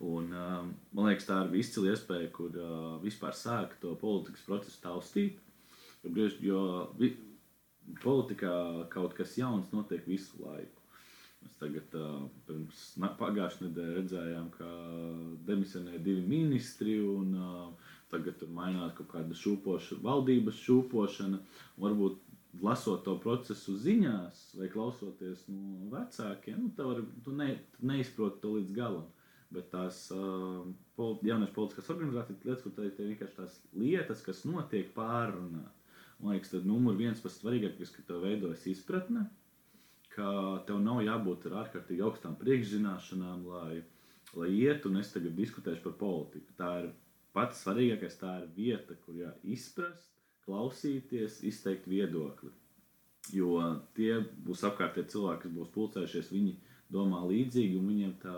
Un, 0.00 0.28
uh, 0.32 0.68
man 0.96 1.08
liekas, 1.08 1.28
tā 1.28 1.40
ir 1.46 1.56
izcila 1.60 1.94
iespēja, 1.94 2.28
kur 2.36 2.52
uh, 2.60 3.00
vispār 3.00 3.32
sākt 3.36 3.80
to 3.80 3.96
politikas 4.00 4.44
procesu 4.44 4.84
taustīt. 4.84 5.40
Jo, 6.04 6.28
jo 6.44 6.60
politikā 8.02 8.52
kaut 8.92 9.16
kas 9.18 9.36
jauns 9.38 9.70
notiek 9.74 10.06
visu 10.08 10.40
laiku. 10.44 10.80
Mēs 11.40 11.56
tagad 11.56 11.94
pirms 12.46 12.80
pagājušā 13.20 13.64
nedēļa 13.64 13.96
redzējām, 13.96 14.48
ka 14.58 14.70
demisionēja 15.48 16.02
divi 16.04 16.24
ministri, 16.28 16.98
un 17.00 17.32
tagad 18.12 18.36
tur 18.40 18.50
mainās 18.52 18.92
kaut 18.98 19.08
kāda 19.14 19.36
šūpošana, 19.42 20.02
valdības 20.04 20.58
šūpošana. 20.66 21.40
Varbūt 21.80 22.18
lasot 22.66 23.04
to 23.06 23.16
procesu 23.22 23.76
ziņās 23.78 24.42
vai 24.58 24.68
klausoties 24.72 25.46
no 25.48 25.88
vecākiem, 25.94 26.66
nu, 26.66 26.72
var, 26.76 27.02
tu, 27.24 27.34
ne, 27.36 27.54
neizproti 27.80 28.42
to 28.42 28.56
līdz 28.58 28.76
galam. 28.76 29.08
Bet 29.50 29.72
tās 29.72 30.04
uh, 30.14 30.62
pol, 30.94 31.16
jaunās 31.26 31.50
politiskās 31.54 31.88
organizācijas 31.90 32.44
lietas, 32.44 32.62
kur 32.62 32.74
te 32.76 32.86
ir 32.86 33.08
vienkārši 33.14 33.38
tās 33.38 33.56
lietas, 33.74 34.22
kas 34.26 34.44
notiek 34.46 34.92
pārrunāt. 34.94 35.79
Man 36.20 36.34
liekas, 36.34 36.52
tad 36.52 36.66
numur 36.68 36.98
viens 36.98 37.20
pats 37.22 37.38
svarīgākais, 37.40 37.92
ka 37.94 38.04
tev 38.08 38.24
veidojas 38.26 38.66
izpratne, 38.68 39.24
ka 40.12 40.30
tev 40.68 40.82
nav 40.84 41.00
jābūt 41.06 41.46
ar 41.48 41.62
ārkārtīgi 41.64 42.04
augstām 42.04 42.36
priekšzināšanām, 42.40 43.46
lai, 43.48 43.80
lai 44.36 44.50
ietu 44.58 44.90
un 44.90 45.00
es 45.00 45.12
tagad 45.14 45.36
diskutēšu 45.38 45.84
par 45.86 45.96
politiku. 46.02 46.52
Tā 46.58 46.70
ir 46.82 46.90
pats 47.36 47.62
svarīgākais, 47.64 48.18
tā 48.20 48.34
ir 48.42 48.50
vieta, 48.56 48.98
kur 49.06 49.16
jā, 49.16 49.32
izprast, 49.56 50.10
klausīties, 50.44 51.40
izteikt 51.46 51.88
viedokli. 51.88 52.52
Jo 53.32 53.56
tie 53.96 54.18
būs 54.44 54.64
apkārtējie 54.66 55.12
cilvēki, 55.12 55.44
kas 55.46 55.56
būs 55.56 55.72
pulcējušies, 55.74 56.32
viņi 56.34 56.56
domā 56.90 57.20
līdzīgi 57.30 57.78
un 57.78 57.90
viņiem 57.92 58.14
tā 58.22 58.36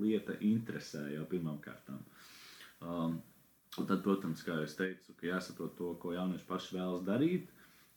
lieta 0.00 0.38
interesē 0.40 1.04
jau 1.12 1.26
pirmām 1.28 1.58
kārtām. 1.62 2.00
Um, 2.82 3.18
Un 3.80 3.88
tad, 3.88 4.02
protams, 4.04 4.42
kā 4.44 4.58
jau 4.58 4.68
teicu, 4.76 5.14
ka 5.16 5.28
jāsaprot 5.30 5.76
to, 5.78 5.94
ko 6.00 6.12
jaunieši 6.12 6.44
paši 6.48 6.74
vēlas 6.76 7.04
darīt. 7.06 7.48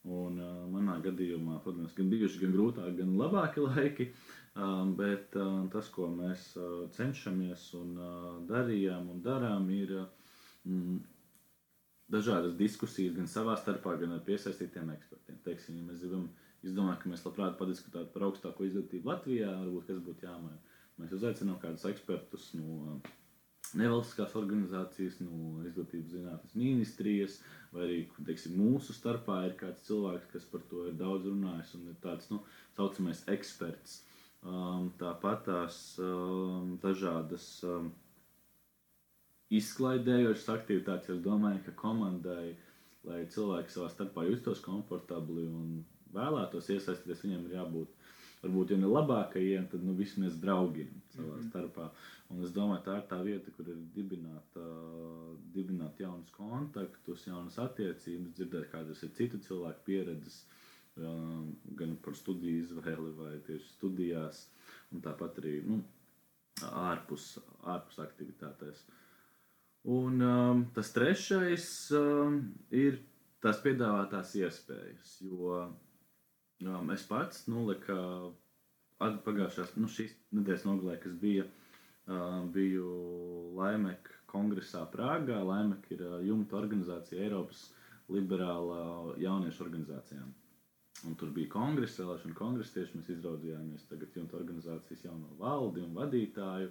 Un, 0.05 0.37
uh, 0.39 0.61
manā 0.71 0.99
gadījumā, 1.03 1.57
protams, 1.65 1.95
gan 1.97 2.11
bijuši 2.11 2.43
gan 2.43 2.53
grūtāki, 2.53 2.93
gan 3.01 3.15
labāki 3.19 3.63
laiki. 3.67 4.07
Um, 4.55 4.93
bet 4.95 5.35
uh, 5.35 5.65
tas, 5.73 5.89
ko 5.91 6.07
mēs 6.13 6.53
uh, 6.55 6.85
cenšamies 6.95 7.65
un 7.75 7.97
uh, 7.99 8.29
darījām 8.47 9.09
un 9.11 9.19
darām, 9.25 9.65
ir 9.75 9.91
mm, 10.63 11.01
dažādas 12.15 12.55
diskusijas 12.55 13.17
gan 13.17 13.27
savā 13.27 13.57
starpā, 13.59 13.97
gan 13.99 14.15
ar 14.15 14.23
piesaistītiem 14.23 14.93
ekspertiem. 14.95 15.41
Teiksim, 15.43 15.81
ja 15.81 15.89
mēs 15.89 15.99
gribam 16.05 16.29
izdomāt, 16.63 17.01
ka 17.01 17.11
mēs 17.11 17.25
labprāt 17.27 17.59
padiskutētu 17.59 18.13
par 18.15 18.29
augstāko 18.29 18.63
izglītību 18.69 19.11
Latvijā, 19.11 19.51
varbūt 19.65 19.91
kas 19.91 20.01
būtu 20.07 20.29
jāmaina. 20.29 20.79
Mēs 21.01 21.17
uzaicinām 21.19 21.59
kādus 21.59 21.83
ekspertus 21.91 22.53
no. 22.55 22.79
Uh, 22.95 23.13
nevalstiskās 23.79 24.35
organizācijas, 24.39 25.19
no 25.23 25.63
izglītības 25.67 26.13
zinātnes 26.13 26.55
ministrijas, 26.57 27.37
vai 27.73 27.83
arī 27.87 27.97
teiksim, 28.27 28.55
mūsu 28.59 28.95
starpā 28.95 29.41
ir 29.49 29.55
kāds 29.59 29.85
cilvēks, 29.87 30.31
kas 30.33 30.47
par 30.51 30.63
to 30.69 30.87
ir 30.89 30.97
daudz 30.99 31.27
runājis 31.29 31.75
un 31.79 31.89
ir 31.91 31.97
tāds 32.03 32.31
nu, 32.31 32.41
saucamais 32.77 33.23
eksperts. 33.31 34.01
Um, 34.45 34.91
tāpat 34.99 35.47
tās 35.47 35.77
um, 35.97 36.75
dažādas 36.83 37.47
um, 37.65 37.89
izklaidējošas 39.49 40.51
aktivitātes. 40.53 41.15
Es 41.15 41.23
domāju, 41.25 41.63
ka 41.65 41.73
komandai, 41.79 42.53
lai 43.05 43.23
cilvēki 43.33 43.73
savā 43.73 43.89
starpā 43.93 44.27
justos 44.29 44.61
komfortabli 44.65 45.47
un 45.49 45.79
vēlētos 46.13 46.69
iesaistīties, 46.75 47.25
viņiem 47.25 47.47
ir 47.49 47.57
jābūt 47.59 48.05
varbūt 48.45 48.75
ja 48.75 48.77
ne 48.79 48.89
labākajiem, 48.89 49.65
tad 49.71 49.83
nu, 49.85 49.95
vismaz 49.97 50.37
draugiem 50.41 50.91
savā 51.15 51.25
mm 51.25 51.39
-hmm. 51.39 51.49
starpā. 51.49 51.89
Un 52.33 52.41
es 52.41 52.53
domāju, 52.55 52.81
tā 52.87 52.95
ir 52.97 53.05
tā 53.09 53.19
vieta, 53.25 53.51
kur 53.53 53.67
ir 53.69 53.81
dibināt, 53.93 54.57
uh, 54.57 55.35
dibināt 55.53 55.99
jaunus 56.01 56.33
kontaktus, 56.33 57.27
jaunas 57.27 57.59
attiecības, 57.61 58.33
dzirdēt, 58.37 58.69
kādas 58.71 59.03
ir 59.05 59.13
citu 59.17 59.39
cilvēku 59.45 59.85
pieredzes, 59.85 60.39
uh, 60.97 61.45
gan 61.77 61.93
par 62.01 62.17
studiju 62.17 62.63
izvēli 62.63 63.13
vai 63.19 63.35
tieši 63.45 63.71
studijās, 63.75 64.41
un 64.91 65.05
tāpat 65.05 65.37
arī 65.43 65.59
nu, 65.69 65.79
ārpus, 66.65 67.35
ārpus 67.75 68.01
aktivitātēs. 68.07 68.81
Un 69.95 70.21
um, 70.25 70.65
tas 70.73 70.89
trešais 70.95 71.69
um, 71.93 72.39
ir 72.73 73.03
tās 73.45 73.61
piedāvātās 73.61 74.33
iespējas, 74.41 75.19
jo 75.29 75.59
Um, 76.63 76.89
es 76.93 77.03
pats, 77.03 77.43
nu, 77.51 77.65
kā 77.83 77.97
pagājušās, 78.99 79.73
nu, 79.75 79.89
šīs 79.91 80.13
nedēļas 80.37 80.63
nogalē, 80.63 80.95
kas 81.03 81.15
bija, 81.19 81.43
biju 82.53 82.89
Laimek 83.57 84.11
kongresā 84.29 84.83
Prāgā. 84.91 85.39
Laimek 85.47 85.87
ir 85.95 86.01
uh, 86.05 86.17
jumta 86.25 86.57
organizācija 86.59 87.23
Eiropas 87.25 87.69
liberālā 88.11 89.15
jauniešu 89.23 89.63
organizācijām. 89.65 90.33
Un 91.05 91.15
tur 91.19 91.31
bija 91.35 91.51
kongress, 91.53 91.97
vēlēšana 91.99 92.37
kongress, 92.37 92.73
tieši 92.73 92.97
mēs 92.99 93.09
izraudzījāmies 93.15 93.87
tagad 93.89 94.15
jumta 94.17 94.37
organizācijas 94.39 95.03
jauno 95.05 95.33
valdi 95.39 95.83
un 95.85 95.95
vadītāju. 95.97 96.69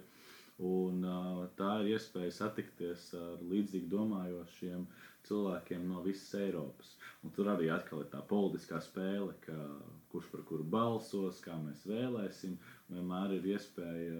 Un, 0.65 1.01
uh, 1.03 1.41
tā 1.59 1.71
ir 1.83 1.97
iespēja 1.97 2.31
satikties 2.31 3.09
ar 3.19 3.41
līdzīgi 3.43 3.89
domājošiem 3.91 4.85
cilvēkiem 5.27 5.83
no 5.89 6.03
visas 6.05 6.31
Eiropas. 6.39 6.93
Un 7.25 7.33
tur 7.35 7.49
arī 7.51 7.67
atkal 7.73 8.05
ir 8.05 8.11
tā 8.13 8.21
politiskā 8.29 8.79
spēle, 8.85 9.33
ka 9.43 9.57
kurš 10.13 10.29
par 10.31 10.45
kuru 10.47 10.63
balsos, 10.77 11.41
kā 11.43 11.57
mēs 11.59 11.83
vēlēsim. 11.89 12.55
Vienmēr 12.93 13.37
ir 13.39 13.47
iespēja 13.55 14.19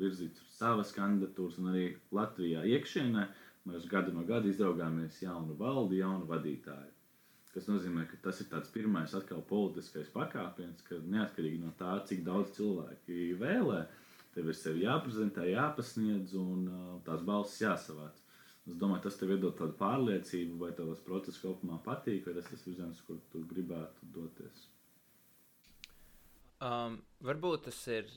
virzīt 0.00 0.38
savas 0.56 0.90
kandidatūras, 0.96 1.58
un 1.62 1.70
arī 1.70 1.84
Latvijā 2.16 2.64
iekšienē 2.66 3.26
mēs 3.70 3.86
gadu 3.90 4.14
no 4.16 4.24
gada 4.26 4.50
izraugāmies 4.50 5.20
jaunu 5.22 5.54
valdi, 5.60 6.00
jaunu 6.00 6.26
vadītāju. 6.30 6.96
Tas 7.54 7.66
nozīmē, 7.66 8.04
ka 8.10 8.18
tas 8.24 8.40
ir 8.42 8.48
tāds 8.50 8.70
pirmais 8.70 9.14
atkal 9.18 9.42
politiskais 9.46 10.10
pakāpiens, 10.14 10.82
ka 10.86 10.98
neatkarīgi 11.14 11.62
no 11.62 11.72
tā, 11.78 11.96
cik 12.06 12.22
daudz 12.26 12.52
cilvēki 12.58 13.34
vēlē, 13.40 13.80
tev 14.34 14.50
ir 14.50 14.58
sevi 14.58 14.84
jāprezentē, 14.86 15.46
jāpasniedz 15.50 16.34
un 16.38 16.66
uh, 16.70 16.92
tās 17.06 17.24
balsis 17.26 17.64
jāsavāc. 17.64 18.20
Es 18.70 18.76
domāju, 18.78 19.02
tas 19.06 19.18
tev 19.18 19.34
iedod 19.34 19.56
tādu 19.58 19.74
pārliecību, 19.80 20.60
vai 20.62 20.70
tev 20.78 20.92
tas 20.92 21.02
process 21.06 21.42
kopumā 21.42 21.80
patīk, 21.86 22.26
vai 22.26 22.36
tas 22.38 22.50
ir 22.54 22.62
virziens, 22.66 23.02
kur 23.06 23.18
tu 23.32 23.42
gribētu 23.50 24.12
doties. 24.14 24.68
Um, 26.60 26.98
varbūt 27.24 27.68
tas 27.70 27.78
ir 27.88 28.10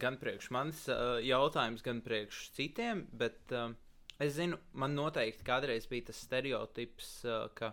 gan 0.00 0.18
priekš 0.20 0.50
manis 0.52 0.82
uh, 0.92 1.16
jautājums, 1.24 1.84
gan 1.84 2.02
priekš 2.04 2.50
citiem, 2.56 3.06
bet 3.16 3.54
uh, 3.56 3.72
es 4.20 4.36
zinu, 4.36 4.58
man 4.76 4.92
noteikti 4.96 5.46
kādreiz 5.46 5.88
bija 5.90 6.10
tas 6.10 6.20
stereotips, 6.26 7.14
uh, 7.24 7.46
ka, 7.56 7.72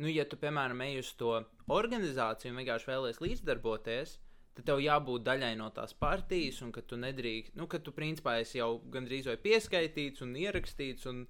nu, 0.00 0.08
ja 0.08 0.24
tu, 0.28 0.38
piemēram, 0.40 0.80
ej 0.86 1.02
uz 1.02 1.12
to 1.20 1.34
organizāciju 1.70 2.54
un 2.54 2.62
vienkārši 2.62 2.90
vēlies 2.90 3.20
līdzdarboties, 3.22 4.16
tad 4.56 4.66
tev 4.70 4.80
jābūt 4.82 5.24
daļai 5.28 5.52
no 5.60 5.68
tās 5.74 5.92
partijas, 5.96 6.62
un 6.64 6.72
ka 6.74 6.82
tu 6.82 6.98
nedrīkst, 7.00 7.56
nu, 7.60 7.68
ka 7.70 7.80
tu 7.84 7.94
principā 7.96 8.38
esi 8.42 8.58
jau 8.58 8.78
gandrīz 8.92 9.28
vai 9.30 9.36
pieskaitīts 9.40 10.24
un 10.26 10.34
ierakstīts. 10.40 11.06
Un 11.10 11.26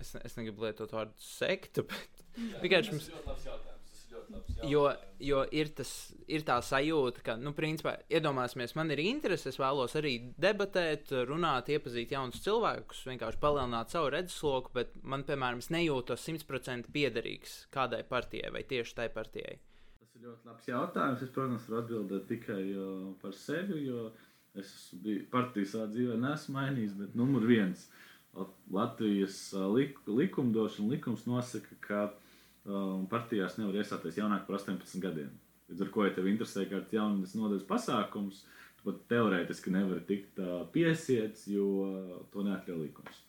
es, 0.00 0.14
es 0.24 0.38
negribu 0.38 0.66
lietot 0.66 0.92
vārdu 0.96 1.20
sektu, 1.22 1.84
bet 1.90 2.24
vienkārši 2.64 2.96
mums. 2.96 3.10
Jo, 4.68 4.84
jo 5.18 5.40
ir, 5.56 5.72
tas, 5.74 5.90
ir 6.30 6.44
tā 6.46 6.60
sajūta, 6.62 7.24
ka, 7.26 7.34
nu, 7.40 7.50
principā, 7.56 7.96
iedomāsimies, 8.12 8.76
man 8.78 8.92
ir 8.94 9.02
interese, 9.02 9.50
es 9.50 9.58
vēlos 9.58 9.96
arī 9.98 10.12
debatēt, 10.38 11.10
runāt, 11.26 11.72
iepazīt 11.74 12.14
jaunus 12.14 12.44
cilvēkus, 12.44 13.06
vienkārši 13.10 13.42
palielināt 13.42 13.90
savu 13.90 14.12
redzesloku, 14.14 14.74
bet 14.76 14.94
man, 15.02 15.26
piemēram, 15.26 15.64
es 15.64 15.72
nejūtos 15.74 16.28
simtprocentīgi 16.28 16.94
piederīgs 16.94 17.56
kādai 17.74 18.04
partijai 18.06 18.54
vai 18.54 18.62
tieši 18.68 18.96
tai 19.00 19.10
partijai 19.14 19.58
ir 20.20 20.28
ļoti 20.28 20.48
labs 20.48 20.68
jautājums. 20.68 21.22
Es, 21.24 21.32
protams, 21.34 21.66
varu 21.68 21.82
atbildēt 21.82 22.28
tikai 22.28 22.62
par 23.22 23.34
sevi, 23.36 23.84
jo 23.86 24.10
es 24.58 24.70
biju 25.02 25.26
partijas 25.32 25.74
savā 25.74 25.88
dzīvē 25.92 26.18
nesmu 26.20 26.56
mainījis, 26.58 26.96
bet 27.00 27.16
numur 27.18 27.46
viens. 27.48 27.88
Latvijas 28.70 29.38
lik, 29.74 29.98
likumdošana 30.06 30.92
likums 30.92 31.24
nosaka, 31.26 31.78
ka 31.82 32.02
um, 32.66 33.06
partijās 33.10 33.58
nevar 33.60 33.80
iestāties 33.80 34.18
jaunāk 34.20 34.46
par 34.46 34.58
18 34.60 35.02
gadiem. 35.02 35.30
Līdz 35.70 35.86
ar 35.86 35.92
to, 35.94 36.04
ja 36.06 36.14
tev 36.16 36.28
interesē 36.30 36.66
kāds 36.70 36.94
jaunas 36.94 37.36
nodaļas 37.38 37.66
pasākums, 37.68 38.42
tu 38.78 38.88
pat 38.88 39.02
teorētiski 39.12 39.72
nevari 39.74 40.04
tikt 40.08 40.40
uh, 40.42 40.64
piesiets, 40.74 41.46
jo 41.52 41.66
to 42.32 42.44
neatļauj 42.46 42.80
likums. 42.82 43.22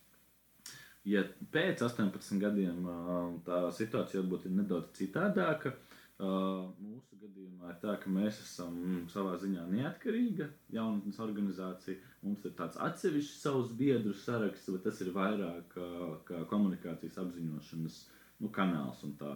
Ja 1.07 1.23
pēc 1.53 1.81
18 1.85 2.41
gadiem 2.41 2.85
uh, 2.85 3.31
tā 3.45 3.63
situācija 3.73 4.21
varbūt 4.21 4.49
ir 4.49 4.57
nedaudz 4.59 4.93
citādāka, 4.97 5.73
uh, 5.73 6.01
Uh, 6.21 6.67
mūsu 6.77 7.17
gadījumā 7.17 7.71
ir 7.71 7.77
tā, 7.81 7.95
ka 7.97 8.09
mēs 8.13 8.37
esam 8.43 8.75
mm, 8.77 9.05
savā 9.09 9.39
ziņā 9.41 9.63
neatkarīga 9.71 10.45
jaunatnes 10.69 11.17
organizācija. 11.23 11.97
Mums 12.21 12.43
ir 12.45 12.53
tāds 12.59 12.77
atsevišķs 12.77 13.39
savus 13.41 13.71
biedru 13.79 14.13
saraksts, 14.13 14.69
bet 14.69 14.85
tas 14.85 15.01
ir 15.01 15.09
vairāk 15.15 15.73
kā, 15.73 15.87
kā 16.27 16.43
komunikācijas 16.51 17.17
apziņošanas 17.23 17.97
nu, 18.41 18.49
kanāls 18.57 19.03
un 19.07 19.15
tā, 19.19 19.35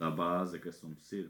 tā 0.00 0.12
bāze, 0.20 0.60
kas 0.62 0.82
mums 0.84 1.12
ir. 1.16 1.28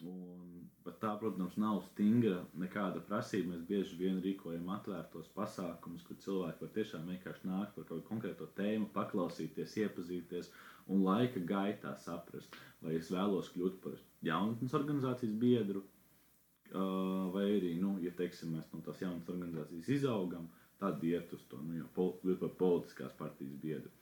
Un, 0.00 0.64
bet 0.84 0.96
tā, 1.02 1.10
protams, 1.20 1.58
nav 1.60 1.82
stingra 1.90 2.38
nekāda 2.62 3.02
prasība. 3.04 3.52
Mēs 3.52 3.66
bieži 3.68 3.98
vien 4.00 4.20
rīkojam 4.24 4.70
atvērtos 4.76 5.28
pasākumus, 5.36 6.04
kur 6.08 6.18
cilvēki 6.24 6.64
var 6.64 6.72
tiešām 6.76 7.10
vienkārši 7.12 7.48
nākt 7.50 7.74
par 7.76 7.84
kaut 7.84 7.90
kādu 7.92 8.06
konkrēto 8.08 8.48
tēmu, 8.56 8.88
paklausīties, 8.94 9.76
iepazīties 9.84 10.48
un 10.90 11.04
laika 11.04 11.42
gaitā 11.52 11.92
saprast, 12.00 12.56
vai 12.82 12.96
es 12.98 13.10
vēlos 13.12 13.52
kļūt 13.54 13.76
par 13.84 13.98
jaunatnes 14.26 14.74
organizācijas 14.80 15.36
biedru, 15.44 15.84
vai 17.34 17.44
arī 17.58 17.74
nu, 17.82 17.96
teiksim, 18.16 18.56
mēs 18.56 18.72
no 18.72 18.80
tās 18.86 19.02
jaunas 19.02 19.28
organizācijas 19.28 19.92
izaugam, 20.00 20.48
tad 20.80 21.02
iet 21.04 21.32
uz 21.36 21.44
to, 21.50 21.60
nu, 21.62 21.76
jau 21.82 21.88
pol, 21.94 22.12
par 22.40 22.54
politiskās 22.64 23.12
partijas 23.18 23.56
biedru. 23.62 23.92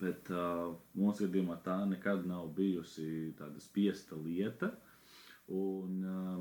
Bet 0.00 0.30
uh, 0.32 0.72
mūsu 0.96 1.26
gadījumā 1.26 1.58
tā 1.64 1.76
nekad 1.88 2.24
nav 2.28 2.48
bijusi 2.56 3.34
tāda 3.38 3.60
spiesta 3.60 4.16
lieta. 4.16 4.70
Un, 5.52 5.98
uh, 6.08 6.38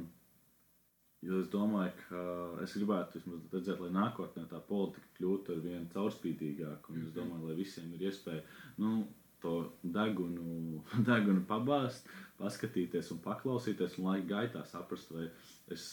jo 1.27 1.41
es 1.43 1.49
domāju, 1.51 1.91
ka 2.05 2.21
es 2.63 2.77
gribētu 2.77 3.23
redzēt, 3.51 3.81
lai 3.83 3.91
nākotnē 3.97 4.45
tā 4.51 4.61
politika 4.67 5.11
kļūtu 5.17 5.57
ar 5.57 5.65
vien 5.65 5.89
caurspīdīgāku. 5.91 6.95
Un 6.95 7.03
es 7.03 7.11
domāju, 7.17 7.49
lai 7.49 7.57
visiem 7.59 7.91
ir 7.97 8.07
iespēja 8.07 8.45
nu, 8.79 9.03
to 9.43 9.57
degunu, 9.83 10.79
degunu 11.09 11.43
pabāzt, 11.49 12.07
paskatīties 12.39 13.11
un 13.11 13.21
paklausīties, 13.25 13.99
un 13.99 14.07
laika 14.13 14.29
gaitā 14.37 14.63
saprast, 14.71 15.11
vai 15.11 15.27
es 15.73 15.91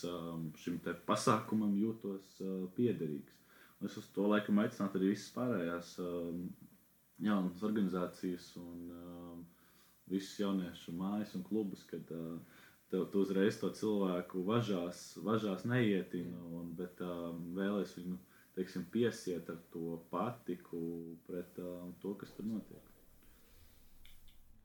šim 0.62 0.78
pasākumam 1.07 1.74
jūtos 1.82 2.38
piederīgs. 2.78 3.38
Un 3.80 3.88
es 3.88 3.96
uz 3.96 4.07
to 4.14 4.26
laikam 4.28 4.61
aicinātu 4.61 5.01
arī 5.01 5.14
visas 5.14 5.32
pārējās 5.34 5.94
jaunas 7.20 7.62
organizācijas 7.66 8.50
un 8.60 8.90
um, 8.96 9.44
visus 10.10 10.38
jauniešu 10.40 10.94
mājas 10.96 11.36
un 11.38 11.44
klubus, 11.46 11.84
kad 11.90 12.10
uh, 12.16 12.38
tev 12.90 13.06
tu 13.12 13.22
uzreiz 13.24 13.60
to 13.60 13.70
cilvēku 13.76 14.42
važās, 14.46 15.04
važās 15.24 15.66
neietinu, 15.68 16.42
un, 16.60 16.72
bet 16.78 17.02
um, 17.06 17.50
vēlēs 17.56 17.96
viņu 17.98 18.18
teiksim, 18.56 18.86
piesiet 18.92 19.50
ar 19.50 19.60
to 19.72 19.98
patiku 20.10 20.80
pret 21.28 21.60
um, 21.62 21.94
to, 22.02 22.14
kas 22.18 22.32
tur 22.36 22.48
notiek. 22.50 22.86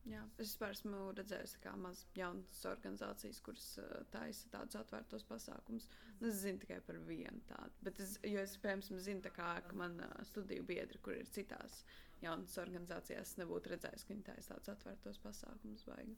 Jā, 0.05 0.21
es 0.37 0.51
vispār 0.51 0.73
esmu 0.75 0.99
redzējis 1.17 1.55
kā 1.63 1.71
maz 1.81 2.03
jaunas 2.13 2.59
organizācijas, 2.69 3.39
kuras 3.45 3.69
uh, 3.81 4.03
taisa 4.13 4.49
tādus 4.53 4.77
atvērtos 4.77 5.25
pasākumus. 5.25 5.87
Nu, 6.19 6.29
es 6.29 6.43
zinu 6.43 6.61
tikai 6.61 6.77
par 6.85 6.99
vienu 7.07 7.41
tādu, 7.49 7.73
bet 7.87 8.01
es, 8.03 8.13
jo 8.21 8.41
es, 8.41 8.53
piemēram, 8.61 9.01
zinu, 9.07 9.33
kā, 9.33 9.55
ka 9.65 9.79
man 9.79 9.97
uh, 10.05 10.19
studiju 10.29 10.65
biedri, 10.67 11.01
kur 11.05 11.17
ir 11.17 11.31
citās 11.33 11.81
jaunas 12.23 12.57
organizācijās, 12.61 13.35
nebūtu 13.41 13.73
redzējis, 13.73 14.05
ka 14.05 14.13
viņi 14.13 14.27
taisa 14.29 14.53
tādus 14.53 14.73
atvērtos 14.75 15.21
pasākumus. 15.23 15.85
Baigi. 15.89 16.17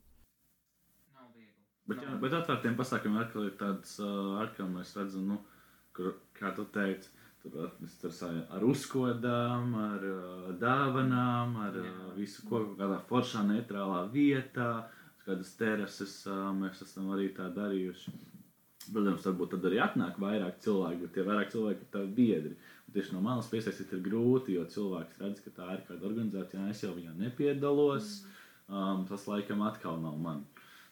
Nav 1.16 1.30
viegli. 1.34 1.54
Bet, 1.88 2.02
jā, 2.04 2.16
bet 2.20 2.36
atvērtiem 2.36 2.76
pasākumiem 2.78 3.22
atkal 3.22 3.48
ir 3.48 3.54
tāds, 3.60 3.96
uh, 4.02 4.36
atkal 4.42 4.68
mēs 4.70 4.92
redzam, 4.98 5.30
nu, 5.32 5.38
kur, 5.96 6.18
kā 6.36 6.52
tu 6.56 6.66
teici, 6.74 7.10
Tur 7.38 7.70
tur 8.00 8.12
ar 8.50 8.64
uzkodām, 8.66 9.74
ar 9.78 10.04
uh, 10.04 10.48
dāvanām, 10.58 11.54
ar 11.68 11.76
uh, 11.78 11.90
visu 12.16 12.42
ko 12.48 12.64
kādā 12.78 12.98
foršā, 13.06 13.44
neitrālā 13.46 14.00
vietā, 14.10 14.88
kādas 15.22 15.52
terases 15.60 16.14
uh, 16.26 16.48
mēs 16.56 16.82
esam 16.82 17.12
arī 17.14 17.28
tā 17.36 17.46
darījuši. 17.54 18.16
Protams, 18.88 19.22
varbūt 19.28 19.54
tad 19.54 19.68
arī 19.68 19.78
atnāk 19.84 20.18
vairāk 20.18 20.58
cilvēku, 20.64 21.04
bet 21.04 21.14
tie 21.14 21.24
vairāk 21.28 21.52
cilvēki 21.54 21.84
ir 21.84 21.92
tavi 21.94 22.12
biedri. 22.18 22.52
Un 22.56 22.77
tieši 22.94 23.14
no 23.14 23.22
malas 23.24 23.48
piesaistīt 23.52 23.92
ir 23.96 24.04
grūti, 24.04 24.56
jo 24.56 24.64
cilvēks 24.72 25.20
redz, 25.22 25.42
ka 25.44 25.52
tā 25.56 25.68
ir 25.76 25.84
kāda 25.88 26.08
organizācija, 26.08 26.62
un 26.62 26.72
es 26.72 26.84
jau 26.84 26.94
viņā 26.96 27.14
nepiedalos. 27.18 28.22
Um, 28.68 29.04
tas 29.08 29.24
laikam 29.28 29.64
atkal 29.64 30.00
nav 30.02 30.16
man. 30.20 30.44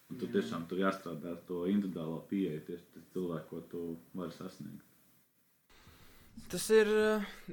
Un 0.07 0.21
tu 0.21 0.29
tiešām 0.31 0.69
tur 0.71 0.81
jāstrādā 0.81 1.33
ar 1.35 1.41
to 1.49 1.65
individuālo 1.69 2.21
pieeju, 2.31 2.63
tieši 2.69 3.03
cilvēku, 3.13 3.49
ko 3.51 3.65
tu 3.73 3.81
vari 4.17 4.35
sasniegt. 4.37 4.85
Tas 6.53 6.69
ir, 6.71 6.89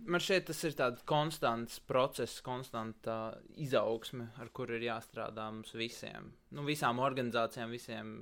man 0.05 0.21
šeit 0.21 0.45
tas 0.49 0.59
ir 0.67 0.75
tāds 0.77 1.01
konstants 1.07 1.79
process, 1.87 2.43
konstanta 2.45 3.33
izaugsme, 3.63 4.27
ar 4.43 4.51
kuru 4.53 4.75
ir 4.77 4.85
jāstrādā 4.89 5.47
mums 5.55 5.73
visiem. 5.73 6.29
Nu, 6.53 6.65
visām 6.67 6.99
organizācijām, 7.01 7.73
visiem, 7.73 8.13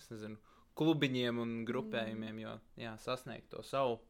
es 0.00 0.08
nezinu, 0.10 0.40
klubiņiem 0.78 1.38
un 1.44 1.54
grupējumiem, 1.68 2.40
jo, 2.42 2.56
jā, 2.80 2.96
sasniegt 3.04 3.52
to 3.52 3.62
savu 3.66 4.00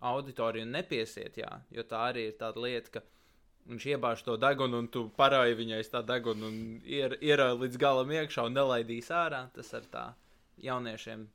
auditoriju 0.00 0.66
nepiesiet, 0.68 1.38
jā, 1.40 1.52
jo 1.72 1.84
tā 1.88 2.08
arī 2.10 2.28
ir 2.30 2.36
tāda 2.40 2.62
lieta, 2.62 2.98
ka 2.98 3.02
viņš 3.66 3.86
iebāž 3.94 4.22
to 4.26 4.36
degunu 4.40 4.82
un 4.82 4.90
tu 4.92 5.06
parāji 5.18 5.56
viņai 5.58 5.80
tā 5.92 6.02
degunu 6.06 6.50
un 6.50 6.60
ir, 6.84 7.16
ierauj 7.24 7.58
līdz 7.62 7.80
galam 7.82 8.12
iekšā 8.14 8.46
un 8.46 8.54
nelaidīs 8.56 9.10
ārā. 9.14 9.46
Tas 9.56 9.72
ar 9.76 9.88
tā 9.90 10.04
jauniešiem 10.62 11.26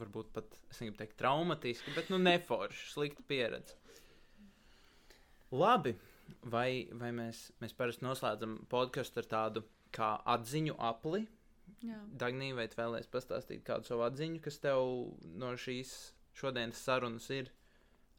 varbūt 0.00 0.30
pat, 0.36 0.54
es 0.70 0.80
negribu 0.80 1.00
teikt, 1.00 1.18
traumatiski, 1.20 1.94
bet 1.96 2.12
nu 2.12 2.20
neforši, 2.22 2.86
slikta 2.94 3.24
pieredze. 3.28 3.76
Labi, 5.50 5.96
vai, 6.46 6.86
vai 6.94 7.10
mēs, 7.14 7.48
mēs 7.62 7.74
parasti 7.76 8.06
noslēdzam 8.06 8.60
podkāstu 8.70 9.24
ar 9.24 9.30
tādu 9.34 9.64
kā 9.94 10.14
atziņu 10.36 10.78
apli? 10.78 11.24
Dagnī, 12.20 12.52
vai 12.54 12.68
tu 12.70 12.78
vēlēsies 12.78 13.10
pastāstīt 13.10 13.64
kādu 13.66 13.88
savu 13.88 14.04
atziņu, 14.06 14.40
kas 14.44 14.60
tev 14.62 14.84
no 15.40 15.54
šīs 15.58 15.94
šodienas 16.38 16.82
sarunas 16.86 17.26
ir? 17.34 17.50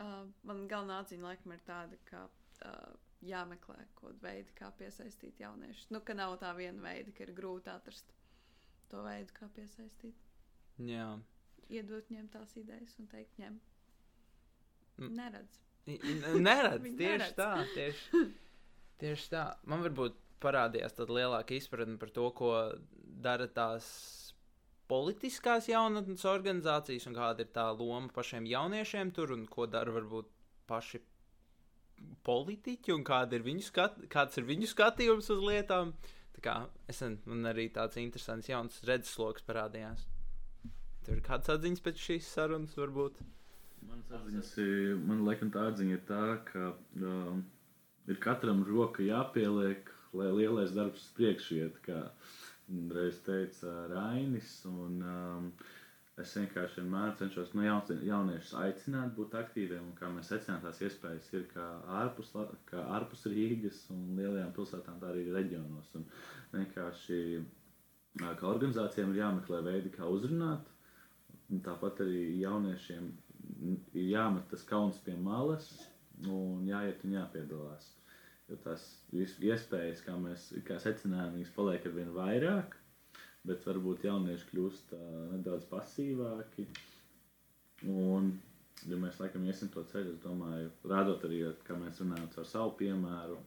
Uh, 0.02 0.22
man 0.48 0.66
galvenā 0.72 1.02
atziņa 1.04 1.28
laikam 1.28 1.54
ir 1.54 1.66
tāda, 1.68 2.00
ka 2.08 2.24
uh, 2.26 2.94
jāmeklē 3.22 3.78
kaut 3.94 4.16
kāda 4.16 4.26
veida, 4.26 4.56
kā 4.58 4.72
piesaistīt 4.80 5.44
jauniešus. 5.44 5.92
Nu, 5.94 6.02
ka 6.06 6.18
nav 6.18 6.40
tā 6.42 6.56
viena 6.58 6.82
veida, 6.82 7.14
ka 7.14 7.28
ir 7.28 7.36
grūti 7.38 7.70
atrast 7.70 8.16
to 8.90 9.04
veidu, 9.06 9.36
kā 9.38 9.52
piesaistīt. 9.56 10.18
Jā 10.82 11.12
iedot 11.72 12.08
viņiem 12.10 12.30
tās 12.32 12.56
idejas 12.60 12.96
un 13.00 13.10
teikt, 13.12 13.38
ņem. 13.42 13.60
Mm. 15.02 15.14
Neredz. 15.18 15.60
Neredz, 15.88 16.88
tieši 17.02 17.02
neredz. 17.02 17.36
tā. 17.38 17.52
Tieši, 17.76 18.24
tieši 19.02 19.32
tā. 19.34 19.46
Man 19.70 19.84
varbūt 19.86 20.18
parādījās 20.44 20.98
tāda 20.98 21.18
lielāka 21.20 21.56
izpratne 21.58 21.98
par 22.02 22.12
to, 22.14 22.28
ko 22.38 22.52
dara 23.22 23.48
tās 23.52 23.88
politiskās 24.92 25.70
jaunatnes 25.72 26.26
organizācijas 26.28 27.08
un 27.08 27.16
kāda 27.16 27.46
ir 27.46 27.52
tā 27.56 27.70
loma 27.72 28.12
pašiem 28.12 28.50
jauniešiem 28.50 29.14
tur 29.16 29.32
un 29.38 29.46
ko 29.48 29.68
dara 29.72 29.94
varbūt 29.96 30.28
paši 30.68 31.00
politiķi 32.28 32.94
un 32.96 33.06
kāda 33.08 33.38
ir 33.38 33.46
viņu 33.46 33.64
skat, 33.66 34.02
kāds 34.12 34.40
ir 34.42 34.48
viņu 34.50 34.70
skatījums 34.72 35.30
uz 35.34 35.44
lietām. 35.46 35.94
Tā 36.36 36.44
kā 36.44 36.56
es 36.92 37.02
man 37.04 37.46
arī 37.50 37.68
tāds 37.74 38.00
interesants 38.02 38.50
jauns 38.50 38.82
redzesloks 38.88 39.46
parādījās. 39.48 40.08
Tur 41.06 41.18
ir 41.18 41.24
kāds 41.26 41.50
atziņas 41.50 41.84
pēc 41.86 42.04
šīs 42.08 42.28
sarunas, 42.36 42.76
varbūt. 42.78 43.18
Manas 43.88 44.12
atziņas 44.20 44.52
man 45.08 45.24
liekas, 45.26 45.50
tā 45.54 45.66
atziņa 45.72 45.98
ir 45.98 46.04
tā, 46.10 46.26
ka 46.52 46.74
um, 47.02 47.42
ir 48.12 48.22
katram 48.22 48.62
roka 48.68 49.06
jāpieliek, 49.06 49.90
lai 50.18 50.30
lielais 50.36 50.74
darbs 50.76 51.08
uz 51.08 51.16
priekšu 51.18 51.58
iet, 51.58 51.80
kā 51.86 52.04
reiz 52.96 53.20
teica 53.26 53.74
Rainis. 53.92 54.52
Un, 54.70 54.98
um, 55.14 55.48
es 56.22 56.34
vienkārši 56.38 56.82
vienmēr 56.82 57.14
cenšos 57.22 57.54
nu, 57.58 57.64
jauniešus 57.66 58.54
aicināt 58.66 59.16
būt 59.18 59.38
aktīviem, 59.42 59.88
un 59.92 59.96
kā 59.98 60.10
mēs 60.14 60.30
secinām, 60.34 60.60
tās 60.66 60.82
iespējas 60.86 61.32
ir 61.38 61.48
kā 61.54 61.66
ārpus, 62.02 62.34
kā 62.70 62.84
ārpus 62.98 63.26
Rīgas 63.32 63.86
un 63.96 64.04
lielajām 64.20 64.52
pilsētām, 64.58 65.00
tā 65.02 65.10
arī 65.14 65.26
reģionos. 65.34 65.90
Un 66.00 66.06
vienkārši 66.54 67.22
kā 68.22 68.52
organizācijām 68.52 69.16
ir 69.16 69.24
jāmeklē 69.24 69.64
veidi, 69.70 69.94
kā 69.96 70.10
uzrunāt 70.18 70.68
Tāpat 71.60 71.98
arī 72.06 72.20
jauniešiem 72.40 73.08
ir 74.02 74.06
jāmet 74.10 74.46
tas 74.52 74.62
kauns 74.70 75.00
pie 75.08 75.16
malas 75.24 75.66
un 76.36 76.62
jāiet 76.70 77.02
un 77.08 77.16
jāpiedalās. 77.18 77.90
Jo 78.52 78.58
tās 78.66 78.84
iespējas, 79.16 80.02
kā 80.04 80.18
mēs 80.20 80.50
kā 80.68 80.76
secinājām, 80.84 81.38
viņas 81.38 81.52
paliek 81.56 81.86
ar 81.88 81.94
vien 81.96 82.10
vairāk, 82.12 82.74
bet 83.48 83.64
varbūt 83.64 84.04
jaunieši 84.10 84.50
kļūst 84.50 84.92
uh, 84.98 85.06
nedaudz 85.32 85.70
pasīvāki. 85.70 86.66
Un, 87.88 88.34
ja 88.92 89.00
mēs 89.00 89.22
laikam 89.22 89.46
iesim 89.48 89.72
to 89.72 89.86
ceļu, 89.94 90.18
es 90.18 90.20
domāju, 90.26 90.68
rādot 90.92 91.24
arī, 91.30 91.46
kā 91.64 91.80
mēs 91.80 92.04
runājam 92.04 92.28
ar 92.44 92.50
savu 92.50 92.76
piemēru, 92.82 93.40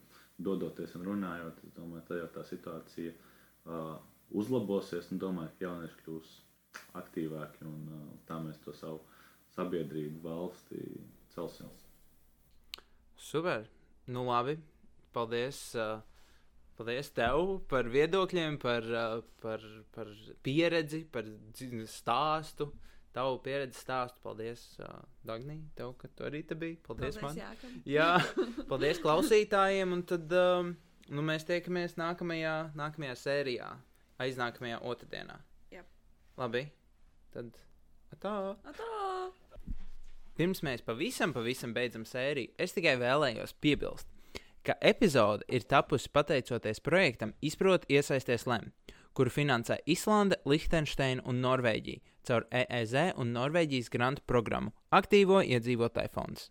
dodoties 0.48 0.96
un 0.96 1.06
runājot, 1.10 1.60
es 1.68 1.76
domāju, 1.76 2.06
tā 2.08 2.18
jau 2.22 2.32
tā 2.38 2.48
situācija 2.48 3.12
uh, 3.12 3.94
uzlabosies 4.34 5.12
un 5.12 5.20
domāju, 5.22 5.52
ka 5.58 5.68
jaunieši 5.68 6.00
kļūs 6.00 6.34
aktīvāki 6.98 7.68
un 7.68 7.88
uh, 7.92 8.04
tā 8.26 8.40
mēs 8.42 8.58
to 8.64 8.72
savu 8.74 9.04
sabiedrību, 9.54 10.24
valsti 10.24 10.80
celsim. 11.36 11.68
Super. 13.20 13.68
Nu, 14.06 14.24
labi. 14.26 14.58
Paldies. 15.14 15.60
Uh, 15.78 16.00
paldies 16.78 17.10
tev 17.14 17.60
par 17.70 17.86
viedokļiem, 17.90 18.58
par, 18.62 18.88
uh, 18.90 19.20
par, 19.42 19.62
par 19.94 20.10
pieredzi, 20.46 21.04
par 21.14 21.28
stāstu. 21.90 22.70
Tavu 23.14 23.38
pieredzi 23.44 23.78
stāstu. 23.78 24.22
Paldies, 24.24 24.64
uh, 24.82 24.96
Dāngnī, 25.26 25.60
tev, 25.78 25.94
ka 26.00 26.10
tu 26.10 26.26
arī 26.26 26.42
te 26.46 26.58
biji. 26.58 26.80
Paldies, 26.86 27.20
Paldies 27.22 27.62
man. 27.62 27.84
Jā, 27.88 28.10
paldies 28.70 29.02
klausītājiem. 29.04 29.94
Un 29.94 30.02
tad 30.10 30.34
um, 30.38 30.74
nu, 31.10 31.26
mēs 31.26 31.46
tiekamies 31.48 31.98
nākamajā, 32.00 32.56
nākamajā 32.78 33.18
sērijā, 33.22 33.70
aiznākamajā 34.24 34.82
otrdienā. 34.90 35.38
Jep. 35.74 35.86
Labi. 36.40 36.66
Tad 37.34 37.54
tā. 38.22 38.34
Atā! 38.66 38.94
Pirms 40.34 40.64
mēs 40.66 40.82
pavisam, 40.82 41.30
pavisam 41.34 41.70
beidzam 41.76 42.02
sēriju, 42.08 42.56
es 42.58 42.74
tikai 42.74 42.96
vēlējos 42.98 43.54
piebilst, 43.62 44.08
ka 44.64 44.76
epizode 44.80 45.44
ir 45.48 45.66
tapusi 45.68 46.10
pateicoties 46.12 46.80
projektam 46.80 47.34
Izprot, 47.42 47.84
iesaisties 47.90 48.46
lem, 48.48 48.72
kuru 49.12 49.30
finansē 49.30 49.78
Islande, 49.86 50.40
Lihtenšteina 50.48 51.24
un 51.28 51.42
Norvēģija 51.44 52.00
caur 52.24 52.46
EEZ 52.50 53.14
un 53.20 53.32
Norvēģijas 53.36 53.92
grantu 53.92 54.24
programmu 54.26 54.72
Aktīvo 54.90 55.42
iedzīvotāju 55.44 56.12
fonds. 56.14 56.48